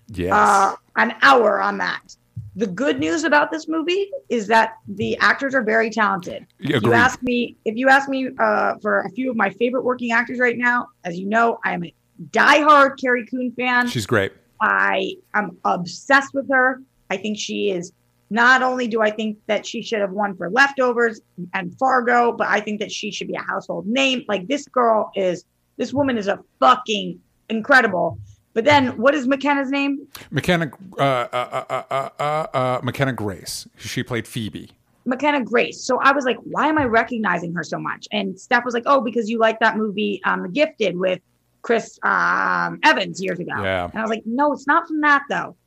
yes. 0.08 0.32
uh, 0.32 0.76
an 0.98 1.16
hour 1.22 1.62
on 1.62 1.78
that. 1.80 2.16
The 2.58 2.68
good 2.68 3.00
news 3.00 3.26
about 3.26 3.52
this 3.52 3.68
movie 3.68 4.10
is 4.30 4.48
that 4.48 4.76
the 4.88 5.18
actors 5.18 5.54
are 5.54 5.64
very 5.64 5.90
talented. 5.90 6.46
If 6.60 6.84
you 6.84 6.94
ask 6.94 7.22
me, 7.22 7.58
if 7.66 7.76
you 7.76 7.90
ask 7.90 8.08
me 8.08 8.30
uh, 8.40 8.76
for 8.82 9.02
a 9.02 9.10
few 9.10 9.30
of 9.30 9.36
my 9.36 9.50
favorite 9.50 9.84
working 9.84 10.12
actors 10.12 10.40
right 10.40 10.58
now, 10.58 10.88
as 11.04 11.18
you 11.18 11.28
know, 11.28 11.60
I 11.66 11.74
am 11.74 11.84
a 11.84 11.94
diehard 12.32 12.98
Carrie 13.02 13.26
Coon 13.26 13.52
fan. 13.58 13.90
She's 13.90 14.06
great. 14.06 14.32
I 14.62 15.16
am 15.34 15.58
obsessed 15.66 16.34
with 16.34 16.50
her. 16.50 16.82
I 17.10 17.18
think 17.18 17.38
she 17.38 17.72
is. 17.72 17.92
Not 18.30 18.64
only 18.64 18.88
do 18.88 19.02
I 19.02 19.12
think 19.12 19.38
that 19.48 19.66
she 19.66 19.82
should 19.82 20.02
have 20.02 20.12
won 20.12 20.36
for 20.36 20.50
Leftovers 20.50 21.22
and 21.54 21.78
Fargo, 21.78 22.32
but 22.32 22.48
I 22.48 22.60
think 22.60 22.80
that 22.80 22.92
she 22.92 23.12
should 23.12 23.28
be 23.28 23.36
a 23.36 23.42
household 23.42 23.86
name. 23.86 24.24
Like 24.28 24.48
this 24.48 24.68
girl 24.68 25.12
is, 25.16 25.46
this 25.78 25.94
woman 25.94 26.18
is 26.18 26.28
a 26.28 26.40
fucking 26.60 27.20
incredible. 27.50 28.18
But 28.54 28.64
then, 28.64 28.98
what 28.98 29.14
is 29.14 29.28
McKenna's 29.28 29.70
name? 29.70 30.08
McKenna, 30.32 30.72
uh, 30.98 31.02
uh, 31.02 31.66
uh, 31.70 31.84
uh, 31.92 32.10
uh, 32.18 32.24
uh, 32.24 32.80
McKenna 32.84 33.12
Grace. 33.12 33.68
She 33.78 34.02
played 34.02 34.26
Phoebe. 34.26 34.72
McKenna 35.06 35.44
Grace. 35.44 35.84
So 35.84 36.00
I 36.00 36.14
was 36.14 36.24
like, 36.24 36.38
why 36.38 36.68
am 36.68 36.78
I 36.78 36.86
recognizing 36.86 37.54
her 37.54 37.64
so 37.64 37.78
much? 37.78 38.08
And 38.14 38.40
Steph 38.40 38.64
was 38.64 38.74
like, 38.74 38.84
oh, 38.86 39.02
because 39.02 39.30
you 39.30 39.40
like 39.40 39.60
that 39.60 39.78
movie, 39.78 40.22
um, 40.24 40.52
Gifted 40.52 40.98
with 40.98 41.20
Chris 41.64 42.00
um, 42.04 42.80
Evans 42.84 43.22
years 43.22 43.40
ago. 43.40 43.62
Yeah. 43.62 43.86
And 43.86 44.00
I 44.00 44.02
was 44.02 44.10
like, 44.10 44.24
no, 44.26 44.54
it's 44.54 44.68
not 44.68 44.88
from 44.88 45.02
that 45.02 45.24
though. 45.30 45.58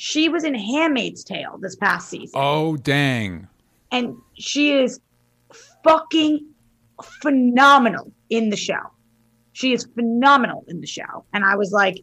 She 0.00 0.28
was 0.28 0.44
in 0.44 0.54
Handmaid's 0.54 1.24
Tale 1.24 1.58
this 1.60 1.74
past 1.74 2.08
season, 2.08 2.30
Oh 2.34 2.76
dang! 2.76 3.48
and 3.90 4.16
she 4.34 4.72
is 4.72 5.00
fucking 5.82 6.46
phenomenal 7.20 8.12
in 8.30 8.50
the 8.50 8.56
show. 8.56 8.92
She 9.54 9.72
is 9.72 9.88
phenomenal 9.96 10.64
in 10.68 10.80
the 10.80 10.86
show, 10.86 11.24
and 11.32 11.44
I 11.44 11.56
was 11.56 11.72
like, 11.72 11.96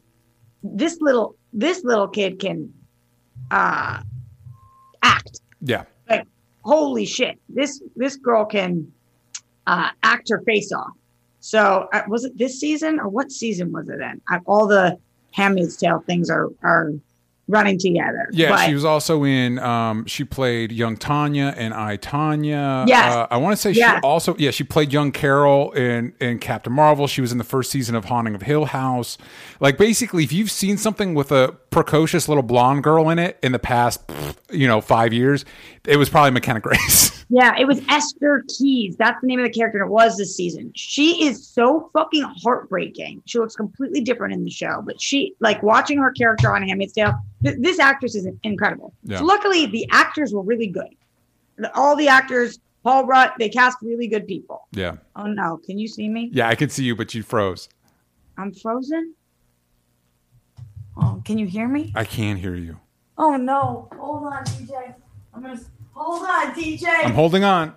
this 0.62 1.00
little 1.00 1.38
this 1.54 1.86
little 1.86 2.10
kid 2.10 2.38
can 2.38 2.74
uh, 3.50 4.02
act. 5.02 5.40
Yeah, 5.62 5.86
like 6.10 6.28
holy 6.66 7.06
shit. 7.06 7.40
This 7.48 7.82
this 7.96 8.18
girl 8.18 8.44
can 8.44 8.92
uh 9.68 9.92
act 10.04 10.28
her 10.32 10.42
face 10.42 10.74
off. 10.74 10.92
So 11.40 11.88
uh, 11.94 12.02
was 12.10 12.26
it 12.26 12.38
this 12.38 12.60
season 12.60 13.00
or 13.00 13.08
what 13.08 13.32
season 13.32 13.72
was 13.72 13.88
it 13.88 14.02
in? 14.02 14.20
Uh, 14.30 14.40
all 14.48 14.68
the 14.68 15.00
handmaid's 15.32 15.78
tale 15.78 16.04
things 16.06 16.30
are 16.30 16.50
are 16.62 16.92
running 17.48 17.78
together 17.78 18.28
yeah. 18.32 18.50
But- 18.50 18.66
she 18.66 18.74
was 18.74 18.84
also 18.86 19.24
in. 19.24 19.60
Um, 19.60 20.06
she 20.08 20.24
played 20.24 20.72
young 20.72 20.98
Tonya 20.98 21.54
and 21.56 21.74
I 21.74 21.98
Tonya. 21.98 22.88
Yes. 22.88 23.14
Uh, 23.16 23.28
I 23.30 23.38
want 23.38 23.54
to 23.56 23.62
say 23.62 23.72
Yes. 23.72 23.98
she 23.98 24.02
also. 24.02 24.36
Yeah, 24.38 24.52
she 24.52 24.64
played 24.64 24.92
young 24.92 25.12
Carol 25.12 25.72
in 25.74 26.14
in 26.20 26.40
Captain 26.40 26.74
Marvel. 26.74 27.06
She 27.08 27.22
was 27.22 27.32
in 27.32 27.38
the 27.38 27.44
first 27.44 27.70
season 27.72 27.96
of 27.96 28.06
Haunting 28.06 28.34
of 28.36 28.42
Hill 28.42 28.66
House. 28.66 29.18
Like 29.60 29.78
basically, 29.78 30.24
if 30.24 30.34
you've 30.34 30.52
seen 30.52 30.78
something 30.78 31.14
with 31.14 31.32
a 31.32 31.56
precocious 31.76 32.28
little 32.30 32.42
blonde 32.44 32.84
girl 32.84 33.10
in 33.10 33.20
it 33.20 33.38
in 33.44 33.52
the 33.52 33.60
past, 33.60 34.00
you 34.50 34.66
know, 34.68 34.80
five 34.80 35.12
years, 35.12 35.44
it 35.86 35.98
was 35.98 36.10
probably 36.10 36.32
McKenna 36.32 36.60
Grace. 36.62 37.26
yeah 37.30 37.56
it 37.58 37.66
was 37.66 37.82
Esther 37.90 38.44
Keyes 38.56 38.96
that's 38.98 39.20
the 39.20 39.26
name 39.26 39.40
of 39.40 39.46
the 39.46 39.50
character 39.52 39.80
it 39.82 39.88
was 39.90 40.16
this 40.16 40.36
season 40.38 40.72
she 40.76 41.26
is 41.26 41.44
so 41.48 41.90
fucking 41.92 42.22
heartbreaking 42.44 43.20
she 43.26 43.40
looks 43.40 43.56
completely 43.56 44.00
different 44.00 44.32
in 44.32 44.44
the 44.44 44.52
show 44.52 44.84
but 44.86 45.02
she 45.02 45.34
like 45.40 45.64
watching 45.64 45.98
her 45.98 46.12
character 46.12 46.54
on 46.54 46.62
handmaid's 46.62 46.94
tale 46.94 47.16
th- 47.44 47.56
this 47.60 47.80
actress 47.80 48.14
is 48.14 48.28
incredible 48.44 48.94
Yeah. 49.06 49.18
so 49.18 49.26
luckily 49.26 49.66
the 49.66 49.88
actors 49.92 50.36
were 50.36 50.44
really 50.44 50.68
good 50.68 50.90
all 51.74 51.96
the 51.96 52.08
actors 52.08 52.60
paul 52.84 53.08
rudd 53.08 53.32
they 53.40 53.50
cast 53.50 53.80
really 53.82 54.08
good 54.08 54.28
people 54.28 54.68
yeah, 54.72 54.98
Oh 55.16 55.26
no, 55.26 55.58
can 55.66 55.80
you 55.80 55.88
see 55.88 56.08
me? 56.08 56.30
yeah. 56.32 56.48
I 56.48 56.54
can 56.54 56.70
see 56.70 56.84
you, 56.84 56.96
but 56.96 57.16
you 57.16 57.24
froze. 57.24 57.70
I'm 58.38 58.54
frozen. 58.54 59.16
Oh, 60.98 61.22
can 61.26 61.38
you 61.38 61.46
hear 61.46 61.68
me? 61.68 61.92
I 61.96 62.04
can't 62.06 62.40
hear 62.40 62.56
you. 62.56 62.80
Oh 63.18 63.36
no. 63.38 63.90
Hold 63.98 64.24
on, 64.26 64.44
DJ. 64.46 64.94
I'm 65.34 65.42
gonna 65.42 65.60
hold 65.94 66.24
on, 66.24 66.54
DJ. 66.54 66.86
I'm 67.06 67.14
holding 67.14 67.44
on. 67.44 67.74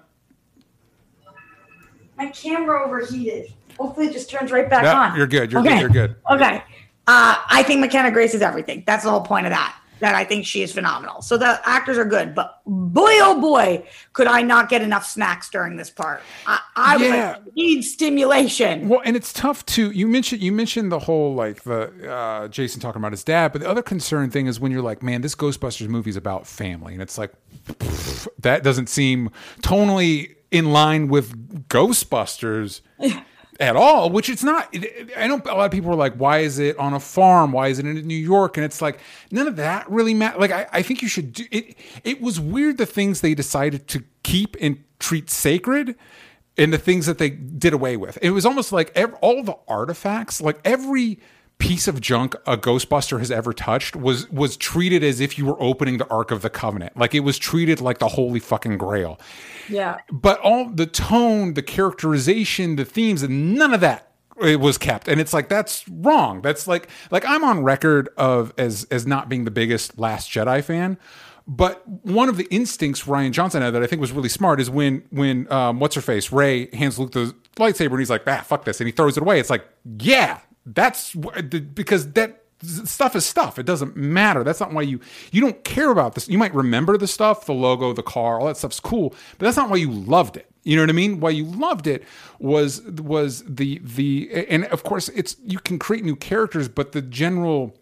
My 2.16 2.26
camera 2.30 2.84
overheated. 2.84 3.52
Hopefully 3.78 4.06
it 4.08 4.12
just 4.12 4.28
turns 4.28 4.50
right 4.50 4.68
back 4.68 4.82
No, 4.82 4.94
on. 4.96 5.16
you're 5.16 5.26
good. 5.28 5.52
You're 5.52 5.60
Okay. 5.60 5.74
good. 5.74 5.80
You're 5.80 5.90
good. 6.08 6.16
Okay. 6.30 6.62
Uh, 7.06 7.36
I 7.48 7.62
think 7.62 7.80
McKenna 7.80 8.10
Grace 8.10 8.34
is 8.34 8.42
everything. 8.42 8.82
That's 8.86 9.04
the 9.04 9.10
whole 9.10 9.20
point 9.20 9.46
of 9.46 9.50
that. 9.52 9.74
That 10.01 10.14
I 10.14 10.24
think 10.24 10.46
she 10.46 10.62
is 10.62 10.72
phenomenal. 10.72 11.22
So 11.22 11.36
the 11.36 11.61
actors 11.68 11.99
are 11.99 12.05
good, 12.05 12.34
but 12.34 12.61
boy, 12.66 13.11
oh 13.20 13.40
boy, 13.40 13.84
could 14.12 14.26
I 14.26 14.42
not 14.42 14.68
get 14.68 14.82
enough 14.82 15.05
snacks 15.07 15.49
during 15.51 15.76
this 15.76 15.90
part. 15.90 16.22
I, 16.46 16.61
I 16.76 16.96
Yeah. 16.96 17.30
like, 17.44 17.55
need 17.57 17.82
stimulation. 17.82 18.88
Well, 18.88 19.01
and 19.05 19.16
it's 19.16 19.32
tough 19.32 19.64
to 19.66 19.90
you 19.90 20.07
mentioned 20.07 20.42
you 20.42 20.53
mentioned 20.53 20.92
the 20.92 21.01
whole 21.01 21.34
like 21.34 21.62
the 21.64 22.11
uh, 22.11 22.49
Jason 22.49 22.80
talking 22.80 23.01
about 23.01 23.12
his 23.12 23.24
dad, 23.24 23.53
but 23.53 23.61
the 23.61 23.68
other 23.68 23.82
concern 23.82 24.30
thing 24.30 24.46
is 24.46 24.61
when 24.61 24.72
you're 24.72 24.82
like, 24.82 25.03
man, 25.03 25.20
this 25.22 25.34
Ghostbusters 25.34 25.88
movie 25.88 26.11
is 26.11 26.16
about 26.16 26.46
family, 26.46 26.92
and 26.92 27.03
it's 27.03 27.18
like 27.18 27.32
pff, 27.66 28.28
that 28.38 28.62
doesn't 28.62 28.88
seem 28.88 29.30
tonally 29.62 30.34
in 30.51 30.72
line 30.72 31.09
with 31.09 31.68
Ghostbusters. 31.68 32.80
At 33.61 33.74
all, 33.74 34.11
which 34.11 34.28
it's 34.28 34.44
not. 34.44 34.72
I 35.16 35.26
know 35.26 35.42
a 35.44 35.54
lot 35.54 35.64
of 35.64 35.72
people 35.72 35.90
are 35.90 35.96
like, 35.96 36.14
"Why 36.14 36.38
is 36.38 36.61
it 36.61 36.78
on 36.78 36.94
a 36.94 37.00
farm? 37.00 37.50
Why 37.50 37.66
is 37.68 37.80
it 37.80 37.86
in 37.86 38.06
New 38.06 38.14
York?" 38.14 38.56
And 38.56 38.64
it's 38.64 38.80
like 38.80 39.00
none 39.32 39.48
of 39.48 39.56
that 39.56 39.90
really 39.90 40.14
matters. 40.14 40.38
Like, 40.38 40.52
I, 40.52 40.68
I 40.72 40.82
think 40.82 41.02
you 41.02 41.09
should 41.09 41.32
do 41.32 41.44
it. 41.50 41.74
It 42.04 42.20
was 42.20 42.38
weird 42.38 42.78
the 42.78 42.86
things 42.86 43.20
they 43.20 43.34
decided 43.34 43.88
to 43.88 44.04
keep 44.22 44.56
and 44.61 44.84
treat 45.00 45.28
sacred, 45.28 45.96
and 46.56 46.72
the 46.72 46.78
things 46.78 47.06
that 47.06 47.18
they 47.18 47.30
did 47.30 47.72
away 47.72 47.96
with. 47.96 48.16
It 48.22 48.30
was 48.30 48.46
almost 48.46 48.70
like 48.70 48.92
ev 48.94 49.14
all 49.22 49.42
the 49.42 49.56
artifacts, 49.66 50.40
like 50.40 50.61
every 50.64 51.18
piece 51.59 51.88
of 51.88 52.00
junk 52.00 52.34
a 52.46 52.56
Ghostbuster 52.56 53.18
has 53.18 53.30
ever 53.30 53.52
touched 53.52 53.96
was 53.96 54.30
was 54.30 54.56
treated 54.56 55.02
as 55.02 55.20
if 55.20 55.36
you 55.36 55.44
were 55.44 55.61
opening 55.61 55.98
the 55.98 56.09
Ark 56.09 56.30
of 56.30 56.42
the 56.42 56.50
Covenant. 56.50 56.96
Like 56.96 57.14
it 57.14 57.20
was 57.20 57.38
treated 57.38 57.80
like 57.80 57.98
the 57.98 58.09
holy 58.09 58.40
fucking 58.40 58.78
grail. 58.78 59.18
Yeah. 59.68 59.98
But 60.11 60.38
all 60.40 60.68
the 60.68 60.86
tone, 60.86 61.54
the 61.54 61.62
characterization, 61.62 62.76
the 62.76 62.84
themes, 62.84 63.22
and 63.22 63.54
none 63.54 63.74
of 63.74 63.80
that 63.80 64.09
it 64.40 64.61
was 64.61 64.78
kept. 64.78 65.09
And 65.09 65.20
it's 65.20 65.32
like 65.32 65.48
that's 65.48 65.88
wrong. 65.88 66.42
That's 66.42 66.66
like 66.66 66.88
like 67.11 67.24
I'm 67.26 67.44
on 67.44 67.62
record 67.64 68.09
of 68.16 68.52
as 68.56 68.84
as 68.90 69.06
not 69.06 69.28
being 69.28 69.44
the 69.44 69.50
biggest 69.50 69.98
Last 69.98 70.30
Jedi 70.30 70.62
fan. 70.62 70.98
But 71.46 71.82
one 71.88 72.28
of 72.28 72.36
the 72.36 72.46
instincts 72.50 73.04
Rian 73.04 73.32
Johnson 73.32 73.62
had 73.62 73.72
that 73.72 73.82
I 73.82 73.86
think 73.86 74.00
was 74.00 74.12
really 74.12 74.28
smart 74.28 74.61
is 74.61 74.68
when 74.68 75.02
when 75.11 75.50
um, 75.52 75.80
what's 75.80 75.94
her 75.94 76.02
face 76.02 76.30
Rey 76.30 76.74
hands 76.74 76.98
Luke 76.98 77.12
the 77.12 77.34
lightsaber 77.56 77.92
and 77.92 77.98
he's 77.98 78.11
like 78.11 78.22
ah 78.26 78.42
fuck 78.42 78.64
this 78.64 78.80
and 78.80 78.86
he 78.86 78.92
throws 78.92 79.16
it 79.16 79.22
away. 79.22 79.40
It's 79.40 79.50
like 79.50 79.66
yeah 80.00 80.40
that's 80.74 81.14
because 81.14 82.12
that 82.12 82.42
stuff 82.62 83.14
is 83.14 83.24
stuff. 83.24 83.58
It 83.58 83.66
doesn't 83.66 83.96
matter. 83.96 84.42
That's 84.44 84.60
not 84.60 84.72
why 84.72 84.82
you 84.82 85.00
you 85.30 85.40
don't 85.40 85.62
care 85.64 85.90
about 85.90 86.14
this. 86.14 86.28
You 86.28 86.38
might 86.38 86.54
remember 86.54 86.96
the 86.96 87.06
stuff, 87.06 87.46
the 87.46 87.54
logo, 87.54 87.92
the 87.92 88.02
car, 88.02 88.40
all 88.40 88.46
that 88.46 88.56
stuff's 88.56 88.80
cool, 88.80 89.10
but 89.38 89.46
that's 89.46 89.56
not 89.56 89.70
why 89.70 89.76
you 89.76 89.90
loved 89.90 90.36
it. 90.36 90.50
You 90.64 90.76
know 90.76 90.82
what 90.82 90.90
I 90.90 90.94
mean? 90.94 91.20
Why 91.20 91.30
you 91.30 91.44
loved 91.44 91.86
it 91.86 92.04
was 92.38 92.82
was 92.82 93.44
the 93.44 93.80
the 93.82 94.46
and 94.48 94.64
of 94.66 94.82
course 94.82 95.08
it's 95.10 95.36
you 95.44 95.58
can 95.58 95.78
create 95.78 96.04
new 96.04 96.16
characters, 96.16 96.68
but 96.68 96.92
the 96.92 97.02
general 97.02 97.74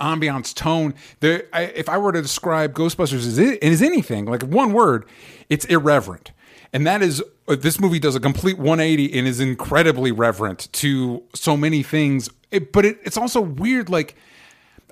ambiance 0.00 0.54
tone 0.54 0.94
the 1.20 1.44
I, 1.54 1.64
if 1.64 1.86
i 1.86 1.98
were 1.98 2.10
to 2.10 2.22
describe 2.22 2.72
ghostbusters 2.72 3.26
as, 3.26 3.38
as 3.38 3.82
anything 3.82 4.24
like 4.24 4.42
one 4.42 4.72
word 4.72 5.04
it's 5.50 5.66
irreverent 5.66 6.32
and 6.72 6.86
that 6.86 7.02
is 7.02 7.22
uh, 7.48 7.56
this 7.56 7.80
movie 7.80 7.98
does 7.98 8.14
a 8.14 8.20
complete 8.20 8.58
180 8.58 9.18
and 9.18 9.26
is 9.26 9.40
incredibly 9.40 10.12
reverent 10.12 10.72
to 10.72 11.22
so 11.34 11.56
many 11.56 11.82
things 11.82 12.30
it, 12.50 12.72
but 12.72 12.84
it, 12.84 12.98
it's 13.04 13.16
also 13.16 13.40
weird 13.40 13.88
like 13.88 14.14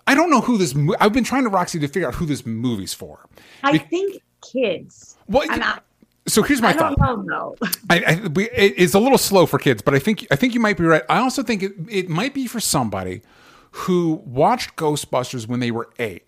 i 0.06 0.14
don't 0.14 0.30
know 0.30 0.40
who 0.40 0.58
this 0.58 0.74
mo- 0.74 0.96
i've 1.00 1.12
been 1.12 1.24
trying 1.24 1.44
to 1.44 1.50
roxy 1.50 1.78
to 1.78 1.88
figure 1.88 2.08
out 2.08 2.14
who 2.14 2.26
this 2.26 2.44
movie's 2.44 2.94
for 2.94 3.26
I 3.62 3.78
think 3.78 4.22
kids. 4.40 5.16
Well, 5.26 5.46
not, 5.46 5.84
so 6.26 6.42
here's 6.42 6.62
my 6.62 6.70
I 6.70 6.72
thought 6.72 6.98
don't 6.98 7.26
know 7.26 7.56
though. 7.60 7.66
I, 7.90 7.96
I, 7.96 8.30
it's 8.34 8.94
a 8.94 9.00
little 9.00 9.18
slow 9.18 9.46
for 9.46 9.58
kids, 9.58 9.82
but 9.82 9.94
I 9.94 9.98
think 9.98 10.26
I 10.30 10.36
think 10.36 10.54
you 10.54 10.60
might 10.60 10.76
be 10.76 10.84
right. 10.84 11.02
I 11.08 11.18
also 11.18 11.42
think 11.42 11.62
it, 11.62 11.72
it 11.88 12.08
might 12.08 12.34
be 12.34 12.46
for 12.46 12.60
somebody 12.60 13.22
who 13.70 14.22
watched 14.24 14.76
Ghostbusters 14.76 15.46
when 15.46 15.60
they 15.60 15.70
were 15.70 15.90
eight, 15.98 16.24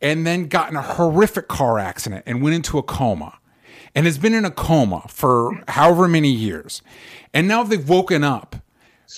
and 0.00 0.26
then 0.26 0.46
got 0.48 0.70
in 0.70 0.76
a 0.76 0.82
horrific 0.82 1.48
car 1.48 1.78
accident 1.78 2.24
and 2.26 2.42
went 2.42 2.54
into 2.54 2.78
a 2.78 2.82
coma, 2.82 3.38
and 3.94 4.06
has 4.06 4.18
been 4.18 4.34
in 4.34 4.44
a 4.44 4.50
coma 4.50 5.04
for 5.08 5.62
however 5.68 6.08
many 6.08 6.30
years, 6.30 6.82
and 7.34 7.48
now 7.48 7.62
they've 7.62 7.88
woken 7.88 8.24
up. 8.24 8.56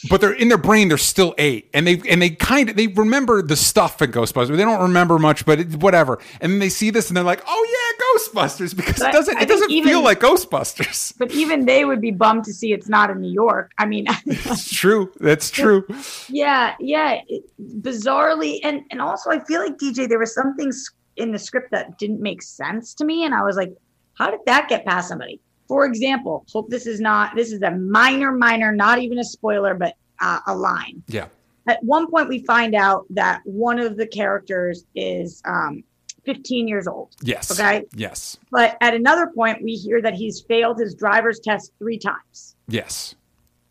But 0.09 0.23
they're 0.23 0.33
in 0.33 0.49
their 0.49 0.57
brain. 0.57 0.89
They're 0.89 0.97
still 0.97 1.35
eight, 1.37 1.69
and 1.75 1.87
they 1.87 2.01
and 2.09 2.23
they 2.23 2.31
kind 2.31 2.71
of 2.71 2.77
they 2.77 2.87
remember 2.87 3.43
the 3.43 3.57
stuff 3.57 4.01
in 4.01 4.11
Ghostbusters. 4.11 4.57
They 4.57 4.65
don't 4.65 4.81
remember 4.81 5.19
much, 5.19 5.45
but 5.45 5.61
it, 5.61 5.77
whatever. 5.83 6.19
And 6.41 6.51
then 6.51 6.59
they 6.61 6.71
see 6.71 6.89
this, 6.89 7.09
and 7.09 7.17
they're 7.17 7.23
like, 7.23 7.43
"Oh 7.47 7.67
yeah, 7.69 8.43
Ghostbusters!" 8.43 8.75
Because 8.75 9.01
But 9.01 9.11
it 9.11 9.13
doesn't 9.13 9.37
I 9.37 9.43
it 9.43 9.49
doesn't 9.49 9.69
think 9.69 9.85
feel 9.85 10.03
like 10.03 10.21
Ghostbusters. 10.21 11.13
But 11.19 11.33
even 11.33 11.67
they 11.67 11.85
would 11.85 12.01
be 12.01 12.11
bummed 12.11 12.45
to 12.45 12.55
see 12.55 12.73
it's 12.73 12.89
not 12.89 13.11
in 13.11 13.21
New 13.21 13.31
York. 13.31 13.73
I 13.77 13.85
mean, 13.85 14.07
That's 14.27 14.75
true. 14.75 15.13
That's 15.21 15.51
true. 15.51 15.85
yeah, 16.31 16.75
yeah. 16.81 17.21
It, 17.29 17.45
bizarrely, 17.83 18.61
and 18.65 18.81
and 18.91 19.03
also 19.03 19.29
I 19.29 19.41
feel 19.41 19.61
like 19.61 19.77
DJ, 19.77 20.09
there 20.09 20.19
was 20.19 20.35
some 20.35 20.57
things 20.57 20.91
in 21.17 21.33
the 21.33 21.39
script 21.39 21.71
that 21.71 21.99
didn't 21.99 22.23
make 22.23 22.43
sense 22.43 22.95
to 22.95 23.05
me, 23.05 23.27
and 23.27 23.35
I 23.35 23.43
was 23.43 23.57
like, 23.57 23.75
how 24.15 24.31
did 24.31 24.41
that 24.47 24.69
get 24.69 24.85
past 24.85 25.09
somebody? 25.09 25.41
For 25.69 25.87
example, 25.87 26.45
hope 26.53 26.69
this 26.69 26.87
is 26.87 27.01
not 27.01 27.35
this 27.35 27.53
is 27.53 27.63
a 27.63 27.71
minor, 27.71 28.33
minor, 28.33 28.73
not 28.73 28.99
even 28.99 29.19
a 29.19 29.25
spoiler, 29.25 29.75
but 29.75 29.95
uh, 30.21 30.41
a 30.47 30.55
line. 30.55 31.03
Yeah. 31.09 31.27
At 31.69 31.83
one 31.85 32.11
point, 32.11 32.29
we 32.29 32.45
find 32.45 32.75
out 32.75 33.07
that 33.11 33.41
one 33.45 33.79
of 33.79 33.97
the 33.97 34.07
characters 34.07 34.85
is 34.95 35.41
um, 35.45 35.85
15 36.25 36.67
years 36.69 36.87
old. 36.89 37.15
Yes. 37.23 37.51
Okay. 37.53 37.85
Yes. 37.95 38.37
But 38.51 38.77
at 38.81 38.95
another 38.95 39.29
point, 39.35 39.63
we 39.63 39.75
hear 39.75 40.03
that 40.03 40.15
he's 40.15 40.41
failed 40.43 40.79
his 40.79 40.95
driver's 40.95 41.39
test 41.41 41.73
three 41.79 41.99
times. 41.99 42.57
Yes. 42.69 43.15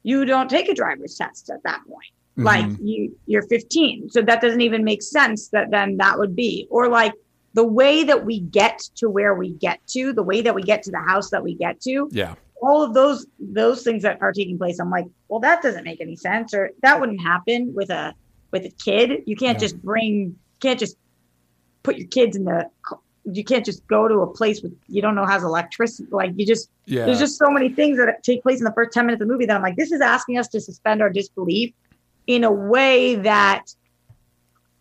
You 0.04 0.26
don't 0.26 0.50
take 0.50 0.70
a 0.70 0.74
driver's 0.74 1.16
test 1.16 1.50
at 1.50 1.62
that 1.64 1.82
point. 1.88 2.06
Like 2.38 2.66
Mhm. 2.66 2.78
you, 2.82 3.18
you're 3.28 3.44
15, 3.44 4.10
so 4.10 4.22
that 4.22 4.42
doesn't 4.42 4.62
even 4.62 4.84
make 4.86 5.02
sense. 5.04 5.50
That 5.50 5.70
then 5.70 5.98
that 5.98 6.18
would 6.18 6.34
be, 6.36 6.66
or 6.72 6.88
like 6.88 7.14
the 7.54 7.64
way 7.66 8.04
that 8.04 8.26
we 8.26 8.40
get 8.40 8.80
to 8.96 9.10
where 9.10 9.34
we 9.36 9.54
get 9.54 9.80
to, 9.88 10.14
the 10.14 10.24
way 10.24 10.42
that 10.42 10.56
we 10.56 10.62
get 10.64 10.84
to 10.84 10.92
the 10.92 11.00
house 11.00 11.30
that 11.32 11.44
we 11.44 11.54
get 11.56 11.82
to, 11.82 12.08
Yeah. 12.12 12.36
all 12.62 12.82
of 12.84 12.94
those 12.94 13.26
those 13.40 13.84
things 13.84 14.04
that 14.04 14.22
are 14.22 14.32
taking 14.32 14.58
place. 14.58 14.80
I'm 14.80 14.90
like, 14.90 15.06
well, 15.28 15.40
that 15.42 15.62
doesn't 15.62 15.84
make 15.84 16.00
any 16.02 16.16
sense, 16.16 16.54
or 16.54 16.72
that 16.82 17.00
wouldn't 17.00 17.22
happen 17.22 17.74
with 17.76 17.90
a 17.90 18.14
with 18.52 18.66
a 18.66 18.72
kid. 18.84 19.24
You 19.26 19.36
can't 19.36 19.56
Yeah. 19.58 19.68
just 19.68 19.82
bring, 19.82 20.38
can't 20.60 20.80
just 20.80 20.98
put 21.84 21.98
your 21.98 22.08
kids 22.08 22.36
in 22.36 22.46
the. 22.46 22.68
You 23.24 23.44
can't 23.44 23.64
just 23.64 23.86
go 23.86 24.08
to 24.08 24.22
a 24.22 24.28
place 24.28 24.64
with 24.64 24.74
you 24.88 25.02
don't 25.02 25.14
know 25.16 25.26
has 25.28 25.44
electricity. 25.44 26.08
Like 26.12 26.32
you 26.38 26.46
just 26.46 26.70
Yeah. 26.86 27.06
there's 27.06 27.20
just 27.20 27.38
so 27.38 27.50
many 27.52 27.70
things 27.70 27.98
that 27.98 28.24
take 28.24 28.42
place 28.42 28.60
in 28.60 28.64
the 28.66 28.74
first 28.74 28.92
10 28.94 29.06
minutes 29.06 29.22
of 29.22 29.28
the 29.28 29.32
movie 29.34 29.46
that 29.46 29.56
I'm 29.56 29.62
like, 29.62 29.76
this 29.76 29.92
is 29.92 30.02
asking 30.02 30.38
us 30.40 30.48
to 30.50 30.60
suspend 30.62 31.02
our 31.02 31.10
disbelief 31.10 31.72
in 32.28 32.44
a 32.44 32.52
way 32.52 33.16
that 33.16 33.64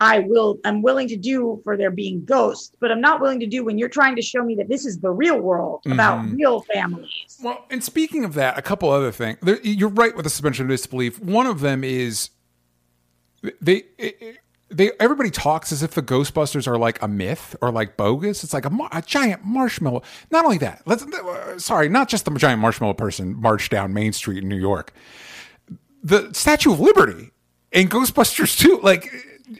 I 0.02 0.20
will, 0.20 0.58
I'm 0.64 0.80
willing 0.80 1.08
to 1.08 1.16
do 1.16 1.60
for 1.62 1.76
there 1.76 1.90
being 1.90 2.24
ghosts, 2.24 2.72
but 2.80 2.90
I'm 2.90 3.02
not 3.02 3.20
willing 3.20 3.38
to 3.40 3.46
do 3.46 3.62
when 3.64 3.76
you're 3.76 3.90
trying 3.90 4.16
to 4.16 4.22
show 4.22 4.42
me 4.42 4.54
that 4.54 4.68
this 4.68 4.86
is 4.86 4.98
the 5.00 5.10
real 5.10 5.38
world 5.38 5.82
about 5.86 6.20
Mhm. 6.24 6.36
real 6.38 6.62
families. 6.62 7.38
Well, 7.42 7.66
and 7.70 7.84
speaking 7.84 8.24
of 8.24 8.32
that, 8.34 8.58
a 8.58 8.62
couple 8.62 8.88
other 8.90 9.12
things. 9.12 9.38
There, 9.42 9.60
you're 9.62 9.90
right 9.90 10.16
with 10.16 10.24
the 10.24 10.30
suspension 10.30 10.64
of 10.64 10.70
disbelief. 10.70 11.20
One 11.20 11.46
of 11.46 11.60
them 11.60 11.84
is 11.84 12.30
they 13.60 13.82
they 14.70 14.92
everybody 15.00 15.30
talks 15.30 15.72
as 15.72 15.82
if 15.82 15.92
the 15.92 16.02
Ghostbusters 16.02 16.66
are 16.66 16.78
like 16.78 17.02
a 17.02 17.08
myth 17.08 17.56
or 17.60 17.70
like 17.72 17.96
bogus. 17.96 18.44
It's 18.44 18.54
like 18.54 18.64
a, 18.66 18.70
a 18.92 19.02
giant 19.02 19.44
marshmallow. 19.44 20.02
Not 20.30 20.44
only 20.44 20.58
that, 20.58 20.82
let's 20.86 21.02
uh, 21.02 21.58
sorry, 21.58 21.88
not 21.88 22.08
just 22.08 22.24
the 22.24 22.30
giant 22.36 22.60
marshmallow 22.60 22.94
person 22.94 23.34
marched 23.40 23.70
down 23.72 23.92
Main 23.92 24.12
Street 24.12 24.42
in 24.42 24.48
New 24.48 24.56
York. 24.58 24.92
The 26.02 26.32
Statue 26.32 26.72
of 26.72 26.80
Liberty 26.80 27.32
and 27.72 27.90
Ghostbusters 27.90 28.56
too. 28.58 28.78
Like 28.82 29.10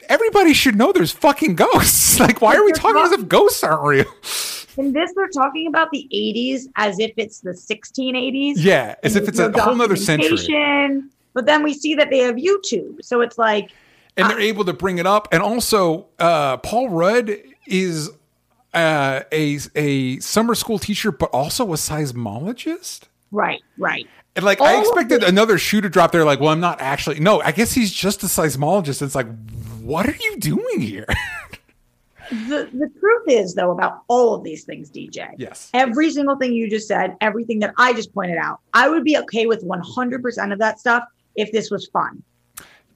everybody 0.09 0.53
should 0.53 0.75
know 0.75 0.91
there's 0.91 1.11
fucking 1.11 1.55
ghosts. 1.55 2.11
Like 2.21 2.39
why 2.39 2.55
are 2.55 2.63
we 2.63 2.71
talking 2.71 3.01
as 3.01 3.11
if 3.13 3.27
ghosts 3.27 3.63
aren't 3.63 3.83
real? 3.83 4.05
In 4.77 4.93
this, 4.93 5.11
they're 5.15 5.27
talking 5.29 5.67
about 5.67 5.89
the 5.91 6.07
80s 6.13 6.67
as 6.75 6.99
if 6.99 7.11
it's 7.17 7.39
the 7.39 7.51
1680s. 7.51 8.53
Yeah, 8.57 8.95
as 9.01 9.15
if 9.15 9.27
it's 9.27 9.39
a 9.39 9.51
whole 9.59 9.75
nother 9.75 9.95
century. 9.95 11.03
But 11.33 11.45
then 11.45 11.63
we 11.63 11.73
see 11.73 11.95
that 11.95 12.09
they 12.09 12.19
have 12.19 12.35
YouTube. 12.35 13.03
So 13.03 13.21
it's 13.21 13.37
like, 13.37 13.71
and 14.17 14.29
they're 14.29 14.39
able 14.39 14.65
to 14.65 14.73
bring 14.73 14.97
it 14.97 15.07
up. 15.07 15.29
And 15.31 15.41
also, 15.41 16.07
uh, 16.19 16.57
Paul 16.57 16.89
Rudd 16.89 17.31
is 17.65 18.09
uh, 18.73 19.21
a 19.31 19.59
a 19.75 20.19
summer 20.19 20.55
school 20.55 20.79
teacher, 20.79 21.11
but 21.11 21.29
also 21.31 21.71
a 21.73 21.77
seismologist. 21.77 23.03
right, 23.31 23.61
right. 23.77 24.07
And 24.35 24.45
like, 24.45 24.61
All 24.61 24.67
I 24.67 24.79
expected 24.79 25.23
another 25.23 25.57
shoe 25.57 25.81
to 25.81 25.89
drop 25.89 26.11
there. 26.11 26.23
Like, 26.23 26.39
well, 26.39 26.49
I'm 26.49 26.59
not 26.59 26.79
actually. 26.79 27.19
No, 27.19 27.41
I 27.41 27.51
guess 27.51 27.73
he's 27.73 27.91
just 27.91 28.23
a 28.23 28.27
seismologist. 28.27 29.01
It's 29.01 29.15
like, 29.15 29.27
what 29.81 30.07
are 30.07 30.15
you 30.15 30.37
doing 30.37 30.79
here? 30.81 31.05
The, 32.31 32.69
the 32.71 32.89
truth 32.97 33.23
is, 33.27 33.55
though, 33.55 33.71
about 33.71 34.03
all 34.07 34.33
of 34.33 34.41
these 34.41 34.63
things, 34.63 34.89
DJ, 34.89 35.31
yes. 35.37 35.69
every 35.73 36.09
single 36.11 36.37
thing 36.37 36.53
you 36.53 36.69
just 36.69 36.87
said, 36.87 37.17
everything 37.19 37.59
that 37.59 37.73
I 37.77 37.91
just 37.91 38.13
pointed 38.13 38.37
out, 38.37 38.61
I 38.73 38.87
would 38.87 39.03
be 39.03 39.17
okay 39.17 39.47
with 39.47 39.65
100% 39.65 40.53
of 40.53 40.59
that 40.59 40.79
stuff 40.79 41.03
if 41.35 41.51
this 41.51 41.69
was 41.69 41.87
fun. 41.87 42.23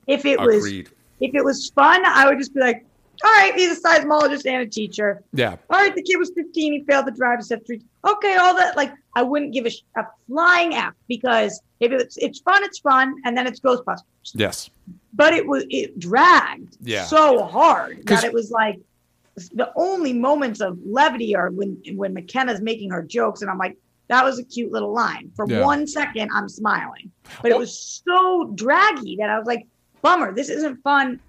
If 0.07 0.23
it 0.25 0.39
was 0.39 0.65
if 0.65 0.87
it 1.19 1.43
was 1.43 1.69
fun, 1.75 2.05
I 2.05 2.29
would 2.29 2.37
just 2.37 2.53
be 2.53 2.61
like, 2.61 2.85
all 3.23 3.31
right, 3.31 3.53
he's 3.55 3.77
a 3.77 3.81
seismologist 3.81 4.45
and 4.45 4.61
a 4.61 4.67
teacher. 4.67 5.23
Yeah. 5.33 5.55
All 5.69 5.79
right, 5.79 5.95
the 5.95 6.01
kid 6.01 6.17
was 6.17 6.31
15, 6.35 6.73
he 6.73 6.83
failed 6.83 7.07
the 7.07 7.11
driver's 7.11 7.47
test. 7.47 7.63
Okay, 8.05 8.35
all 8.35 8.55
that 8.55 8.75
like 8.77 8.93
I 9.15 9.23
wouldn't 9.23 9.53
give 9.53 9.65
a, 9.65 9.69
sh- 9.69 9.83
a 9.97 10.03
flying 10.27 10.73
f 10.73 10.93
because 11.07 11.61
if 11.79 11.91
it's 11.91 12.17
it's 12.17 12.39
fun, 12.39 12.63
it's 12.63 12.79
fun, 12.79 13.15
and 13.25 13.37
then 13.37 13.47
it's 13.47 13.59
Ghostbusters. 13.59 14.03
Yes. 14.33 14.69
But 15.13 15.33
it 15.33 15.45
was 15.45 15.65
it 15.69 15.97
dragged 15.99 16.77
Yeah. 16.81 17.05
so 17.05 17.43
hard 17.43 18.05
that 18.07 18.23
it 18.23 18.33
was 18.33 18.51
like 18.51 18.79
the 19.53 19.71
only 19.75 20.13
moments 20.13 20.61
of 20.61 20.77
levity 20.85 21.35
are 21.35 21.49
when 21.51 21.81
when 21.95 22.13
McKenna's 22.13 22.61
making 22.61 22.91
her 22.91 23.03
jokes, 23.03 23.41
and 23.41 23.49
I'm 23.51 23.57
like, 23.57 23.77
that 24.07 24.23
was 24.23 24.39
a 24.39 24.43
cute 24.43 24.71
little 24.71 24.93
line. 24.93 25.31
For 25.35 25.45
Yeah. 25.49 25.63
one 25.63 25.87
second, 25.87 26.29
I'm 26.33 26.47
smiling, 26.49 27.11
but 27.41 27.51
it 27.51 27.55
oh. 27.55 27.59
was 27.59 28.01
so 28.05 28.51
draggy 28.55 29.17
that 29.19 29.29
I 29.29 29.37
was 29.37 29.47
like, 29.47 29.65
bummer. 30.01 30.33
This 30.33 30.49
isn't 30.49 30.81
fun, 30.83 31.19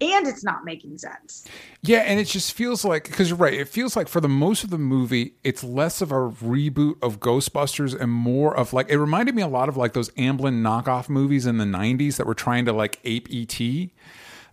and 0.00 0.26
it's 0.26 0.44
not 0.44 0.64
making 0.64 0.98
sense. 0.98 1.46
Yeah, 1.82 1.98
and 2.00 2.20
it 2.20 2.24
just 2.24 2.52
feels 2.52 2.84
like 2.84 3.04
because 3.04 3.28
you're 3.30 3.38
right. 3.38 3.54
It 3.54 3.68
feels 3.68 3.96
like 3.96 4.08
for 4.08 4.20
the 4.20 4.28
most 4.28 4.64
of 4.64 4.70
the 4.70 4.78
movie, 4.78 5.34
it's 5.44 5.62
less 5.64 6.00
of 6.02 6.10
a 6.12 6.14
reboot 6.30 6.96
of 7.02 7.20
Ghostbusters 7.20 7.98
and 7.98 8.10
more 8.12 8.56
of 8.56 8.72
like 8.72 8.88
it 8.90 8.98
reminded 8.98 9.34
me 9.34 9.42
a 9.42 9.48
lot 9.48 9.68
of 9.68 9.76
like 9.76 9.92
those 9.94 10.10
Amblin 10.10 10.60
knockoff 10.62 11.08
movies 11.08 11.46
in 11.46 11.58
the 11.58 11.64
'90s 11.64 12.16
that 12.16 12.26
were 12.26 12.34
trying 12.34 12.64
to 12.66 12.72
like 12.72 13.00
ape 13.04 13.28
ET. 13.30 13.60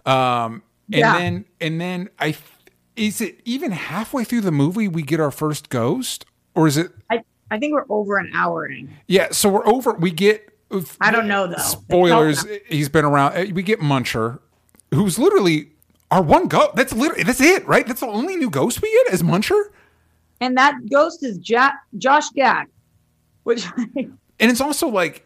Um, 0.05 0.63
and 0.91 0.99
Yeah. 0.99 1.17
then 1.17 1.45
and 1.61 1.79
then 1.81 2.09
I 2.19 2.35
is 2.95 3.21
it 3.21 3.39
even 3.45 3.71
halfway 3.71 4.23
through 4.23 4.41
the 4.41 4.51
movie 4.51 4.87
we 4.87 5.01
get 5.01 5.19
our 5.19 5.31
first 5.31 5.69
ghost, 5.69 6.25
or 6.55 6.67
is 6.67 6.77
it? 6.77 6.91
I 7.09 7.23
I 7.51 7.59
think 7.59 7.73
we're 7.73 7.85
over 7.89 8.17
an 8.17 8.31
hour 8.33 8.65
in. 8.65 8.89
Yeah, 9.07 9.29
so 9.31 9.49
we're 9.49 9.67
over. 9.67 9.93
We 9.93 10.11
get. 10.11 10.49
I 10.99 11.11
don't 11.11 11.27
know, 11.27 11.45
though. 11.45 11.57
Spoilers. 11.57 12.45
He's 12.67 12.89
been 12.89 13.05
around. 13.05 13.35
uh, 13.37 13.45
We 13.53 13.61
get 13.61 13.79
Muncher, 13.79 14.39
who's 14.93 15.19
literally 15.19 15.69
our 16.11 16.21
one 16.21 16.47
ghost. 16.47 16.75
That's 16.75 16.93
literally 16.93 17.23
that's 17.23 17.41
it, 17.41 17.65
right? 17.67 17.85
That's 17.85 18.01
the 18.01 18.07
only 18.07 18.35
new 18.35 18.49
ghost 18.49 18.81
we 18.81 18.91
get 19.05 19.13
as 19.13 19.23
Muncher. 19.23 19.61
And 20.39 20.57
that 20.57 20.75
ghost 20.89 21.23
is 21.23 21.47
ja- 21.49 21.71
Josh 21.97 22.29
Gad, 22.31 22.67
which 23.43 23.65
and 23.95 24.17
it's 24.39 24.61
also 24.61 24.87
like 24.87 25.25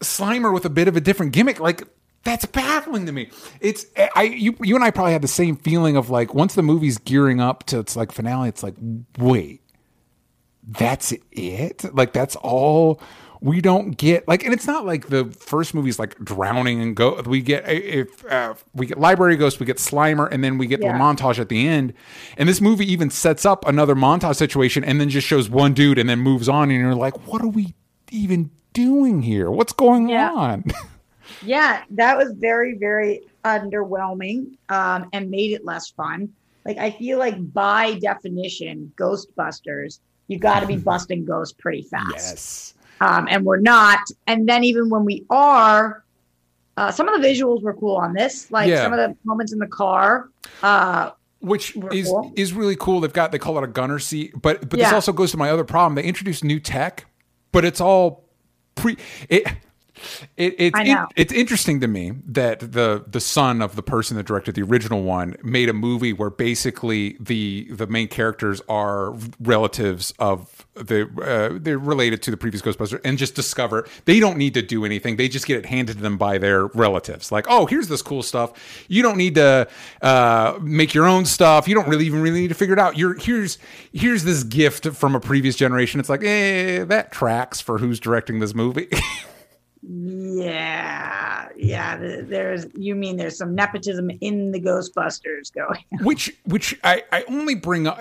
Slimer 0.00 0.52
with 0.52 0.64
a 0.64 0.70
bit 0.70 0.88
of 0.88 0.96
a 0.96 1.00
different 1.00 1.32
gimmick. 1.32 1.60
Like 1.60 1.82
that's 2.24 2.44
baffling 2.46 3.06
to 3.06 3.12
me. 3.12 3.30
It's 3.60 3.86
I 4.14 4.24
you 4.24 4.56
you 4.62 4.74
and 4.74 4.84
I 4.84 4.90
probably 4.90 5.12
had 5.12 5.22
the 5.22 5.28
same 5.28 5.56
feeling 5.56 5.96
of 5.96 6.10
like 6.10 6.34
once 6.34 6.54
the 6.54 6.62
movie's 6.62 6.98
gearing 6.98 7.40
up 7.40 7.64
to 7.64 7.78
its 7.78 7.96
like 7.96 8.12
finale, 8.12 8.48
it's 8.48 8.62
like 8.62 8.74
wait, 9.18 9.62
that's 10.66 11.12
it. 11.32 11.94
Like 11.94 12.12
that's 12.12 12.36
all. 12.36 13.00
We 13.40 13.60
don't 13.60 13.92
get 13.96 14.26
like, 14.26 14.44
and 14.44 14.52
it's 14.52 14.66
not 14.66 14.84
like 14.84 15.08
the 15.08 15.26
first 15.26 15.72
movie's 15.74 15.98
like 15.98 16.18
drowning 16.24 16.80
and 16.82 16.96
go. 16.96 17.20
We 17.22 17.40
get 17.40 17.68
if 17.68 18.24
uh, 18.26 18.54
we 18.74 18.86
get 18.86 18.98
Library 18.98 19.36
Ghost, 19.36 19.60
we 19.60 19.66
get 19.66 19.76
Slimer, 19.76 20.28
and 20.32 20.42
then 20.42 20.58
we 20.58 20.66
get 20.66 20.80
Yeah. 20.80 20.92
the 20.92 20.98
montage 20.98 21.38
at 21.38 21.48
the 21.48 21.68
end. 21.68 21.94
And 22.36 22.48
this 22.48 22.60
movie 22.60 22.90
even 22.90 23.10
sets 23.10 23.46
up 23.46 23.66
another 23.68 23.94
montage 23.94 24.36
situation, 24.36 24.82
and 24.82 25.00
then 25.00 25.08
just 25.08 25.26
shows 25.26 25.48
one 25.48 25.72
dude, 25.72 25.98
and 25.98 26.08
then 26.08 26.18
moves 26.18 26.48
on, 26.48 26.70
and 26.70 26.80
you're 26.80 26.94
like, 26.94 27.28
what 27.28 27.40
are 27.42 27.48
we 27.48 27.74
even 28.10 28.50
doing 28.72 29.22
here? 29.22 29.50
What's 29.50 29.72
going 29.72 30.08
Yeah. 30.08 30.32
on? 30.32 30.64
yeah, 31.42 31.84
that 31.90 32.16
was 32.16 32.32
very 32.32 32.76
very 32.76 33.20
underwhelming 33.44 34.56
um, 34.68 35.08
and 35.12 35.30
made 35.30 35.52
it 35.52 35.64
less 35.64 35.90
fun. 35.90 36.28
Like 36.64 36.78
I 36.78 36.90
feel 36.90 37.18
like 37.18 37.52
by 37.52 37.94
definition, 38.00 38.92
Ghostbusters, 38.96 40.00
you 40.26 40.38
got 40.38 40.60
to 40.60 40.66
be 40.66 40.76
busting 40.90 41.24
ghosts 41.24 41.54
pretty 41.58 41.82
fast. 41.82 42.10
yes. 42.12 42.74
Um, 43.00 43.26
and 43.30 43.44
we're 43.44 43.60
not. 43.60 44.00
And 44.26 44.48
then 44.48 44.64
even 44.64 44.88
when 44.90 45.04
we 45.04 45.24
are, 45.30 46.04
uh, 46.76 46.90
some 46.90 47.08
of 47.08 47.20
the 47.20 47.26
visuals 47.26 47.62
were 47.62 47.74
cool 47.74 47.96
on 47.96 48.12
this, 48.12 48.50
like 48.50 48.68
Yeah. 48.68 48.82
some 48.82 48.92
of 48.92 48.98
the 48.98 49.16
moments 49.24 49.52
in 49.52 49.58
the 49.58 49.66
car. 49.66 50.28
Uh, 50.62 51.10
which 51.40 51.76
is 51.92 52.08
cool. 52.08 52.32
is 52.34 52.52
really 52.52 52.74
cool. 52.76 53.00
They've 53.00 53.12
got 53.12 53.30
they 53.30 53.38
call 53.38 53.56
it 53.58 53.64
a 53.64 53.68
gunner 53.68 54.00
seat, 54.00 54.32
but 54.40 54.68
but 54.68 54.78
this 54.78 54.92
also 54.92 55.12
goes 55.12 55.30
to 55.30 55.36
my 55.36 55.50
other 55.50 55.62
problem. 55.64 55.94
They 55.94 56.02
introduced 56.02 56.42
new 56.42 56.58
tech, 56.58 57.06
but 57.52 57.64
it's 57.64 57.80
all 57.80 58.24
pre 58.74 58.96
it. 59.28 59.46
It, 60.36 60.54
it's 60.58 60.78
I 60.78 60.84
know. 60.84 61.06
it's 61.16 61.32
interesting 61.32 61.80
to 61.80 61.88
me 61.88 62.12
that 62.26 62.60
the 62.60 63.04
the 63.06 63.20
son 63.20 63.62
of 63.62 63.76
the 63.76 63.82
person 63.82 64.16
that 64.16 64.26
directed 64.26 64.54
the 64.54 64.62
original 64.62 65.02
one 65.02 65.36
made 65.42 65.68
a 65.68 65.72
movie 65.72 66.12
where 66.12 66.30
basically 66.30 67.16
the 67.20 67.68
the 67.70 67.86
main 67.86 68.08
characters 68.08 68.60
are 68.68 69.14
relatives 69.40 70.12
of 70.18 70.66
the 70.74 71.08
uh, 71.22 71.58
they're 71.60 71.78
related 71.78 72.22
to 72.22 72.30
the 72.30 72.36
previous 72.36 72.62
Ghostbuster 72.62 73.00
and 73.04 73.18
just 73.18 73.34
discover 73.34 73.86
they 74.04 74.20
don't 74.20 74.36
need 74.36 74.54
to 74.54 74.62
do 74.62 74.84
anything. 74.84 75.16
They 75.16 75.28
just 75.28 75.46
get 75.46 75.58
it 75.58 75.66
handed 75.66 75.96
to 75.96 76.02
them 76.02 76.18
by 76.18 76.38
their 76.38 76.66
relatives. 76.66 77.32
Like 77.32 77.46
oh 77.48 77.66
here's 77.66 77.88
this 77.88 78.02
cool 78.02 78.22
stuff. 78.22 78.84
You 78.88 79.02
don't 79.02 79.16
need 79.16 79.34
to 79.36 79.68
uh, 80.02 80.58
make 80.60 80.94
your 80.94 81.06
own 81.06 81.24
stuff. 81.24 81.68
You 81.68 81.74
don't 81.74 81.88
really 81.88 82.06
even 82.06 82.22
really 82.22 82.40
need 82.40 82.48
to 82.48 82.54
figure 82.54 82.74
it 82.74 82.80
out. 82.80 82.96
You're 82.96 83.14
here's 83.14 83.58
here's 83.92 84.24
this 84.24 84.44
gift 84.44 84.86
from 84.88 85.14
a 85.14 85.20
previous 85.20 85.56
generation. 85.56 86.00
It's 86.00 86.08
like 86.08 86.22
eh 86.22 86.84
that 86.84 87.12
tracks 87.12 87.60
for 87.60 87.78
who's 87.78 88.00
directing 88.00 88.40
this 88.40 88.54
movie 88.54 88.88
yeah, 89.82 91.48
yeah. 91.56 91.96
There's, 91.96 92.66
you 92.74 92.94
mean 92.94 93.16
there's 93.16 93.36
some 93.36 93.54
nepotism 93.54 94.10
in 94.20 94.50
the 94.52 94.60
Ghostbusters 94.60 95.52
going? 95.52 95.84
which 96.02 96.34
which 96.44 96.78
I, 96.84 97.04
I 97.12 97.24
only 97.28 97.54
bring 97.54 97.86
up 97.86 98.00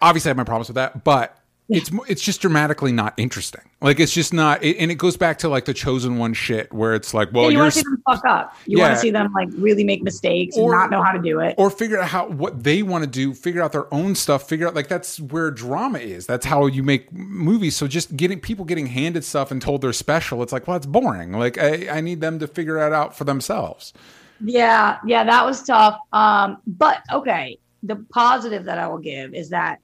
obviously 0.00 0.28
I 0.28 0.30
have 0.30 0.36
my 0.36 0.44
problems 0.44 0.68
with 0.68 0.76
that 0.76 1.04
but 1.04 1.37
it's 1.70 1.90
it's 2.08 2.22
just 2.22 2.40
dramatically 2.40 2.92
not 2.92 3.12
interesting 3.18 3.60
like 3.82 4.00
it's 4.00 4.12
just 4.14 4.32
not 4.32 4.62
it, 4.64 4.76
and 4.78 4.90
it 4.90 4.94
goes 4.94 5.16
back 5.16 5.38
to 5.38 5.48
like 5.48 5.66
the 5.66 5.74
chosen 5.74 6.16
one 6.16 6.32
shit 6.32 6.72
where 6.72 6.94
it's 6.94 7.12
like 7.12 7.30
well 7.32 7.44
you 7.44 7.52
you're 7.58 7.60
want 7.64 7.72
to 7.74 7.78
see 7.80 7.84
them 7.84 8.02
fuck 8.06 8.24
up. 8.24 8.56
You 8.66 8.78
want 8.78 8.90
Yeah. 8.90 8.94
to 8.94 9.00
see 9.00 9.10
them 9.10 9.32
like 9.34 9.48
really 9.52 9.84
make 9.84 10.02
mistakes 10.02 10.56
Or- 10.56 10.72
and 10.72 10.80
not 10.80 10.90
know 10.90 11.02
how 11.02 11.12
to 11.12 11.20
do 11.20 11.40
it. 11.40 11.54
or 11.58 11.68
figure 11.70 12.00
out 12.00 12.08
how 12.08 12.28
what 12.28 12.64
they 12.64 12.82
want 12.82 13.04
to 13.04 13.10
do 13.10 13.34
figure 13.34 13.62
out 13.62 13.72
their 13.72 13.92
own 13.92 14.14
stuff 14.14 14.48
figure 14.48 14.66
out 14.66 14.74
like 14.74 14.88
that's 14.88 15.20
where 15.20 15.50
drama 15.50 15.98
is 15.98 16.24
that's 16.26 16.46
how 16.46 16.64
you 16.66 16.82
make 16.82 17.12
movies 17.12 17.76
so 17.76 17.86
just 17.86 18.16
getting 18.16 18.40
people 18.40 18.64
getting 18.64 18.86
handed 18.86 19.22
stuff 19.22 19.50
and 19.50 19.60
told 19.60 19.82
they're 19.82 19.92
special 19.92 20.42
it's 20.42 20.52
like 20.52 20.66
well 20.66 20.76
it's 20.76 20.86
boring 20.86 21.32
like 21.32 21.58
i, 21.58 21.88
I 21.98 22.00
need 22.00 22.20
them 22.22 22.38
to 22.38 22.46
figure 22.46 22.78
it 22.78 22.92
out 22.94 23.16
for 23.16 23.24
themselves 23.24 23.92
Yeah, 24.40 24.98
yeah, 25.04 25.24
that 25.24 25.44
was 25.44 25.64
tough. 25.64 25.98
Um, 26.12 26.58
but 26.66 27.02
okay, 27.12 27.58
the 27.82 27.96
positive 28.12 28.64
that 28.66 28.78
I 28.78 28.86
will 28.86 28.98
give 28.98 29.34
is 29.34 29.48
that 29.50 29.80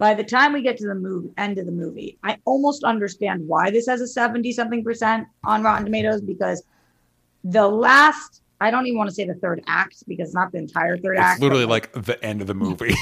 by 0.00 0.14
the 0.14 0.24
time 0.24 0.54
we 0.54 0.62
get 0.62 0.78
to 0.78 0.86
the 0.86 0.94
movie 0.94 1.30
end 1.36 1.58
of 1.58 1.66
the 1.66 1.72
movie, 1.72 2.16
I 2.24 2.38
almost 2.46 2.84
understand 2.84 3.46
why 3.46 3.70
this 3.70 3.86
has 3.86 4.00
a 4.00 4.06
70 4.06 4.50
something 4.52 4.82
percent 4.82 5.28
on 5.44 5.62
Rotten 5.62 5.84
Tomatoes 5.84 6.22
because 6.22 6.62
the 7.44 7.68
last 7.68 8.40
I 8.62 8.70
don't 8.70 8.86
even 8.86 8.96
want 8.96 9.10
to 9.10 9.14
say 9.14 9.26
the 9.26 9.34
third 9.34 9.62
act 9.66 10.02
because 10.08 10.28
it's 10.28 10.34
not 10.34 10.52
the 10.52 10.58
entire 10.58 10.96
third 10.96 11.18
act. 11.18 11.36
it's 11.36 11.42
literally 11.42 11.66
like 11.66 11.92
the 11.92 12.22
end 12.24 12.40
of 12.40 12.46
the 12.46 12.54
movie 12.54 12.94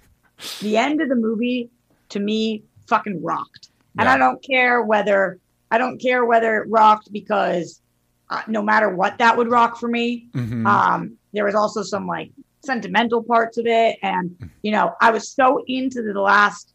the 0.62 0.76
end 0.78 1.02
of 1.02 1.10
the 1.10 1.14
movie 1.14 1.68
to 2.10 2.18
me 2.18 2.62
fucking 2.86 3.22
rocked. 3.22 3.68
And 3.98 4.06
Yeah. 4.06 4.14
I 4.14 4.18
don't 4.18 4.42
care 4.42 4.82
whether 4.82 5.38
I 5.70 5.76
don't 5.76 5.98
care 6.00 6.24
whether 6.24 6.62
it 6.62 6.70
rocked 6.70 7.12
because 7.12 7.82
uh, 8.30 8.40
no 8.48 8.62
matter 8.62 8.88
what 8.88 9.18
that 9.18 9.36
would 9.36 9.50
rock 9.50 9.78
for 9.78 9.88
me. 9.88 10.28
Mhm. 10.34 10.66
Um, 10.66 11.18
there 11.34 11.44
was 11.44 11.54
also 11.54 11.82
some 11.82 12.06
like 12.06 12.30
sentimental 12.64 13.22
parts 13.22 13.58
of 13.58 13.66
it, 13.66 13.98
and 14.02 14.50
you 14.62 14.72
know, 14.72 14.94
I 15.00 15.10
was 15.10 15.28
so 15.28 15.62
into 15.66 16.02
the 16.02 16.20
last 16.20 16.74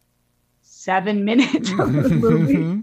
seven 0.61 1.23
minutes 1.31 1.71
of 1.71 1.77
the 1.77 1.83
mm-hmm. 1.83 2.19
movie 2.19 2.55
mm-hmm. 2.55 2.81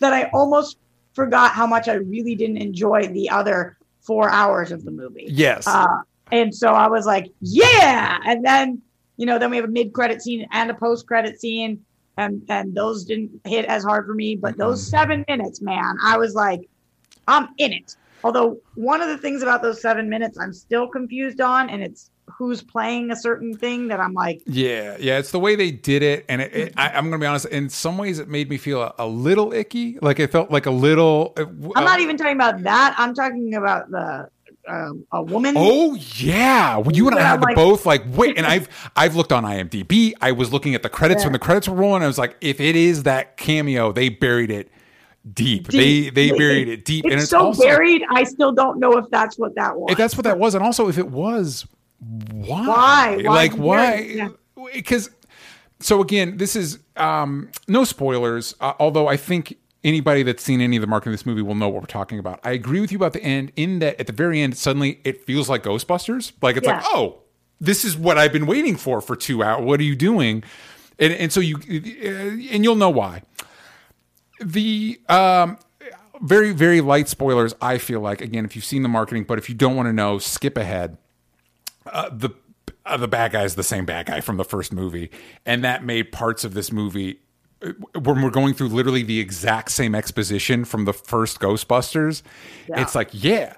that 0.00 0.12
I 0.12 0.30
almost 0.32 0.78
forgot 1.12 1.52
how 1.52 1.66
much 1.66 1.88
I 1.88 1.94
really 1.94 2.34
didn't 2.34 2.58
enjoy 2.58 3.08
the 3.08 3.30
other 3.30 3.76
four 4.00 4.30
hours 4.30 4.72
of 4.72 4.84
the 4.84 4.90
movie. 4.90 5.26
yes 5.28 5.66
Uh, 5.66 5.86
and 6.32 6.54
so 6.54 6.72
I 6.72 6.88
was 6.88 7.06
like, 7.06 7.32
yeah. 7.40 8.18
And 8.24 8.44
then, 8.44 8.80
you 9.16 9.26
know, 9.26 9.38
then 9.38 9.50
we 9.50 9.56
have 9.56 9.64
a 9.64 9.68
mid 9.68 9.92
credit 9.92 10.22
scene 10.22 10.46
and 10.52 10.70
a 10.70 10.74
post 10.74 11.06
credit 11.06 11.40
scene. 11.40 11.84
And, 12.16 12.42
and 12.48 12.74
those 12.74 13.04
didn't 13.04 13.40
hit 13.44 13.64
as 13.64 13.82
hard 13.82 14.06
for 14.06 14.14
me. 14.14 14.36
But 14.36 14.56
those 14.56 14.80
mm-hmm. 14.80 14.96
seven 14.96 15.24
minutes, 15.28 15.60
man, 15.60 15.96
I 16.02 16.18
was 16.18 16.34
like, 16.34 16.68
I'm 17.26 17.48
in 17.58 17.72
it. 17.72 17.96
Although 18.22 18.58
one 18.74 19.00
of 19.00 19.08
the 19.08 19.16
things 19.16 19.42
about 19.42 19.62
those 19.62 19.80
seven 19.80 20.08
minutes 20.08 20.38
I'm 20.38 20.52
still 20.52 20.86
confused 20.86 21.40
on, 21.40 21.70
and 21.70 21.82
it's 21.82 22.10
who's 22.36 22.62
playing 22.62 23.10
a 23.10 23.16
certain 23.16 23.56
thing 23.56 23.88
that 23.88 24.00
I'm 24.00 24.14
like, 24.14 24.42
Yeah, 24.46 24.96
yeah, 24.98 25.18
it's 25.18 25.30
the 25.30 25.40
way 25.40 25.56
they 25.56 25.70
did 25.70 26.02
it, 26.02 26.24
and 26.28 26.40
it, 26.40 26.54
it, 26.54 26.74
I, 26.76 26.88
I'm 26.90 27.04
going 27.04 27.12
to 27.12 27.18
be 27.18 27.26
honest. 27.26 27.46
In 27.46 27.68
some 27.68 27.98
ways, 27.98 28.18
it 28.18 28.28
made 28.28 28.48
me 28.50 28.56
feel 28.56 28.82
a, 28.82 28.94
a 28.98 29.06
little 29.06 29.52
icky. 29.52 29.98
Like 30.00 30.18
it 30.20 30.30
felt 30.32 30.50
like 30.50 30.66
a 30.66 30.70
little. 30.70 31.32
uh, 31.36 31.44
I'm 31.76 31.84
not 31.84 32.00
even 32.00 32.16
talking 32.16 32.36
about 32.36 32.62
that. 32.62 32.94
I'm 32.98 33.14
talking 33.14 33.54
about 33.54 33.90
the 33.90 34.28
um, 34.68 35.06
a 35.12 35.22
woman. 35.22 35.54
Oh 35.56 35.94
yeah, 36.16 36.76
well, 36.76 36.94
you 36.94 37.08
and 37.08 37.18
I 37.18 37.22
had 37.22 37.40
like- 37.40 37.56
both 37.56 37.86
like 37.86 38.02
wait, 38.08 38.36
and 38.36 38.46
I've 38.46 38.68
I've 38.96 39.16
looked 39.16 39.32
on 39.32 39.44
IMDb. 39.44 40.12
I 40.20 40.32
was 40.32 40.52
looking 40.52 40.74
at 40.74 40.82
the 40.82 40.88
credits 40.88 41.24
when 41.24 41.32
the 41.32 41.38
credits 41.38 41.68
were 41.68 41.76
rolling. 41.76 42.02
I 42.02 42.06
was 42.06 42.18
like, 42.18 42.36
if 42.40 42.60
it 42.60 42.76
is 42.76 43.04
that 43.04 43.36
cameo, 43.36 43.92
they 43.92 44.08
buried 44.08 44.50
it 44.50 44.70
deep. 45.32 45.68
Deep. 45.68 46.14
They 46.14 46.30
they 46.30 46.36
buried 46.36 46.68
it 46.68 46.84
deep, 46.84 47.04
It's, 47.04 47.12
and 47.12 47.20
it's 47.20 47.30
so 47.30 47.46
also 47.46 47.62
buried. 47.62 48.02
I 48.10 48.24
still 48.24 48.52
don't 48.52 48.78
know 48.78 48.96
if 48.98 49.08
that's 49.10 49.38
what 49.38 49.54
that 49.56 49.76
was. 49.76 49.92
if 49.92 49.98
that's 49.98 50.16
what 50.16 50.24
that 50.24 50.38
was, 50.38 50.54
and 50.54 50.62
also 50.64 50.88
if 50.88 50.98
it 50.98 51.08
was, 51.08 51.66
why? 52.00 52.66
Why? 52.66 53.22
Why 53.22 53.34
Like 53.34 53.52
why? 53.54 53.92
it? 53.94 54.16
Yeah. 54.16 54.28
Because 54.72 55.10
so 55.80 56.00
again, 56.00 56.36
this 56.36 56.56
is 56.56 56.78
um, 56.96 57.50
no 57.68 57.84
spoilers. 57.84 58.54
Uh, 58.60 58.74
although 58.78 59.08
I 59.08 59.16
think 59.16 59.56
anybody 59.82 60.22
that's 60.22 60.42
seen 60.42 60.60
any 60.60 60.76
of 60.76 60.80
the 60.82 60.86
marketing 60.86 61.14
of 61.14 61.18
this 61.18 61.26
movie 61.26 61.42
will 61.42 61.54
know 61.54 61.68
what 61.68 61.82
we're 61.82 61.86
talking 61.86 62.18
about. 62.18 62.40
I 62.44 62.52
agree 62.52 62.80
with 62.80 62.92
you 62.92 62.98
about 62.98 63.12
the 63.14 63.22
end. 63.22 63.52
In 63.56 63.78
that, 63.78 63.98
at 63.98 64.06
the 64.06 64.12
very 64.12 64.40
end, 64.40 64.56
suddenly 64.56 65.00
it 65.04 65.24
feels 65.24 65.48
like 65.48 65.62
Ghostbusters. 65.62 66.32
Like 66.42 66.56
it's 66.56 66.66
like, 66.66 66.82
oh, 66.86 67.20
this 67.60 67.84
is 67.84 67.96
what 67.96 68.18
I've 68.18 68.32
been 68.32 68.46
waiting 68.46 68.76
for 68.76 69.00
for 69.00 69.16
two 69.16 69.42
hours. 69.42 69.64
What 69.64 69.80
are 69.80 69.84
you 69.84 69.96
doing? 69.96 70.44
And 70.98 71.12
and 71.14 71.32
so 71.32 71.40
you 71.40 71.56
uh, 71.56 72.08
and 72.54 72.64
you'll 72.64 72.76
know 72.76 72.90
why. 72.90 73.22
The 74.40 75.00
um 75.08 75.58
very 76.22 76.52
very 76.52 76.82
light 76.82 77.08
spoilers 77.08 77.54
i 77.62 77.78
feel 77.78 77.98
like 77.98 78.20
again 78.20 78.44
if 78.44 78.54
you've 78.54 78.64
seen 78.64 78.82
the 78.82 78.88
marketing 78.90 79.24
but 79.24 79.38
if 79.38 79.48
you 79.48 79.54
don't 79.54 79.74
want 79.74 79.86
to 79.86 79.92
know 79.92 80.18
skip 80.18 80.58
ahead 80.58 80.98
uh, 81.86 82.08
the 82.10 82.30
uh, 82.86 82.96
the 82.96 83.08
bad 83.08 83.32
guy 83.32 83.44
is 83.44 83.54
the 83.54 83.62
same 83.62 83.84
bad 83.84 84.06
guy 84.06 84.20
from 84.20 84.36
the 84.36 84.44
first 84.44 84.72
movie, 84.72 85.10
and 85.44 85.64
that 85.64 85.84
made 85.84 86.12
parts 86.12 86.44
of 86.44 86.54
this 86.54 86.72
movie 86.72 87.20
uh, 87.62 87.72
when 87.98 88.22
we're 88.22 88.30
going 88.30 88.54
through 88.54 88.68
literally 88.68 89.02
the 89.02 89.20
exact 89.20 89.70
same 89.70 89.94
exposition 89.94 90.64
from 90.64 90.84
the 90.84 90.92
first 90.92 91.40
Ghostbusters. 91.40 92.22
Yeah. 92.68 92.80
It's 92.80 92.94
like, 92.94 93.10
yeah, 93.12 93.56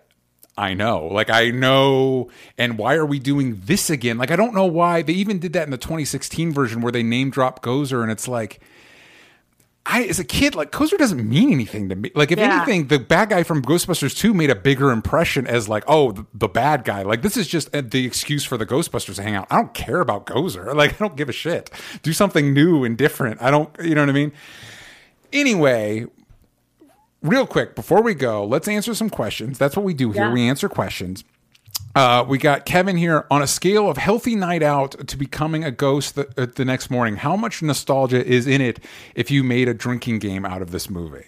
I 0.57 0.75
know. 0.75 1.07
Like 1.07 1.31
I 1.31 1.51
know 1.51 2.31
and 2.59 2.77
why 2.79 2.95
are 2.95 3.07
we 3.07 3.19
doing 3.19 3.61
this 3.65 3.91
again? 3.91 4.19
Like 4.19 4.31
I 4.31 4.37
don't 4.37 4.55
know 4.55 4.67
why 4.67 5.03
they 5.03 5.15
even 5.15 5.39
did 5.39 5.55
that 5.55 5.65
in 5.65 5.71
the 5.71 5.79
2016 5.79 6.53
version 6.53 6.81
where 6.81 6.93
they 6.93 7.03
name 7.03 7.31
drop 7.31 7.63
Gozer 7.63 8.03
and 8.03 8.11
it's 8.11 8.29
like 8.29 8.61
I 9.85 10.05
as 10.05 10.21
a 10.21 10.25
kid 10.25 10.55
like 10.55 10.71
Gozer 10.71 10.97
doesn't 10.97 11.29
mean 11.29 11.51
anything 11.51 11.89
to 11.89 11.97
me. 11.97 12.13
Like 12.15 12.31
if 12.31 12.39
Yeah. 12.39 12.57
anything 12.63 12.87
the 12.87 13.01
bad 13.01 13.31
guy 13.31 13.43
from 13.43 13.63
Ghostbusters 13.63 14.17
2 14.17 14.33
made 14.33 14.49
a 14.49 14.55
bigger 14.55 14.93
impression 14.93 15.45
as 15.47 15.69
like 15.69 15.83
oh 15.89 16.13
the, 16.13 16.27
the 16.35 16.49
bad 16.49 16.85
guy. 16.85 17.03
Like 17.03 17.23
this 17.23 17.37
is 17.37 17.49
just 17.49 17.75
uh, 17.75 17.83
the 17.85 18.07
excuse 18.07 18.45
for 18.45 18.57
the 18.57 18.65
Ghostbusters 18.67 19.17
to 19.17 19.23
hang 19.23 19.35
out. 19.35 19.49
I 19.51 19.57
don't 19.57 19.75
care 19.75 20.01
about 20.01 20.27
Gozer. 20.27 20.73
Like 20.83 20.93
I 20.95 20.97
don't 20.99 21.17
give 21.17 21.29
a 21.29 21.33
shit. 21.33 21.71
Do 22.03 22.13
something 22.13 22.55
new 22.55 22.85
and 22.85 22.97
different. 22.97 23.43
I 23.43 23.51
don't 23.51 23.71
you 23.83 23.95
know 23.97 24.03
what 24.03 24.11
I 24.11 24.13
mean? 24.13 24.33
Anyway, 25.33 26.07
real 27.23 27.47
quick 27.47 27.75
before 27.75 28.03
we 28.03 28.15
go, 28.15 28.45
let's 28.45 28.69
answer 28.69 28.95
some 28.95 29.11
questions. 29.11 29.59
That's 29.59 29.77
what 29.77 29.85
we 29.85 29.95
do 29.95 30.13
here. 30.13 30.27
Yeah. 30.27 30.33
We 30.33 30.49
answer 30.49 30.69
questions. 30.69 31.25
Uh, 31.95 32.25
we 32.27 32.39
got 32.39 32.65
Kevin 32.65 32.97
here 32.97 33.27
on 33.31 33.43
a 33.43 33.47
scale 33.47 33.89
of 33.89 33.99
healthy 33.99 34.35
night 34.35 34.63
out 34.63 35.07
to 35.07 35.17
becoming 35.17 35.63
a 35.63 35.71
ghost 35.71 36.15
the, 36.15 36.27
uh, 36.39 36.47
the 36.55 36.65
next 36.65 36.91
morning. 36.91 37.17
How 37.17 37.37
much 37.37 37.63
nostalgia 37.63 38.25
is 38.25 38.47
in 38.47 38.63
it 38.63 38.81
if 39.15 39.31
you 39.31 39.45
made 39.45 39.69
a 39.69 39.75
drinking 39.75 40.19
game 40.19 40.47
out 40.47 40.63
of 40.63 40.71
this 40.71 40.89
movie? 40.89 41.27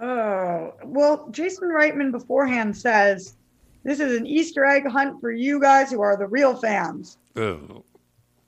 Oh, 0.00 0.74
well, 0.84 1.28
Jason 1.30 1.68
Reitman 1.70 2.12
beforehand 2.12 2.76
says 2.76 3.34
this 3.82 3.98
is 3.98 4.16
an 4.16 4.26
Easter 4.26 4.64
egg 4.64 4.86
hunt 4.86 5.20
for 5.20 5.32
you 5.32 5.60
guys 5.60 5.90
who 5.90 6.00
are 6.00 6.16
the 6.16 6.26
real 6.26 6.54
fans. 6.54 7.18
Ugh. 7.34 7.82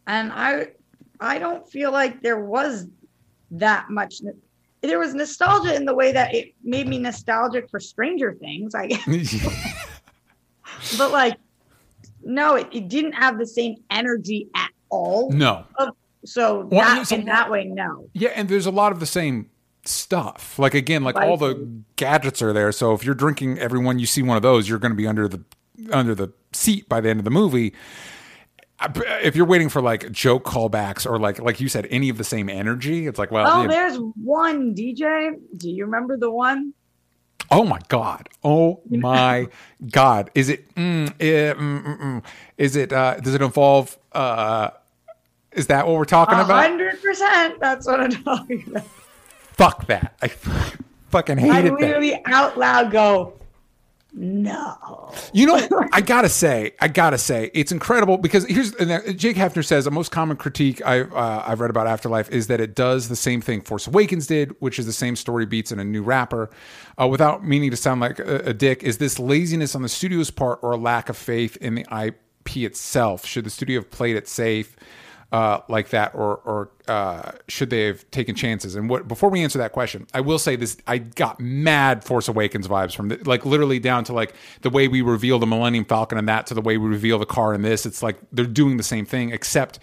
And 0.06 0.32
I 0.32 0.68
I 1.18 1.38
don't 1.38 1.68
feel 1.68 1.90
like 1.90 2.22
there 2.22 2.44
was 2.44 2.86
that 3.50 3.90
much 3.90 4.22
there 4.82 4.98
was 4.98 5.14
nostalgia 5.14 5.74
in 5.74 5.84
the 5.84 5.94
way 5.94 6.12
that 6.12 6.34
it 6.34 6.54
made 6.62 6.88
me 6.88 6.98
nostalgic 6.98 7.68
for 7.68 7.80
Stranger 7.80 8.34
Things, 8.34 8.74
I 8.74 8.86
guess. 8.86 9.66
but 10.98 11.10
like 11.12 11.36
no, 12.22 12.54
it, 12.56 12.68
it 12.72 12.88
didn't 12.88 13.12
have 13.12 13.38
the 13.38 13.46
same 13.46 13.76
energy 13.90 14.48
at 14.54 14.70
all. 14.90 15.30
no. 15.32 15.64
So 16.24 16.66
Well, 16.70 16.84
that, 16.84 17.10
a 17.10 17.14
in 17.14 17.24
that 17.26 17.50
way, 17.50 17.64
no. 17.64 18.08
Yeah, 18.12 18.28
and 18.34 18.46
there's 18.48 18.66
a 18.66 18.70
lot 18.70 18.92
of 18.92 19.00
the 19.00 19.06
same 19.06 19.48
stuff. 19.86 20.58
Like 20.58 20.74
again, 20.74 21.02
like 21.02 21.16
all 21.16 21.38
the 21.38 21.66
gadgets 21.96 22.42
are 22.42 22.52
there. 22.52 22.72
So 22.72 22.92
if 22.92 23.04
you're 23.06 23.14
drinking 23.14 23.58
everyone 23.58 23.98
you 23.98 24.04
see 24.04 24.22
one 24.22 24.36
of 24.36 24.42
those, 24.42 24.68
you're 24.68 24.78
going 24.78 24.92
to 24.92 24.96
be 24.96 25.06
under 25.06 25.26
the 25.28 25.42
under 25.90 26.14
the 26.14 26.30
seat 26.52 26.88
by 26.90 27.00
the 27.00 27.08
end 27.08 27.20
of 27.20 27.24
the 27.24 27.30
movie. 27.30 27.72
If 29.22 29.36
you're 29.36 29.46
waiting 29.46 29.68
for 29.70 29.80
like 29.80 30.10
joke 30.12 30.44
callbacks 30.44 31.06
or 31.10 31.18
like 31.18 31.38
like 31.38 31.58
you 31.60 31.68
said, 31.68 31.86
any 31.90 32.10
of 32.10 32.18
the 32.18 32.24
same 32.24 32.50
energy, 32.50 33.06
it's 33.06 33.18
like 33.18 33.30
well, 33.30 33.46
Oh, 33.46 33.62
yeah. 33.62 33.68
there's 33.68 33.96
one 34.22 34.74
DJ. 34.74 35.30
Do 35.56 35.70
you 35.70 35.86
remember 35.86 36.18
the 36.18 36.30
one? 36.30 36.74
Oh 37.50 37.64
my 37.64 37.78
god, 37.88 38.28
oh 38.44 38.80
my 38.88 39.48
god, 39.90 40.30
is 40.34 40.48
it? 40.48 40.72
Mm, 40.74 41.12
eh, 41.20 41.52
mm, 41.54 41.84
mm, 41.84 41.98
mm. 42.00 42.22
Is 42.58 42.76
it? 42.76 42.92
Uh, 42.92 43.16
does 43.16 43.34
it 43.34 43.42
involve? 43.42 43.96
Uh, 44.12 44.70
is 45.52 45.66
that 45.68 45.86
what 45.86 45.96
we're 45.96 46.04
talking 46.04 46.38
A 46.38 46.42
about? 46.44 46.62
hundred 46.62 47.02
percent. 47.02 47.58
That's 47.60 47.86
what 47.86 48.00
I'm 48.00 48.10
talking 48.24 48.64
about. 48.68 48.84
Fuck 49.52 49.86
that! 49.86 50.16
I 50.22 50.28
fucking 51.10 51.38
I 51.38 51.42
hated 51.42 51.72
that. 51.72 51.80
literally 51.80 52.22
out 52.26 52.56
loud 52.58 52.90
go, 52.90 53.39
no. 54.12 55.12
You 55.32 55.46
know, 55.46 55.68
I 55.92 56.00
gotta 56.00 56.28
say, 56.28 56.72
I 56.80 56.88
gotta 56.88 57.18
say, 57.18 57.50
it's 57.54 57.72
incredible 57.72 58.18
because 58.18 58.44
here's 58.46 58.74
and 58.74 59.18
Jake 59.18 59.36
Hefner 59.36 59.64
says 59.64 59.84
the 59.84 59.90
most 59.90 60.10
common 60.10 60.36
critique 60.36 60.84
I, 60.84 61.00
uh, 61.00 61.44
I've 61.46 61.60
read 61.60 61.70
about 61.70 61.86
Afterlife 61.86 62.30
is 62.30 62.46
that 62.48 62.60
it 62.60 62.74
does 62.74 63.08
the 63.08 63.16
same 63.16 63.40
thing 63.40 63.60
Force 63.60 63.86
Awakens 63.86 64.26
did, 64.26 64.54
which 64.60 64.78
is 64.78 64.86
the 64.86 64.92
same 64.92 65.16
story 65.16 65.46
beats 65.46 65.72
in 65.72 65.78
a 65.78 65.84
new 65.84 66.02
wrapper. 66.02 66.50
Uh, 67.00 67.08
without 67.08 67.44
meaning 67.44 67.70
to 67.70 67.76
sound 67.76 68.00
like 68.00 68.18
a, 68.18 68.38
a 68.46 68.54
dick, 68.54 68.82
is 68.82 68.98
this 68.98 69.18
laziness 69.18 69.74
on 69.74 69.82
the 69.82 69.88
studio's 69.88 70.30
part 70.30 70.58
or 70.62 70.72
a 70.72 70.76
lack 70.76 71.08
of 71.08 71.16
faith 71.16 71.56
in 71.58 71.74
the 71.74 71.86
IP 71.90 72.56
itself? 72.58 73.24
Should 73.24 73.44
the 73.44 73.50
studio 73.50 73.80
have 73.80 73.90
played 73.90 74.16
it 74.16 74.28
safe? 74.28 74.76
Uh, 75.32 75.60
like 75.68 75.90
that, 75.90 76.14
or 76.14 76.36
or 76.44 76.70
uh, 76.88 77.32
should 77.48 77.70
they 77.70 77.84
have 77.84 78.10
taken 78.10 78.34
chances? 78.34 78.74
And 78.74 78.88
what 78.90 79.06
before 79.06 79.30
we 79.30 79.42
answer 79.42 79.58
that 79.58 79.72
question, 79.72 80.06
I 80.12 80.20
will 80.20 80.38
say 80.38 80.56
this: 80.56 80.76
I 80.86 80.98
got 80.98 81.38
mad 81.38 82.04
Force 82.04 82.28
Awakens 82.28 82.66
vibes 82.66 82.94
from 82.94 83.08
the, 83.08 83.20
like 83.24 83.46
literally 83.46 83.78
down 83.78 84.04
to 84.04 84.12
like 84.12 84.34
the 84.62 84.70
way 84.70 84.88
we 84.88 85.02
reveal 85.02 85.38
the 85.38 85.46
Millennium 85.46 85.84
Falcon 85.84 86.18
and 86.18 86.28
that 86.28 86.46
to 86.46 86.54
the 86.54 86.60
way 86.60 86.78
we 86.78 86.88
reveal 86.88 87.18
the 87.18 87.26
car 87.26 87.54
in 87.54 87.62
this. 87.62 87.86
It's 87.86 88.02
like 88.02 88.18
they're 88.32 88.44
doing 88.44 88.76
the 88.76 88.82
same 88.82 89.06
thing, 89.06 89.30
except 89.30 89.78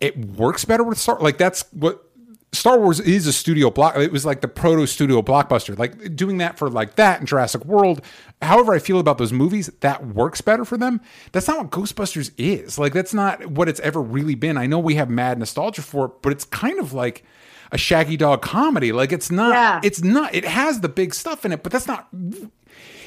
it 0.00 0.16
works 0.16 0.64
better 0.64 0.84
with 0.84 0.98
Star. 0.98 1.18
Like 1.20 1.36
that's 1.36 1.64
what 1.72 2.09
Star 2.52 2.80
Wars 2.80 2.98
is 2.98 3.28
a 3.28 3.32
studio 3.32 3.70
block. 3.70 3.96
It 3.96 4.10
was 4.10 4.26
like 4.26 4.40
the 4.40 4.48
proto 4.48 4.86
studio 4.86 5.22
blockbuster. 5.22 5.78
Like 5.78 6.16
doing 6.16 6.38
that 6.38 6.58
for 6.58 6.68
like 6.68 6.96
that 6.96 7.20
and 7.20 7.28
Jurassic 7.28 7.64
World. 7.64 8.02
However, 8.42 8.74
I 8.74 8.80
feel 8.80 8.98
about 8.98 9.18
those 9.18 9.32
movies, 9.32 9.70
that 9.80 10.06
works 10.08 10.40
better 10.40 10.64
for 10.64 10.76
them. 10.76 11.00
That's 11.30 11.46
not 11.46 11.58
what 11.58 11.70
Ghostbusters 11.70 12.32
is. 12.36 12.78
Like 12.78 12.92
that's 12.92 13.14
not 13.14 13.46
what 13.46 13.68
it's 13.68 13.78
ever 13.80 14.02
really 14.02 14.34
been. 14.34 14.56
I 14.56 14.66
know 14.66 14.80
we 14.80 14.96
have 14.96 15.08
mad 15.08 15.38
nostalgia 15.38 15.82
for 15.82 16.06
it, 16.06 16.12
but 16.22 16.32
it's 16.32 16.44
kind 16.44 16.80
of 16.80 16.92
like 16.92 17.24
a 17.70 17.78
Shaggy 17.78 18.16
Dog 18.16 18.42
comedy. 18.42 18.90
Like 18.90 19.12
it's 19.12 19.30
not. 19.30 19.52
Yeah. 19.52 19.80
It's 19.84 20.02
not. 20.02 20.34
It 20.34 20.44
has 20.44 20.80
the 20.80 20.88
big 20.88 21.14
stuff 21.14 21.44
in 21.44 21.52
it, 21.52 21.62
but 21.62 21.70
that's 21.70 21.86
not. 21.86 22.08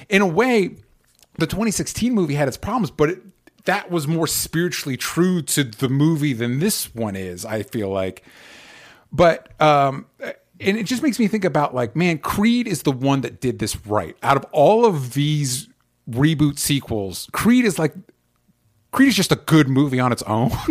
In 0.07 0.21
a 0.21 0.27
way, 0.27 0.77
the 1.37 1.47
2016 1.47 2.13
movie 2.13 2.35
had 2.35 2.47
its 2.47 2.57
problems, 2.57 2.91
but 2.91 3.09
it, 3.09 3.21
that 3.65 3.91
was 3.91 4.07
more 4.07 4.27
spiritually 4.27 4.95
true 4.95 5.41
to 5.41 5.63
the 5.65 5.89
movie 5.89 6.33
than 6.33 6.59
this 6.59 6.93
one 6.95 7.15
is. 7.17 7.45
I 7.45 7.63
feel 7.63 7.89
like 7.89 8.23
but 9.13 9.49
um 9.61 10.05
and 10.59 10.77
it 10.77 10.83
just 10.83 11.01
makes 11.03 11.19
me 11.19 11.27
think 11.27 11.45
about 11.45 11.73
like 11.75 11.95
man 11.95 12.17
creed 12.17 12.67
is 12.67 12.83
the 12.83 12.91
one 12.91 13.21
that 13.21 13.39
did 13.39 13.59
this 13.59 13.75
right 13.85 14.17
out 14.23 14.35
of 14.37 14.45
all 14.51 14.85
of 14.85 15.13
these 15.13 15.69
reboot 16.09 16.57
sequels 16.59 17.29
creed 17.31 17.63
is 17.65 17.77
like 17.79 17.93
creed 18.91 19.07
is 19.09 19.15
just 19.15 19.31
a 19.31 19.35
good 19.37 19.69
movie 19.69 19.99
on 19.99 20.11
its 20.11 20.23
own 20.23 20.51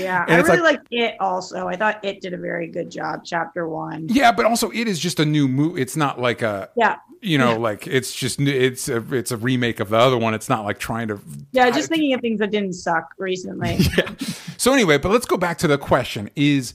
Yeah, 0.00 0.24
And 0.26 0.36
I 0.36 0.40
really 0.40 0.60
like- 0.60 0.76
liked 0.78 0.86
it 0.90 1.16
also. 1.20 1.68
I 1.68 1.76
thought 1.76 2.02
it 2.02 2.22
did 2.22 2.32
a 2.32 2.38
very 2.38 2.66
good 2.66 2.90
job. 2.90 3.20
Chapter 3.26 3.68
one. 3.68 4.06
yeah 4.08 4.32
but 4.32 4.46
also 4.46 4.70
it 4.70 4.88
is 4.88 4.98
just 4.98 5.20
a 5.20 5.24
new 5.26 5.46
movie 5.46 5.82
it's 5.82 5.96
not 5.96 6.18
like 6.18 6.40
a 6.40 6.70
Yeah. 6.76 6.96
you 7.20 7.36
know 7.36 7.58
like 7.58 7.86
it's 7.86 8.14
just 8.14 8.40
it's 8.40 8.88
a 8.88 9.04
it's 9.14 9.32
a 9.32 9.36
remake 9.36 9.78
of 9.80 9.90
the 9.90 9.98
other 9.98 10.16
one 10.16 10.32
it's 10.32 10.48
not 10.48 10.64
like 10.64 10.78
trying 10.78 11.08
to 11.08 11.20
Yeah, 11.52 11.68
just 11.70 11.90
thinking 11.90 12.14
of 12.14 12.22
things 12.22 12.38
that 12.38 12.50
didn't 12.52 12.72
suck 12.72 13.10
recently. 13.18 13.76
yeah. 13.98 14.10
So 14.56 14.72
anyway, 14.72 14.96
but 14.96 15.10
let's 15.12 15.26
go 15.26 15.36
back 15.36 15.58
to 15.58 15.68
the 15.68 15.76
question: 15.76 16.30
is 16.36 16.72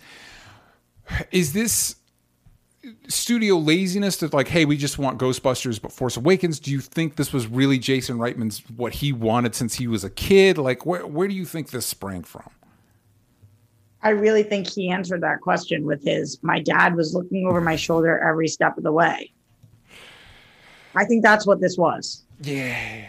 is 1.31 1.53
this 1.53 1.95
studio 3.07 3.57
laziness 3.57 4.17
that 4.17 4.33
like, 4.33 4.47
hey, 4.47 4.65
we 4.65 4.77
just 4.77 4.97
want 4.97 5.19
Ghostbusters, 5.19 5.81
but 5.81 5.91
Force 5.91 6.17
Awakens? 6.17 6.59
Do 6.59 6.71
you 6.71 6.79
think 6.79 7.15
this 7.15 7.31
was 7.31 7.47
really 7.47 7.77
Jason 7.77 8.17
Reitman's 8.17 8.63
what 8.75 8.93
he 8.93 9.13
wanted 9.13 9.55
since 9.55 9.75
he 9.75 9.87
was 9.87 10.03
a 10.03 10.09
kid? 10.09 10.57
Like, 10.57 10.85
where 10.85 11.05
where 11.05 11.27
do 11.27 11.33
you 11.33 11.45
think 11.45 11.69
this 11.69 11.85
sprang 11.85 12.23
from? 12.23 12.49
I 14.03 14.09
really 14.09 14.41
think 14.41 14.67
he 14.67 14.89
answered 14.89 15.21
that 15.21 15.41
question 15.41 15.85
with 15.85 16.03
his 16.03 16.39
my 16.41 16.59
dad 16.59 16.95
was 16.95 17.13
looking 17.13 17.45
over 17.47 17.61
my 17.61 17.75
shoulder 17.75 18.19
every 18.19 18.47
step 18.47 18.77
of 18.77 18.83
the 18.83 18.91
way. 18.91 19.31
I 20.95 21.05
think 21.05 21.23
that's 21.23 21.45
what 21.45 21.61
this 21.61 21.77
was. 21.77 22.23
Yeah, 22.41 23.05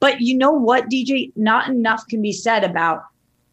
But 0.00 0.20
you 0.20 0.38
know 0.38 0.52
what, 0.52 0.88
DJ? 0.88 1.32
Not 1.34 1.68
enough 1.68 2.06
can 2.06 2.22
be 2.22 2.32
said 2.32 2.62
about 2.62 3.02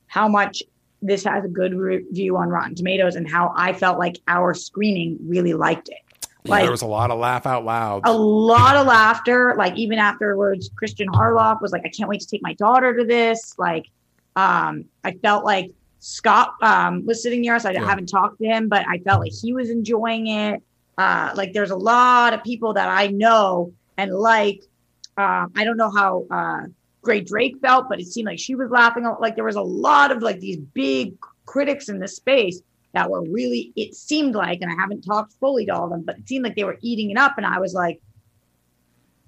how 0.05 0.27
much 0.27 0.61
this 1.01 1.23
has 1.23 1.43
a 1.43 1.47
good 1.47 1.73
review 1.73 2.37
on 2.37 2.49
Rotten 2.49 2.75
Tomatoes 2.75 3.15
and 3.15 3.29
how 3.29 3.53
I 3.55 3.73
felt 3.73 3.97
like 3.97 4.19
our 4.27 4.53
screening 4.53 5.17
really 5.25 5.53
liked 5.53 5.89
it. 5.89 5.97
Like 6.45 6.63
there 6.63 6.71
was 6.71 6.81
a 6.81 6.87
lot 6.87 7.11
of 7.11 7.19
laugh 7.19 7.45
out 7.45 7.65
loud. 7.65 8.01
a 8.05 8.13
lot 8.13 8.75
of 8.75 8.87
laughter. 8.87 9.53
Like 9.57 9.75
even 9.77 9.99
afterwards, 9.99 10.69
Christian 10.75 11.07
Harloff 11.07 11.61
was 11.61 11.71
like, 11.71 11.83
"I 11.85 11.89
can't 11.89 12.09
wait 12.09 12.19
to 12.21 12.27
take 12.27 12.41
my 12.41 12.53
daughter 12.53 12.97
to 12.97 13.03
this." 13.05 13.53
Like, 13.59 13.85
um, 14.35 14.85
I 15.03 15.11
felt 15.21 15.45
like 15.45 15.69
Scott 15.99 16.55
um, 16.63 17.05
was 17.05 17.21
sitting 17.21 17.41
near 17.41 17.53
us. 17.55 17.65
I 17.65 17.71
Yeah. 17.73 17.85
haven't 17.85 18.07
talked 18.09 18.39
to 18.39 18.45
him, 18.45 18.69
but 18.69 18.83
I 18.87 18.97
felt 18.99 19.19
like 19.21 19.33
he 19.33 19.53
was 19.53 19.69
enjoying 19.69 20.27
it. 20.27 20.63
Uh, 20.97 21.31
like 21.35 21.53
there's 21.53 21.69
a 21.71 21.75
lot 21.75 22.33
of 22.33 22.43
people 22.43 22.73
that 22.73 22.89
I 22.89 23.07
know 23.07 23.73
and 23.97 24.11
like. 24.11 24.61
Um, 25.17 25.51
I 25.55 25.63
don't 25.63 25.77
know 25.77 25.91
how 25.91 26.25
uh, 26.31 26.61
Grae 27.03 27.25
Drake 27.25 27.55
felt, 27.61 27.89
but 27.89 27.99
it 27.99 28.07
seemed 28.07 28.27
like 28.27 28.39
she 28.39 28.55
was 28.55 28.69
laughing. 28.69 29.09
Like 29.19 29.35
there 29.35 29.43
was 29.43 29.55
a 29.55 29.61
lot 29.61 30.11
of 30.11 30.21
like 30.21 30.39
these 30.39 30.57
big 30.57 31.15
critics 31.45 31.89
in 31.89 31.99
the 31.99 32.07
space 32.07 32.61
that 32.93 33.09
were 33.09 33.23
really. 33.23 33.73
It 33.75 33.95
seemed 33.95 34.35
like, 34.35 34.61
and 34.61 34.71
I 34.71 34.75
haven't 34.75 35.01
talked 35.01 35.33
fully 35.39 35.65
to 35.65 35.75
all 35.75 35.85
of 35.85 35.89
them, 35.91 36.03
but 36.03 36.19
it 36.19 36.27
seemed 36.27 36.45
like 36.45 36.55
they 36.55 36.63
were 36.63 36.77
eating 36.81 37.11
it 37.11 37.17
up, 37.17 37.33
and 37.37 37.45
I 37.45 37.59
was 37.59 37.73
like, 37.73 37.99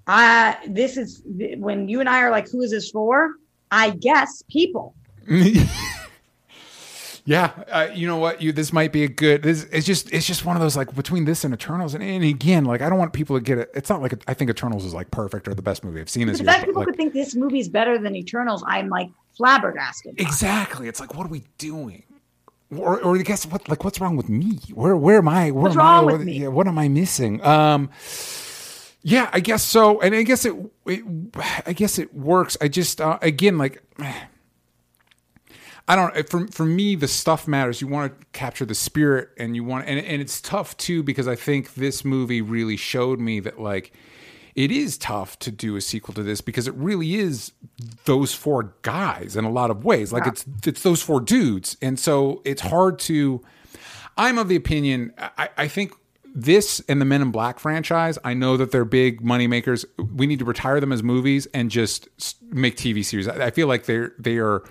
"I 0.06 0.58
this 0.68 0.96
is 0.96 1.22
when 1.24 1.88
you 1.88 2.00
and 2.00 2.08
I 2.08 2.20
are 2.22 2.30
like, 2.30 2.48
who 2.48 2.62
is 2.62 2.70
this 2.70 2.90
for?" 2.90 3.32
I 3.70 3.90
guess 3.90 4.42
people. 4.48 4.94
Yeah, 7.26 7.52
uh, 7.72 7.88
you 7.94 8.06
know 8.06 8.18
what? 8.18 8.42
You 8.42 8.52
this 8.52 8.70
might 8.70 8.92
be 8.92 9.02
a 9.04 9.08
good. 9.08 9.42
This 9.42 9.64
it's 9.72 9.86
just 9.86 10.12
it's 10.12 10.26
just 10.26 10.44
one 10.44 10.56
of 10.56 10.62
those 10.62 10.76
like 10.76 10.94
between 10.94 11.24
this 11.24 11.42
and 11.42 11.54
Eternals, 11.54 11.94
and, 11.94 12.02
and 12.02 12.22
again, 12.22 12.66
like 12.66 12.82
I 12.82 12.90
don't 12.90 12.98
want 12.98 13.14
people 13.14 13.34
to 13.36 13.42
get 13.42 13.56
it. 13.56 13.70
It's 13.74 13.88
not 13.88 14.02
like 14.02 14.22
I 14.28 14.34
think 14.34 14.50
Eternals 14.50 14.84
is 14.84 14.92
like 14.92 15.10
perfect 15.10 15.48
or 15.48 15.54
the 15.54 15.62
best 15.62 15.84
movie 15.84 16.00
I've 16.02 16.10
seen 16.10 16.26
this 16.26 16.36
The 16.38 16.44
year. 16.44 16.52
fact 16.52 16.66
people 16.66 16.80
like- 16.80 16.88
could 16.88 16.96
think 16.96 17.14
this 17.14 17.34
movie 17.34 17.60
is 17.60 17.68
better 17.70 17.96
than 17.98 18.14
Eternals, 18.14 18.62
I'm 18.66 18.90
like 18.90 19.08
flabbergasted. 19.38 20.20
exactly, 20.20 20.86
it's 20.86 21.00
like 21.00 21.14
what 21.14 21.24
are 21.26 21.30
we 21.30 21.44
doing? 21.56 22.02
Or, 22.76 23.00
or 23.00 23.16
I 23.16 23.22
guess 23.22 23.46
what 23.46 23.70
like 23.70 23.84
what's 23.84 24.00
wrong 24.02 24.16
with 24.16 24.28
me? 24.28 24.58
Where 24.74 24.94
where 24.94 25.16
am 25.18 25.28
I? 25.28 25.50
Where 25.50 25.62
What's 25.62 25.76
am 25.76 25.80
I? 25.80 25.84
wrong 25.84 26.06
with 26.06 26.16
What- 26.16 26.26
me? 26.26 26.40
Yeah, 26.40 26.48
what 26.48 26.66
am 26.66 26.78
I 26.78 26.88
missing? 26.88 27.42
Um, 27.42 27.88
yeah, 29.00 29.30
I 29.32 29.40
guess 29.40 29.62
so, 29.62 29.98
and 30.02 30.14
I 30.14 30.24
guess 30.24 30.44
it, 30.44 30.54
it 30.86 31.02
I 31.66 31.72
guess 31.72 31.98
it 31.98 32.14
works. 32.14 32.58
I 32.60 32.68
just 32.68 33.00
uh, 33.00 33.18
again 33.22 33.56
like. 33.56 33.82
I 35.86 35.96
don't. 35.96 36.28
For 36.28 36.46
for 36.48 36.64
me, 36.64 36.94
the 36.94 37.08
stuff 37.08 37.46
matters. 37.46 37.80
You 37.80 37.88
want 37.88 38.18
to 38.18 38.26
capture 38.32 38.64
the 38.64 38.74
spirit, 38.74 39.30
and 39.36 39.54
you 39.54 39.64
want, 39.64 39.86
and 39.86 39.98
and 40.00 40.22
it's 40.22 40.40
tough 40.40 40.76
too 40.78 41.02
because 41.02 41.28
I 41.28 41.36
think 41.36 41.74
this 41.74 42.04
movie 42.04 42.40
really 42.40 42.76
showed 42.76 43.20
me 43.20 43.40
that 43.40 43.60
like 43.60 43.92
it 44.54 44.70
is 44.70 44.96
tough 44.96 45.38
to 45.40 45.50
do 45.50 45.76
a 45.76 45.80
sequel 45.80 46.14
to 46.14 46.22
this 46.22 46.40
because 46.40 46.68
it 46.68 46.74
really 46.74 47.16
is 47.16 47.52
those 48.04 48.32
four 48.32 48.74
guys 48.82 49.36
in 49.36 49.44
a 49.44 49.50
lot 49.50 49.70
of 49.70 49.84
ways. 49.84 50.12
Like 50.12 50.26
it's 50.26 50.46
it's 50.66 50.82
those 50.82 51.02
four 51.02 51.20
dudes, 51.20 51.76
and 51.82 51.98
so 51.98 52.40
it's 52.44 52.62
hard 52.62 52.98
to. 53.00 53.42
I'm 54.16 54.38
of 54.38 54.48
the 54.48 54.56
opinion. 54.56 55.12
I, 55.18 55.48
I 55.56 55.68
think 55.68 55.92
this 56.34 56.80
and 56.88 57.00
the 57.00 57.04
Men 57.04 57.20
in 57.20 57.30
Black 57.30 57.58
franchise. 57.58 58.16
I 58.24 58.32
know 58.32 58.56
that 58.56 58.70
they're 58.70 58.84
big 58.84 59.22
money 59.22 59.46
makers. 59.48 59.84
We 59.98 60.26
need 60.26 60.38
to 60.38 60.44
retire 60.44 60.80
them 60.80 60.92
as 60.92 61.02
movies 61.02 61.46
and 61.52 61.70
just 61.70 62.08
make 62.42 62.76
TV 62.76 63.04
series. 63.04 63.28
I, 63.28 63.46
I 63.46 63.50
feel 63.50 63.66
like 63.66 63.86
they're 63.86 64.12
they 64.18 64.38
are 64.38 64.62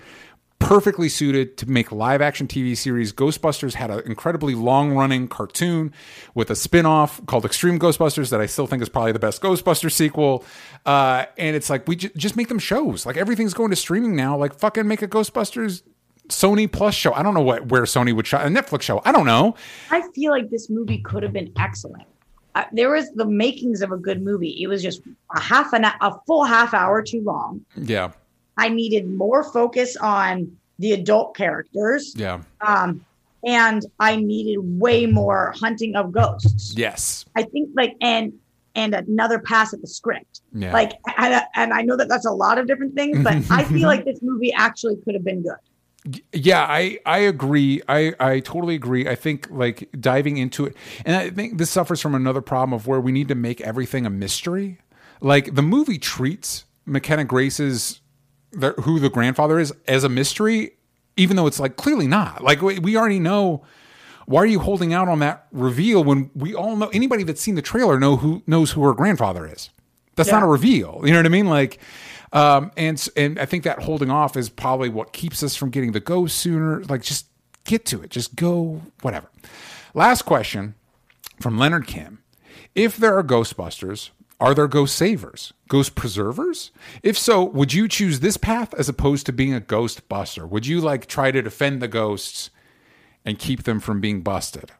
perfectly 0.58 1.08
suited 1.08 1.56
to 1.58 1.68
make 1.68 1.92
live 1.92 2.22
action 2.22 2.46
TV 2.46 2.76
series. 2.76 3.12
Ghostbusters 3.12 3.74
had 3.74 3.90
an 3.90 4.00
incredibly 4.06 4.54
long 4.54 4.92
running 4.92 5.28
cartoon 5.28 5.92
with 6.34 6.50
a 6.50 6.56
spin 6.56 6.86
off 6.86 7.24
called 7.26 7.44
Extreme 7.44 7.78
Ghostbusters 7.78 8.30
that 8.30 8.40
I 8.40 8.46
still 8.46 8.66
think 8.66 8.82
is 8.82 8.88
probably 8.88 9.12
the 9.12 9.18
best 9.18 9.42
Ghostbusters 9.42 9.92
sequel. 9.92 10.44
Uh, 10.86 11.26
and 11.36 11.54
it's 11.54 11.68
like, 11.68 11.86
we 11.86 11.96
ju- 11.96 12.10
just 12.16 12.36
make 12.36 12.48
them 12.48 12.58
shows. 12.58 13.04
Like 13.04 13.16
everything's 13.16 13.52
going 13.54 13.70
to 13.70 13.76
streaming 13.76 14.16
now. 14.16 14.36
Like 14.36 14.54
fucking 14.54 14.88
make 14.88 15.02
a 15.02 15.08
Ghostbusters 15.08 15.82
Sony 16.28 16.70
Plus 16.70 16.94
show. 16.94 17.12
I 17.12 17.22
don't 17.22 17.34
know 17.34 17.40
what 17.42 17.66
where 17.68 17.82
Sony 17.82 18.14
would 18.14 18.26
shot 18.26 18.46
a 18.46 18.48
Netflix 18.48 18.82
show. 18.82 19.02
I 19.04 19.12
don't 19.12 19.26
know. 19.26 19.54
I 19.90 20.02
feel 20.14 20.30
like 20.30 20.48
this 20.50 20.70
movie 20.70 20.98
could 20.98 21.22
have 21.22 21.32
been 21.32 21.52
excellent. 21.58 22.04
Uh, 22.54 22.64
there 22.72 22.90
was 22.90 23.10
the 23.12 23.26
makings 23.26 23.82
of 23.82 23.90
a 23.92 23.96
good 23.96 24.22
movie. 24.22 24.62
It 24.62 24.68
was 24.68 24.82
just 24.82 25.02
a 25.34 25.40
half 25.40 25.72
an 25.72 25.84
a 25.84 26.18
full 26.26 26.44
half 26.44 26.72
hour 26.72 27.02
too 27.02 27.20
long. 27.22 27.64
Yeah. 27.76 28.12
I 28.56 28.68
needed 28.68 29.08
more 29.10 29.42
focus 29.44 29.96
on 29.96 30.56
the 30.78 30.92
adult 30.92 31.36
characters, 31.36 32.14
Yeah. 32.16 32.42
um, 32.60 33.04
and 33.46 33.84
I 34.00 34.16
needed 34.16 34.58
way 34.60 35.06
more 35.06 35.54
hunting 35.58 35.94
of 35.96 36.12
ghosts. 36.12 36.74
Yes. 36.76 37.24
I 37.36 37.42
think 37.42 37.70
like 37.74 37.94
and 38.00 38.32
and 38.76 38.92
another 38.94 39.38
pass 39.38 39.72
at 39.72 39.80
the 39.80 39.86
script. 39.86 40.40
Yeah. 40.52 40.72
Like 40.72 40.92
and, 41.18 41.44
and 41.54 41.72
I 41.72 41.82
know 41.82 41.96
that 41.96 42.08
that's 42.08 42.26
a 42.26 42.32
lot 42.32 42.58
of 42.58 42.66
different 42.66 42.94
things, 42.94 43.22
but 43.22 43.34
I 43.50 43.64
feel 43.64 43.86
like 43.86 44.04
this 44.04 44.20
movie 44.22 44.52
actually 44.52 44.96
could 45.04 45.14
have 45.14 45.24
been 45.24 45.42
good. 45.42 46.20
Yeah, 46.32 46.62
I 46.68 46.98
I 47.06 47.18
agree. 47.18 47.80
I 47.88 48.14
I 48.20 48.40
totally 48.40 48.74
agree. 48.74 49.08
I 49.08 49.14
think 49.14 49.48
like 49.50 49.88
diving 50.00 50.36
into 50.36 50.66
it, 50.66 50.76
and 51.06 51.16
I 51.16 51.30
think 51.30 51.56
this 51.56 51.70
suffers 51.70 52.00
from 52.00 52.14
another 52.14 52.42
problem 52.42 52.74
of 52.74 52.86
where 52.86 53.00
we 53.00 53.10
need 53.12 53.28
to 53.28 53.34
make 53.34 53.60
everything 53.62 54.04
a 54.04 54.10
mystery. 54.10 54.78
Like 55.22 55.54
the 55.54 55.62
movie 55.62 55.98
treats 55.98 56.66
McKenna 56.84 57.24
Grace's 57.24 58.00
the, 58.56 58.72
who 58.82 58.98
the 58.98 59.10
grandfather 59.10 59.58
is 59.58 59.72
as 59.86 60.04
a 60.04 60.08
mystery, 60.08 60.72
even 61.16 61.36
though 61.36 61.46
it's 61.46 61.60
like 61.60 61.76
clearly 61.76 62.06
not. 62.06 62.42
Like 62.42 62.62
we, 62.62 62.78
we 62.78 62.96
already 62.96 63.20
know. 63.20 63.64
Why 64.26 64.40
are 64.40 64.46
you 64.46 64.58
holding 64.58 64.94
out 64.94 65.06
on 65.06 65.18
that 65.18 65.46
reveal 65.52 66.02
when 66.02 66.30
we 66.34 66.54
all 66.54 66.76
know 66.76 66.88
anybody 66.88 67.24
that's 67.24 67.42
seen 67.42 67.56
the 67.56 67.62
trailer 67.62 68.00
know 68.00 68.16
who 68.16 68.42
knows 68.46 68.70
who 68.70 68.82
her 68.84 68.94
grandfather 68.94 69.46
is? 69.46 69.68
That's 70.16 70.30
not 70.30 70.42
a 70.42 70.46
reveal. 70.46 71.02
You 71.04 71.12
know 71.12 71.18
what 71.18 71.26
I 71.26 71.30
mean? 71.30 71.46
Like, 71.46 71.78
um, 72.32 72.70
and 72.76 73.06
and 73.16 73.38
I 73.38 73.46
think 73.46 73.64
that 73.64 73.80
holding 73.80 74.10
off 74.10 74.36
is 74.36 74.48
probably 74.48 74.88
what 74.88 75.12
keeps 75.12 75.42
us 75.42 75.56
from 75.56 75.70
getting 75.70 75.92
the 75.92 76.00
go 76.00 76.26
sooner. 76.26 76.82
Like, 76.84 77.02
just 77.02 77.26
get 77.64 77.84
to 77.86 78.02
it. 78.02 78.10
Just 78.10 78.34
go. 78.36 78.80
Whatever. 79.02 79.28
Last 79.92 80.22
question 80.22 80.74
from 81.40 81.58
Leonard 81.58 81.86
Kim: 81.86 82.22
If 82.74 82.96
there 82.96 83.16
are 83.18 83.22
Ghostbusters, 83.22 84.10
are 84.44 84.54
there 84.54 84.68
ghost 84.68 84.94
savers, 84.94 85.54
ghost 85.68 85.94
preservers? 85.94 86.70
If 87.02 87.16
so, 87.16 87.42
would 87.42 87.72
you 87.72 87.88
choose 87.88 88.20
this 88.20 88.36
path 88.36 88.74
as 88.74 88.90
opposed 88.90 89.24
to 89.24 89.32
being 89.32 89.54
a 89.54 89.60
ghost 89.60 90.06
buster? 90.06 90.46
Would 90.46 90.66
you 90.66 90.82
like 90.82 91.06
try 91.06 91.30
to 91.30 91.40
defend 91.40 91.80
the 91.80 91.88
ghosts 91.88 92.50
and 93.24 93.38
keep 93.38 93.62
them 93.62 93.80
from 93.80 94.02
being 94.02 94.20
busted? 94.20 94.70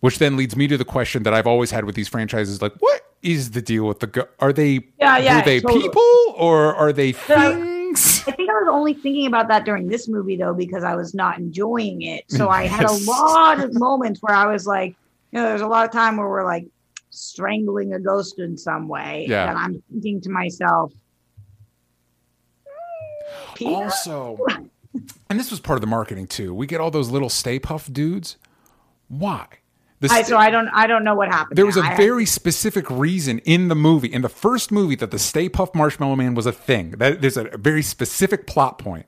Which 0.00 0.18
then 0.18 0.36
leads 0.36 0.54
me 0.54 0.68
to 0.68 0.76
the 0.76 0.84
question 0.84 1.22
that 1.22 1.32
I've 1.32 1.46
always 1.46 1.70
had 1.70 1.86
with 1.86 1.94
these 1.94 2.08
franchises: 2.08 2.60
like, 2.60 2.74
what 2.80 3.00
is 3.22 3.52
the 3.52 3.62
deal 3.62 3.86
with 3.86 4.00
the? 4.00 4.06
Go- 4.08 4.28
are 4.38 4.52
they? 4.52 4.80
Yeah, 5.00 5.16
yeah, 5.16 5.40
Are 5.40 5.44
they 5.44 5.60
totally. 5.60 5.80
people 5.84 6.34
or 6.36 6.74
are 6.74 6.92
they 6.92 7.12
things? 7.12 8.22
I 8.28 8.32
think 8.32 8.50
I 8.50 8.52
was 8.52 8.68
only 8.70 8.92
thinking 8.92 9.26
about 9.26 9.48
that 9.48 9.64
during 9.64 9.88
this 9.88 10.08
movie 10.08 10.36
though, 10.36 10.52
because 10.52 10.84
I 10.84 10.94
was 10.94 11.14
not 11.14 11.38
enjoying 11.38 12.02
it. 12.02 12.24
So 12.28 12.48
I 12.50 12.66
had 12.66 12.84
a 12.84 12.92
lot 13.10 13.64
of 13.64 13.72
moments 13.72 14.20
where 14.20 14.36
I 14.36 14.46
was 14.52 14.66
like, 14.66 14.94
you 15.32 15.40
know, 15.40 15.44
there's 15.44 15.62
a 15.62 15.66
lot 15.66 15.86
of 15.86 15.90
time 15.90 16.18
where 16.18 16.28
we're 16.28 16.44
like 16.44 16.66
strangling 17.10 17.94
a 17.94 17.98
ghost 18.00 18.38
in 18.38 18.56
some 18.56 18.88
way. 18.88 19.26
Yeah. 19.28 19.50
And 19.50 19.58
I'm 19.58 19.82
thinking 19.90 20.20
to 20.22 20.30
myself, 20.30 20.92
Peter? 23.54 23.70
Also, 23.70 24.38
and 25.28 25.38
this 25.38 25.50
was 25.50 25.60
part 25.60 25.76
of 25.76 25.80
the 25.80 25.86
marketing 25.86 26.26
too. 26.26 26.54
We 26.54 26.66
get 26.66 26.80
all 26.80 26.90
those 26.90 27.10
little 27.10 27.28
Stay 27.28 27.58
Puft 27.58 27.92
dudes. 27.92 28.36
Why? 29.08 29.46
The 30.00 30.08
I, 30.10 30.22
Stay- 30.22 30.30
so 30.30 30.36
I 30.36 30.50
don't, 30.50 30.68
I 30.68 30.86
don't 30.86 31.02
know 31.02 31.14
what 31.14 31.28
happened. 31.28 31.56
there 31.56 31.66
was 31.66 31.76
a 31.76 31.82
I- 31.82 31.96
very 31.96 32.24
specific 32.24 32.88
reason 32.90 33.40
in 33.40 33.68
the 33.68 33.74
movie, 33.74 34.12
in 34.12 34.22
the 34.22 34.28
first 34.28 34.70
movie, 34.70 34.94
that 34.96 35.10
the 35.10 35.18
Stay 35.18 35.48
Puft 35.48 35.74
Marshmallow 35.74 36.16
Man 36.16 36.34
was 36.34 36.46
a 36.46 36.52
thing. 36.52 36.92
That 36.92 37.20
there's 37.20 37.36
a 37.36 37.44
very 37.58 37.82
specific 37.82 38.46
plot 38.46 38.78
point. 38.78 39.06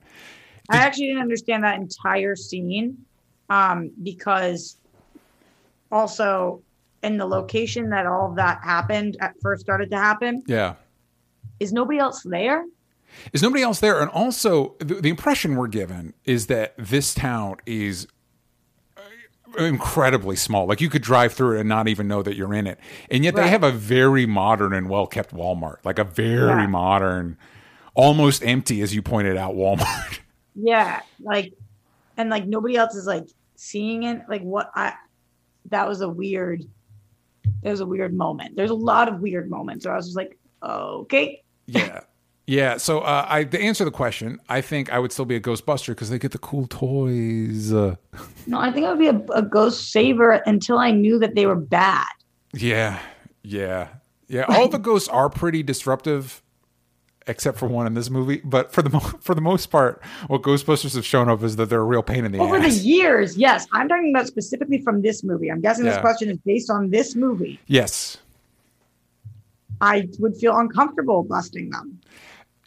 I 0.69 0.77
actually 0.77 1.07
didn't 1.07 1.21
understand 1.21 1.63
that 1.63 1.75
entire 1.79 2.35
scene 2.35 2.97
um, 3.49 3.91
because 4.03 4.77
also 5.91 6.61
in 7.03 7.17
the 7.17 7.25
location 7.25 7.89
that 7.89 8.05
all 8.05 8.29
of 8.29 8.35
that 8.35 8.61
happened 8.63 9.17
at 9.19 9.33
first 9.41 9.61
started 9.61 9.89
to 9.91 9.97
happen, 9.97 10.43
Yeah. 10.47 10.75
is 11.59 11.73
nobody 11.73 11.99
else 11.99 12.21
there? 12.23 12.63
Is 13.33 13.41
nobody 13.43 13.61
else 13.63 13.79
there? 13.79 13.99
And 13.99 14.09
also, 14.11 14.75
the, 14.79 14.95
the 14.95 15.09
impression 15.09 15.55
we're 15.55 15.67
given 15.67 16.13
is 16.25 16.47
that 16.47 16.73
this 16.77 17.13
town 17.13 17.57
is 17.65 18.07
uh, 18.97 19.63
incredibly 19.63 20.35
small. 20.37 20.65
Like 20.65 20.79
you 20.79 20.89
could 20.89 21.01
drive 21.01 21.33
through 21.33 21.57
it 21.57 21.59
and 21.61 21.67
not 21.69 21.87
even 21.89 22.07
know 22.07 22.23
that 22.23 22.35
you're 22.37 22.53
in 22.53 22.67
it. 22.67 22.79
And 23.09 23.23
yet 23.25 23.35
they 23.35 23.49
have 23.49 23.63
a 23.63 23.71
very 23.71 24.25
modern 24.25 24.71
and 24.73 24.89
well 24.89 25.07
kept 25.07 25.33
Walmart, 25.33 25.77
like 25.83 25.99
a 25.99 26.03
very 26.05 26.61
Yeah. 26.61 26.67
modern, 26.67 27.37
almost 27.95 28.43
empty, 28.45 28.81
as 28.81 28.95
you 28.95 29.01
pointed 29.01 29.37
out, 29.37 29.55
Walmart. 29.55 30.19
Yeah, 30.53 30.99
like, 31.21 31.53
and 32.17 32.29
like 32.29 32.45
nobody 32.45 32.75
else 32.75 32.93
is 32.95 33.07
like 33.07 33.25
seeing 33.55 34.03
it. 34.03 34.21
Like, 34.27 34.41
what 34.41 34.69
I 34.75 34.93
that 35.69 35.87
was 35.87 36.01
a 36.01 36.09
weird. 36.09 36.63
Was 37.63 37.79
a 37.79 37.85
weird 37.85 38.13
moment. 38.13 38.55
There's 38.55 38.71
a 38.71 38.75
lot 38.75 39.07
of 39.07 39.19
weird 39.19 39.49
moments 39.49 39.85
where 39.85 39.93
I 39.93 39.97
was 39.97 40.07
just 40.07 40.17
like, 40.17 40.37
okay, 40.63 41.43
yeah. 41.65 42.01
Yeah, 42.47 42.77
so 42.77 42.99
uh, 42.99 43.25
I 43.29 43.43
to 43.45 43.61
answer 43.61 43.85
the 43.85 43.91
question, 43.91 44.39
I 44.49 44.61
think 44.61 44.91
I 44.91 44.99
would 44.99 45.11
still 45.11 45.25
be 45.25 45.35
a 45.35 45.39
Ghostbuster 45.39 45.89
because 45.89 46.09
they 46.09 46.19
get 46.19 46.31
the 46.31 46.39
cool 46.39 46.67
toys. 46.67 47.71
Uh, 47.71 47.95
no, 48.47 48.59
I 48.59 48.71
think 48.71 48.85
I 48.85 48.89
would 48.89 48.99
be 48.99 49.07
a, 49.07 49.21
a 49.33 49.41
ghost 49.41 49.91
saver 49.91 50.31
until 50.45 50.77
I 50.77 50.91
knew 50.91 51.19
that 51.19 51.35
they 51.35 51.45
were 51.45 51.55
bad. 51.55 52.09
Yeah, 52.53 52.99
yeah, 53.43 53.89
yeah. 54.27 54.45
All 54.49 54.67
the 54.67 54.79
ghosts 54.79 55.07
are 55.07 55.29
pretty 55.29 55.63
disruptive, 55.63 56.43
except 57.27 57.57
for 57.57 57.67
one 57.67 57.87
in 57.87 57.93
this 57.93 58.09
movie. 58.09 58.41
But 58.43 58.71
for 58.71 58.81
the 58.81 58.89
mo- 58.89 58.99
for 59.21 59.35
the 59.35 59.41
most 59.41 59.67
part, 59.67 60.01
what 60.27 60.41
Ghostbusters 60.41 60.95
have 60.95 61.05
shown 61.05 61.29
up 61.29 61.43
is 61.43 61.55
that 61.57 61.69
they're 61.69 61.81
a 61.81 61.83
real 61.83 62.03
pain 62.03 62.25
in 62.25 62.31
the 62.31 62.39
ass. 62.39 62.43
Over 62.43 62.59
the 62.59 62.69
years, 62.69 63.37
yes, 63.37 63.67
I'm 63.71 63.87
talking 63.87 64.13
about 64.13 64.27
specifically 64.27 64.81
from 64.81 65.01
this 65.01 65.23
movie. 65.23 65.51
I'm 65.51 65.61
guessing 65.61 65.85
this 65.85 65.97
question 65.99 66.29
is 66.29 66.37
based 66.39 66.69
on 66.69 66.89
this 66.89 67.15
movie. 67.15 67.59
yes. 67.67 68.17
I 69.83 70.07
would 70.19 70.37
feel 70.37 70.55
uncomfortable 70.57 71.23
busting 71.23 71.71
them. 71.71 71.99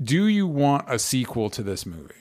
Do 0.02 0.26
you 0.26 0.48
want 0.48 0.84
a 0.88 0.98
sequel 0.98 1.48
to 1.50 1.62
this 1.62 1.86
movie? 1.86 2.12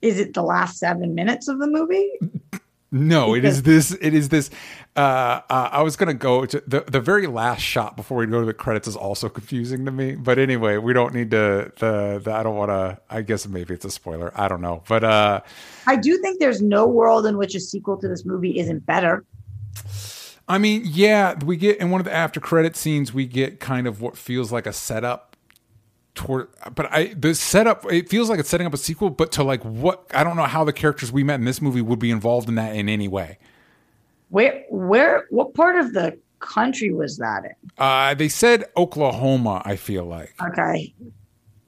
Is 0.00 0.18
it 0.18 0.32
the 0.32 0.42
last 0.42 0.78
seven 0.78 1.14
minutes 1.14 1.48
of 1.48 1.58
the 1.58 1.66
movie? 1.66 2.10
No, 2.90 3.34
it 3.34 3.44
is 3.44 3.62
this. 3.62 3.92
It 4.00 4.14
is 4.14 4.30
this. 4.30 4.48
Uh, 4.96 5.40
uh, 5.50 5.68
I 5.72 5.82
was 5.82 5.96
gonna 5.96 6.14
go 6.14 6.46
to 6.46 6.62
the 6.66 6.80
the 6.80 7.00
very 7.00 7.26
last 7.26 7.60
shot 7.60 7.96
before 7.96 8.16
we 8.16 8.26
go 8.26 8.40
to 8.40 8.46
the 8.46 8.54
credits 8.54 8.88
is 8.88 8.96
also 8.96 9.28
confusing 9.28 9.84
to 9.84 9.90
me. 9.90 10.14
But 10.14 10.38
anyway, 10.38 10.78
we 10.78 10.94
don't 10.94 11.12
need 11.12 11.30
to. 11.32 11.70
The, 11.76 12.20
the 12.24 12.32
I 12.32 12.42
don't 12.42 12.56
want 12.56 12.70
to. 12.70 12.98
I 13.10 13.20
guess 13.20 13.46
maybe 13.46 13.74
it's 13.74 13.84
a 13.84 13.90
spoiler. 13.90 14.32
I 14.34 14.48
don't 14.48 14.62
know. 14.62 14.82
But 14.88 15.04
uh, 15.04 15.40
I 15.86 15.96
do 15.96 16.16
think 16.18 16.40
there's 16.40 16.62
no 16.62 16.86
world 16.86 17.26
in 17.26 17.36
which 17.36 17.54
a 17.54 17.60
sequel 17.60 17.98
to 17.98 18.08
this 18.08 18.24
movie 18.24 18.58
isn't 18.58 18.86
better. 18.86 19.24
I 20.48 20.56
mean, 20.56 20.82
yeah, 20.86 21.34
we 21.44 21.58
get 21.58 21.78
in 21.78 21.90
one 21.90 22.00
of 22.00 22.06
the 22.06 22.14
after 22.14 22.40
credit 22.40 22.74
scenes, 22.74 23.12
we 23.12 23.26
get 23.26 23.60
kind 23.60 23.86
of 23.86 24.00
what 24.00 24.16
feels 24.16 24.50
like 24.50 24.66
a 24.66 24.72
setup 24.72 25.27
toward 26.18 26.48
but 26.74 26.92
I 26.92 27.14
the 27.14 27.34
setup 27.34 27.90
it 27.90 28.08
feels 28.10 28.28
like 28.28 28.38
it's 28.40 28.48
setting 28.48 28.66
up 28.66 28.74
a 28.74 28.76
sequel, 28.76 29.08
but 29.08 29.32
to 29.32 29.42
like 29.44 29.62
what 29.64 30.04
I 30.12 30.24
don't 30.24 30.36
know 30.36 30.42
how 30.44 30.64
the 30.64 30.72
characters 30.72 31.10
we 31.10 31.22
met 31.22 31.36
in 31.36 31.44
this 31.46 31.62
movie 31.62 31.80
would 31.80 31.98
be 32.00 32.10
involved 32.10 32.48
in 32.48 32.56
that 32.56 32.74
in 32.76 32.88
any 32.88 33.08
way. 33.08 33.38
Where, 34.30 34.64
where, 34.68 35.24
what 35.30 35.54
part 35.54 35.76
of 35.76 35.94
the 35.94 36.18
country 36.40 36.92
was 36.92 37.16
that 37.16 37.44
in? 37.44 37.70
Uh, 37.78 38.12
they 38.14 38.28
said 38.28 38.64
Oklahoma. 38.76 39.62
I 39.64 39.76
feel 39.76 40.04
like, 40.04 40.34
Okay. 40.42 40.92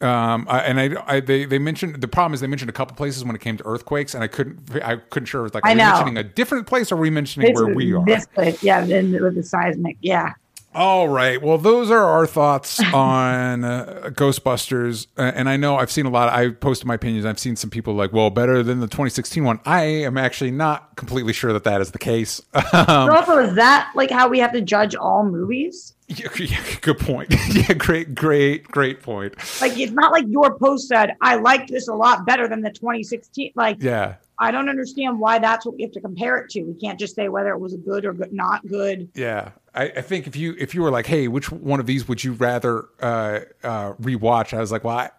um, 0.03 0.47
I, 0.51 0.61
and 0.61 0.79
I, 0.81 1.03
I 1.07 1.21
they 1.21 1.47
they 1.47 1.59
mentioned 1.59 2.01
the 2.03 2.09
problem 2.09 2.35
is 2.35 2.41
they 2.41 2.47
mentioned 2.47 2.69
a 2.69 2.73
couple 2.75 2.97
places 2.97 3.25
when 3.25 3.35
it 3.35 3.41
came 3.41 3.57
to 3.57 3.67
earthquakes, 3.67 4.15
and 4.15 4.23
I 4.23 4.27
couldn't 4.29 4.59
I 4.85 4.97
couldn't 4.97 5.27
sure 5.27 5.41
it 5.41 5.45
was 5.45 5.55
like 5.55 5.65
I 5.65 5.71
are 5.71 5.75
we 5.75 5.79
know. 5.79 5.85
mentioning 5.93 6.17
a 6.19 6.25
different 6.25 6.67
place 6.67 6.93
or 6.93 6.97
are 6.97 6.99
we 6.99 7.09
mentioning 7.09 7.49
This 7.49 7.57
where 7.63 7.73
we 7.75 7.95
are? 7.95 8.05
This 8.05 8.27
place, 8.27 8.63
yeah, 8.63 8.85
then 8.85 9.13
with 9.13 9.37
the 9.37 9.43
seismic, 9.43 9.97
yeah. 10.03 10.33
All 10.73 11.09
right. 11.09 11.43
Well, 11.43 11.59
those 11.59 11.91
are 11.91 12.05
our 12.05 12.27
thoughts 12.27 12.81
on 12.95 13.65
uh, 13.65 14.11
Ghostbusters. 14.15 15.09
Uh, 15.19 15.33
and 15.35 15.49
I 15.49 15.57
know 15.57 15.77
I've 15.77 15.91
seen 15.91 16.07
a 16.07 16.11
lot. 16.11 16.29
I 16.29 16.51
posted 16.51 16.87
my 16.87 16.95
opinions. 16.95 17.27
I've 17.27 17.39
seen 17.41 17.57
some 17.57 17.71
people 17.71 17.95
like, 17.95 18.13
well, 18.13 18.31
better 18.31 18.63
than 18.63 18.79
the 18.81 18.87
2016 18.87 19.43
one. 19.45 19.59
I 19.65 19.83
am 19.83 20.17
actually 20.17 20.53
not 20.53 20.95
completely 20.97 21.33
sure 21.33 21.53
that 21.53 21.65
that 21.65 21.81
is 21.81 21.91
the 21.91 21.99
case. 21.99 22.41
But 22.73 22.89
also, 23.11 23.39
is 23.39 23.55
that 23.57 23.91
like 23.97 24.11
how 24.11 24.29
we 24.29 24.39
have 24.39 24.53
to 24.53 24.61
judge 24.61 24.95
all 24.95 25.25
movies? 25.25 25.95
Yeah, 26.11 26.27
yeah, 26.41 26.59
good 26.81 26.99
point. 26.99 27.33
yeah, 27.53 27.73
great, 27.73 28.17
great, 28.17 28.65
great 28.65 29.01
point. 29.01 29.33
Like, 29.61 29.79
it's 29.79 29.93
not 29.93 30.11
like 30.11 30.25
your 30.27 30.59
post 30.59 30.89
said, 30.89 31.15
I 31.21 31.37
liked 31.37 31.71
this 31.71 31.87
a 31.87 31.95
lot 31.95 32.27
better 32.27 32.49
than 32.49 32.63
the 32.63 32.71
2016. 32.71 33.53
Like, 33.55 33.77
Yeah. 33.81 34.17
I 34.41 34.51
don't 34.51 34.71
understand 34.71 35.21
why 35.21 35.39
that's 35.39 35.67
what 35.67 35.77
we 35.77 35.83
have 35.83 35.93
to 35.93 36.01
compare 36.01 36.39
it 36.39 36.49
to. 36.51 36.63
We 36.63 36.75
can't 36.75 36.99
just 36.99 37.15
say 37.15 37.29
whether 37.29 37.51
it 37.51 37.61
was 37.61 37.77
good 37.77 38.07
or 38.07 38.15
good, 38.15 38.33
not 38.33 38.67
good. 38.67 39.11
Yeah, 39.15 39.51
I, 39.75 39.85
I 39.85 40.01
think 40.01 40.27
if 40.27 40.35
you 40.35 40.57
if 40.59 40.75
you 40.75 40.81
were 40.81 40.91
like, 40.91 41.07
hey, 41.07 41.29
which 41.29 41.53
one 41.53 41.79
of 41.79 41.85
these 41.85 42.09
would 42.09 42.25
you 42.25 42.33
rather 42.33 42.87
uh, 43.01 43.41
uh, 43.63 43.93
rewatch? 43.95 44.57
I 44.57 44.61
was 44.61 44.73
like, 44.73 44.83
well, 44.83 44.97
I, 44.97 45.11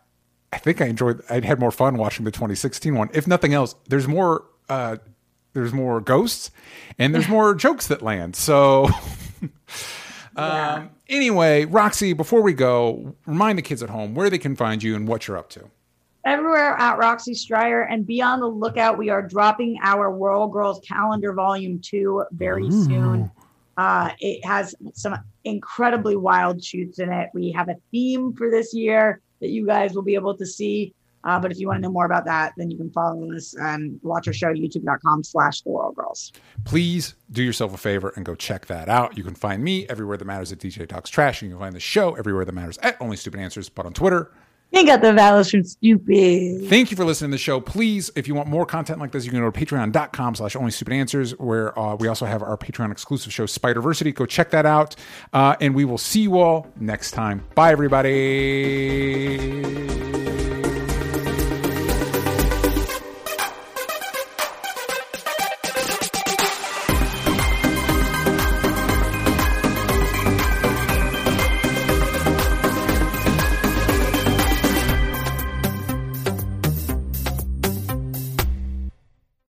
I 0.51 0.57
think 0.57 0.81
I 0.81 0.87
enjoyed. 0.87 1.21
I 1.29 1.39
had 1.45 1.59
more 1.59 1.71
fun 1.71 1.97
watching 1.97 2.25
the 2.25 2.31
2016 2.31 2.95
one. 2.95 3.09
If 3.13 3.27
nothing 3.27 3.53
else, 3.53 3.75
there's 3.87 4.07
more. 4.07 4.45
Uh, 4.67 4.97
there's 5.53 5.73
more 5.73 6.01
ghosts, 6.01 6.49
and 6.97 7.13
there's 7.13 7.29
more 7.29 7.53
jokes 7.53 7.87
that 7.87 8.01
land. 8.01 8.35
So. 8.35 8.89
Um, 10.33 10.91
anyway, 11.09 11.65
Roxy, 11.65 12.13
before 12.13 12.41
we 12.41 12.53
go, 12.53 13.15
remind 13.25 13.57
the 13.57 13.61
kids 13.61 13.83
at 13.83 13.89
home 13.89 14.15
where 14.15 14.29
they 14.29 14.37
can 14.37 14.55
find 14.55 14.81
you 14.81 14.95
and 14.95 15.05
what 15.05 15.27
you're 15.27 15.37
up 15.37 15.49
to. 15.49 15.69
Everywhere 16.23 16.75
at 16.77 16.97
Roxy 16.97 17.33
Striar 17.33 17.81
and 17.83 18.05
be 18.05 18.21
on 18.21 18.39
the 18.39 18.47
lookout. 18.47 18.97
We 18.97 19.09
are 19.09 19.21
dropping 19.21 19.79
our 19.83 20.11
World 20.15 20.53
Girls 20.53 20.79
Calendar 20.87 21.33
Volume 21.33 21.79
2 21.79 22.25
very 22.33 22.69
soon. 22.69 23.31
Uh, 23.75 24.11
it 24.19 24.45
has 24.45 24.75
some 24.93 25.17
incredibly 25.45 26.15
wild 26.15 26.63
shoots 26.63 26.99
in 26.99 27.11
it. 27.11 27.29
We 27.33 27.51
have 27.53 27.69
a 27.69 27.75
theme 27.89 28.33
for 28.33 28.51
this 28.51 28.73
year 28.73 29.21
that 29.39 29.49
you 29.49 29.65
guys 29.65 29.93
will 29.93 30.03
be 30.03 30.13
able 30.13 30.37
to 30.37 30.45
see. 30.45 30.93
Uh, 31.23 31.39
but 31.39 31.51
if 31.51 31.59
you 31.59 31.67
want 31.67 31.77
to 31.77 31.81
know 31.81 31.91
more 31.91 32.05
about 32.05 32.25
that, 32.25 32.53
then 32.57 32.69
you 32.69 32.77
can 32.77 32.91
follow 32.91 33.31
us 33.33 33.55
and 33.59 33.99
watch 34.03 34.27
our 34.27 34.33
show 34.33 34.51
youtube.com 34.53 35.23
slash 35.23 35.61
the 35.61 35.69
World 35.69 35.95
Girls. 35.95 36.31
please 36.65 37.13
do 37.31 37.43
yourself 37.43 37.73
a 37.73 37.77
favor 37.77 38.11
and 38.15 38.25
go 38.25 38.33
check 38.35 38.65
that 38.67 38.89
out. 38.89 39.17
You 39.17 39.23
can 39.23 39.35
find 39.35 39.63
me 39.63 39.87
everywhere 39.87 40.17
that 40.17 40.25
matters 40.25 40.51
at 40.51 40.57
DJ 40.59 40.87
Talks 40.87 41.09
Trash. 41.09 41.41
and 41.41 41.49
You 41.49 41.55
can 41.57 41.63
find 41.65 41.75
the 41.75 41.79
show 41.79 42.15
everywhere 42.15 42.45
that 42.45 42.53
matters 42.53 42.77
at 42.79 42.99
Only 42.99 43.17
Stupid 43.17 43.39
Answers, 43.39 43.69
but 43.69 43.85
on 43.85 43.93
Twitter. 43.93 44.31
You 44.71 44.79
ain't 44.79 44.87
got 44.87 45.01
the 45.01 45.11
values 45.11 45.51
from 45.51 45.65
stupid. 45.65 46.69
Thank 46.69 46.91
you 46.91 46.97
for 46.97 47.03
listening 47.03 47.31
to 47.31 47.35
the 47.35 47.39
show. 47.39 47.59
Please, 47.59 48.09
if 48.15 48.25
you 48.25 48.33
want 48.35 48.47
more 48.47 48.65
content 48.65 48.99
like 48.99 49.11
this, 49.11 49.25
you 49.25 49.31
can 49.31 49.41
go 49.41 49.51
to 49.51 49.59
patreon.com 49.65 50.35
slash 50.35 50.55
only 50.55 50.71
stupid 50.71 50.93
answers, 50.93 51.31
where 51.39 51.77
uh, 51.77 51.95
we 51.95 52.07
also 52.07 52.25
have 52.25 52.41
our 52.41 52.55
Patreon 52.57 52.89
exclusive 52.89 53.33
show, 53.33 53.43
Spiderversity. 53.45 54.15
Go 54.15 54.25
check 54.25 54.51
that 54.51 54.65
out. 54.65 54.95
Uh, 55.33 55.57
and 55.59 55.75
we 55.75 55.83
will 55.83 55.97
see 55.97 56.21
you 56.21 56.39
all 56.39 56.67
next 56.79 57.11
time. 57.11 57.45
Bye, 57.53 57.71
everybody. 57.73 59.01